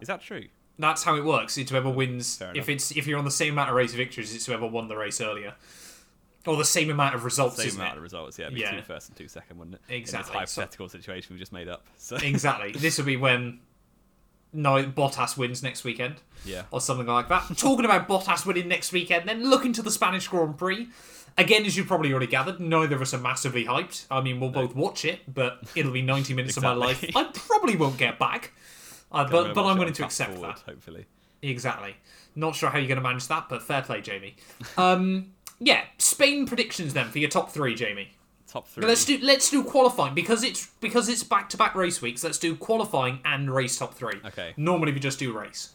Is 0.00 0.08
that 0.08 0.20
true? 0.22 0.44
That's 0.78 1.04
how 1.04 1.16
it 1.16 1.24
works. 1.24 1.56
It's 1.56 1.70
whoever 1.70 1.88
wins. 1.90 2.42
If 2.54 2.68
it's 2.68 2.90
if 2.96 3.06
you're 3.06 3.18
on 3.18 3.24
the 3.24 3.30
same 3.30 3.52
amount 3.54 3.70
of 3.70 3.76
race 3.76 3.94
victories, 3.94 4.34
it's 4.34 4.46
whoever 4.46 4.66
won 4.66 4.88
the 4.88 4.96
race 4.96 5.20
earlier, 5.20 5.54
or 6.46 6.56
the 6.56 6.64
same 6.64 6.90
amount 6.90 7.14
of 7.14 7.24
results. 7.24 7.56
Same 7.56 7.74
amount 7.76 7.94
it? 7.94 7.96
of 7.98 8.02
results, 8.02 8.38
yeah. 8.38 8.46
It'd 8.46 8.54
be 8.54 8.60
Yeah. 8.60 8.76
two 8.76 8.82
first 8.82 9.08
and 9.08 9.16
two 9.16 9.28
second, 9.28 9.58
wouldn't 9.58 9.76
it? 9.76 9.94
Exactly, 9.94 10.36
In 10.36 10.42
this 10.42 10.50
so- 10.52 10.60
hypothetical 10.60 10.88
situation 10.88 11.34
we 11.34 11.38
just 11.40 11.52
made 11.52 11.68
up. 11.68 11.86
So 11.96 12.16
Exactly. 12.16 12.72
this 12.76 12.98
will 12.98 13.04
be 13.06 13.16
when 13.16 13.60
no 14.52 14.84
Bottas 14.84 15.36
wins 15.36 15.62
next 15.62 15.84
weekend. 15.84 16.16
yeah. 16.44 16.62
or 16.70 16.80
something 16.80 17.06
like 17.06 17.28
that. 17.28 17.56
Talking 17.56 17.84
about 17.84 18.06
Bottas 18.08 18.44
winning 18.46 18.68
next 18.68 18.92
weekend, 18.92 19.28
then 19.28 19.48
looking 19.48 19.72
to 19.72 19.82
the 19.82 19.90
Spanish 19.90 20.28
Grand 20.28 20.56
Prix. 20.58 20.88
Again, 21.36 21.64
as 21.64 21.76
you've 21.76 21.88
probably 21.88 22.12
already 22.12 22.28
gathered, 22.28 22.60
neither 22.60 22.94
of 22.94 23.02
us 23.02 23.12
are 23.12 23.18
massively 23.18 23.64
hyped. 23.64 24.04
I 24.10 24.20
mean, 24.20 24.38
we'll 24.38 24.50
both 24.50 24.76
watch 24.76 25.04
it, 25.04 25.20
but 25.32 25.62
it'll 25.74 25.90
be 25.90 26.02
90 26.02 26.32
minutes 26.34 26.56
of 26.56 26.62
my 26.62 26.74
life. 26.74 27.04
I 27.16 27.24
probably 27.24 27.74
won't 27.76 27.96
get 27.98 28.18
back. 28.20 28.52
Uh, 29.10 29.28
but 29.28 29.52
but 29.54 29.64
I'm 29.64 29.76
willing 29.78 29.94
to 29.94 30.04
accept 30.04 30.32
forward, 30.34 30.56
that. 30.56 30.60
Hopefully. 30.70 31.06
Exactly. 31.42 31.96
Not 32.36 32.54
sure 32.54 32.70
how 32.70 32.78
you're 32.78 32.86
going 32.88 32.96
to 32.98 33.02
manage 33.02 33.26
that, 33.28 33.48
but 33.48 33.62
fair 33.62 33.82
play, 33.82 34.00
Jamie. 34.00 34.36
Um, 34.76 35.32
yeah, 35.64 35.84
Spain 35.98 36.46
predictions 36.46 36.94
then 36.94 37.08
for 37.10 37.18
your 37.18 37.30
top 37.30 37.50
three, 37.50 37.74
Jamie. 37.74 38.10
Top 38.46 38.68
three. 38.68 38.86
Let's 38.86 39.04
do 39.04 39.18
let's 39.22 39.50
do 39.50 39.64
qualifying 39.64 40.14
because 40.14 40.44
it's 40.44 40.68
because 40.80 41.08
it's 41.08 41.24
back 41.24 41.48
to 41.50 41.56
back 41.56 41.74
race 41.74 42.00
weeks. 42.00 42.22
Let's 42.22 42.38
do 42.38 42.54
qualifying 42.54 43.18
and 43.24 43.50
race 43.52 43.76
top 43.78 43.94
three. 43.94 44.20
Okay. 44.24 44.54
Normally 44.56 44.92
we 44.92 45.00
just 45.00 45.18
do 45.18 45.36
race. 45.36 45.70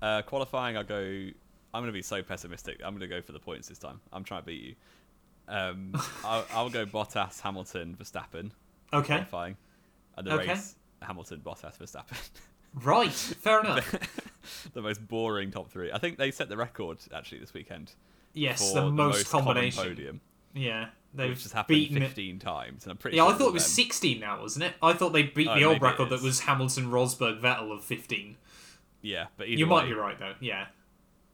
Uh, 0.00 0.22
qualifying, 0.22 0.76
I'll 0.76 0.84
go. 0.84 1.00
I'm 1.02 1.82
going 1.82 1.86
to 1.86 1.92
be 1.92 2.02
so 2.02 2.22
pessimistic. 2.22 2.80
I'm 2.84 2.92
going 2.96 3.00
to 3.00 3.08
go 3.08 3.20
for 3.20 3.32
the 3.32 3.38
points 3.40 3.68
this 3.68 3.78
time. 3.78 4.00
I'm 4.12 4.22
trying 4.22 4.42
to 4.42 4.46
beat 4.46 4.62
you. 4.62 4.74
Um, 5.48 5.92
I'll, 6.24 6.46
I'll 6.52 6.70
go 6.70 6.86
Bottas, 6.86 7.40
Hamilton, 7.40 7.96
Verstappen. 8.00 8.50
Okay. 8.92 9.14
Qualifying. 9.16 9.56
And 10.16 10.26
the 10.26 10.34
Okay. 10.34 10.48
race, 10.50 10.76
Hamilton, 11.02 11.40
Bottas, 11.44 11.76
Verstappen. 11.78 12.16
Right. 12.74 13.10
Fair 13.10 13.60
enough. 13.64 14.70
the 14.72 14.82
most 14.82 15.06
boring 15.08 15.50
top 15.50 15.70
three. 15.70 15.90
I 15.90 15.98
think 15.98 16.18
they 16.18 16.30
set 16.30 16.48
the 16.48 16.56
record 16.56 16.98
actually 17.12 17.38
this 17.38 17.52
weekend. 17.54 17.92
Yes, 18.34 18.72
for 18.72 18.80
the 18.80 18.90
most, 18.90 19.28
common 19.30 19.44
combination. 19.46 19.82
podium, 19.84 20.20
Yeah, 20.54 20.88
they've 21.14 21.30
which 21.30 21.44
has 21.44 21.52
happened 21.52 21.76
beaten 21.76 21.96
it. 21.98 22.06
15 22.08 22.38
times, 22.40 22.84
and 22.84 22.90
I'm 22.90 22.96
pretty. 22.98 23.16
Yeah, 23.16 23.24
sure 23.26 23.34
I 23.34 23.38
thought 23.38 23.48
it 23.48 23.54
was 23.54 23.62
them. 23.64 23.70
16 23.70 24.20
now, 24.20 24.40
wasn't 24.40 24.64
it? 24.64 24.74
I 24.82 24.92
thought 24.92 25.12
they 25.12 25.22
beat 25.22 25.48
Oh, 25.48 25.54
the 25.54 25.64
old 25.64 25.80
record 25.80 26.10
that 26.10 26.20
was 26.20 26.40
Hamilton, 26.40 26.90
Rosberg, 26.90 27.40
Vettel 27.40 27.70
of 27.72 27.84
15. 27.84 28.36
Yeah, 29.02 29.26
but 29.36 29.48
You 29.48 29.66
might 29.66 29.86
be 29.86 29.92
right 29.94 30.18
though. 30.18 30.34
Yeah, 30.40 30.66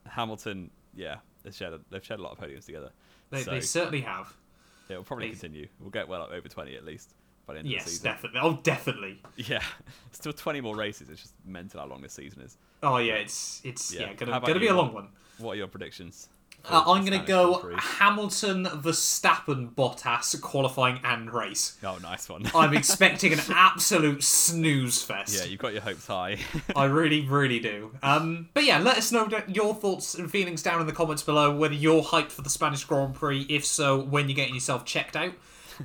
Hamilton. 0.07 0.71
Yeah, 0.95 1.17
they've 1.43 1.55
shared 1.55 1.75
a, 1.75 1.81
they've 1.91 2.05
shared 2.05 2.21
a 2.21 2.23
lot 2.23 2.33
of 2.33 2.39
podiums 2.39 2.67
together. 2.67 2.91
they, 3.31 3.43
so 3.43 3.51
they 3.53 3.61
certainly 3.61 4.01
have. 4.03 4.35
it 4.89 4.97
will 4.97 5.05
probably 5.05 5.27
they- 5.27 5.33
continue. 5.33 5.69
We'll 5.81 5.91
get 5.91 6.09
well 6.09 6.29
over 6.33 6.49
20 6.49 6.75
at 6.77 6.85
least 6.85 7.15
by 7.47 7.55
the 7.55 7.61
end 7.61 7.67
of 7.67 7.71
the 7.71 7.77
Yes, 7.77 7.85
season. 7.87 8.05
definitely. 8.05 8.41
Oh, 8.43 8.59
definitely. 8.63 9.23
Yeah, 9.37 9.63
still 10.13 10.33
20 10.33 10.61
more 10.61 10.77
races. 10.77 11.09
It's 11.09 11.23
just 11.23 11.35
mental 11.47 11.81
how 11.81 11.87
long 11.87 12.03
this 12.03 12.13
season 12.13 12.43
is. 12.43 12.57
Oh 12.83 12.97
yeah, 12.99 13.15
it's 13.15 13.61
it's 13.65 13.93
yeah, 13.95 14.01
Yeah. 14.09 14.15
Gonna 14.15 14.41
gonna 14.41 14.59
be 14.61 14.67
a 14.67 14.75
long 14.75 14.93
one. 14.93 15.09
What 15.39 15.53
are 15.53 15.57
your 15.57 15.69
predictions? 15.69 16.29
Uh, 16.69 16.83
I'm 16.87 17.05
gonna 17.05 17.25
go 17.25 17.61
Grand 17.61 17.63
Prix? 17.63 17.75
Hamilton, 17.99 18.65
Verstappen, 18.67 19.75
Bottas 19.75 20.39
qualifying 20.41 21.01
and 21.05 21.33
race. 21.33 21.79
Oh, 21.83 21.99
nice 22.03 22.29
one. 22.29 22.45
I'm 22.55 22.75
expecting 22.77 23.33
an 23.33 23.41
absolute 23.51 24.23
snooze 24.23 25.03
fest. 25.03 25.35
yeah, 25.39 25.45
you've 25.45 25.61
got 25.61 25.73
your 25.73 25.83
hopes 25.83 26.07
high. 26.07 26.39
I 26.77 26.85
really, 26.85 27.23
really 27.27 27.61
do. 27.61 27.93
Um, 28.03 28.49
but 28.55 28.65
yeah, 28.65 28.79
let 28.79 28.99
us 28.99 29.11
know 29.11 29.29
your 29.49 29.75
thoughts 29.75 30.15
and 30.15 30.31
feelings 30.31 30.63
down 30.63 30.81
in 30.81 30.87
the 30.87 30.93
comments 30.93 31.23
below. 31.23 31.57
Whether 31.57 31.75
you're 31.75 32.03
hyped 32.03 32.31
for 32.33 32.43
the 32.43 32.51
Spanish 32.51 32.85
Grand 32.85 33.15
Prix, 33.15 33.47
if 33.49 33.65
so, 33.65 33.99
when 34.01 34.29
you're 34.29 34.37
getting 34.37 34.55
yourself 34.55 34.85
checked 34.85 35.17
out. 35.17 35.33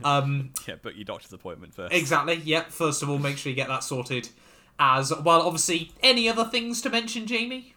Um, 0.04 0.52
yeah, 0.68 0.76
book 0.76 0.94
your 0.96 1.06
doctor's 1.06 1.32
appointment 1.32 1.74
first. 1.74 1.94
exactly. 1.94 2.36
Yep. 2.44 2.72
First 2.72 3.02
of 3.02 3.10
all, 3.10 3.18
make 3.18 3.38
sure 3.38 3.50
you 3.50 3.56
get 3.56 3.70
that 3.70 3.84
sorted. 3.84 4.28
as 4.78 5.14
well. 5.16 5.42
Obviously, 5.44 5.92
any 6.04 6.28
other 6.28 6.44
things 6.44 6.82
to 6.82 6.90
mention, 6.90 7.26
Jamie? 7.28 7.76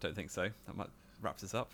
Don't 0.00 0.14
think 0.14 0.30
so. 0.30 0.50
That 0.66 0.76
might 0.76 0.88
wraps 1.22 1.44
us 1.44 1.54
up. 1.54 1.72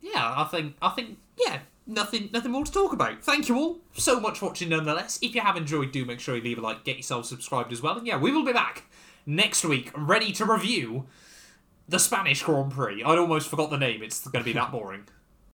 Yeah, 0.00 0.34
I 0.36 0.44
think 0.44 0.76
I 0.80 0.90
think 0.90 1.18
yeah, 1.38 1.60
nothing 1.86 2.30
nothing 2.32 2.52
more 2.52 2.64
to 2.64 2.72
talk 2.72 2.92
about. 2.92 3.22
Thank 3.22 3.48
you 3.48 3.56
all 3.56 3.78
so 3.94 4.20
much 4.20 4.38
for 4.38 4.46
watching 4.46 4.68
nonetheless. 4.68 5.18
If 5.22 5.34
you 5.34 5.40
have 5.40 5.56
enjoyed, 5.56 5.92
do 5.92 6.04
make 6.04 6.20
sure 6.20 6.36
you 6.36 6.42
leave 6.42 6.58
a 6.58 6.60
like, 6.60 6.84
get 6.84 6.96
yourself 6.96 7.26
subscribed 7.26 7.72
as 7.72 7.82
well. 7.82 7.98
And 7.98 8.06
yeah, 8.06 8.18
we 8.18 8.30
will 8.32 8.44
be 8.44 8.52
back 8.52 8.84
next 9.24 9.64
week 9.64 9.90
ready 9.96 10.32
to 10.32 10.44
review 10.44 11.06
the 11.88 11.98
Spanish 11.98 12.42
Grand 12.42 12.72
Prix. 12.72 13.02
I'd 13.02 13.18
almost 13.18 13.48
forgot 13.48 13.70
the 13.70 13.78
name. 13.78 14.02
It's 14.02 14.26
going 14.26 14.44
to 14.44 14.48
be 14.48 14.52
that 14.54 14.72
boring. 14.72 15.04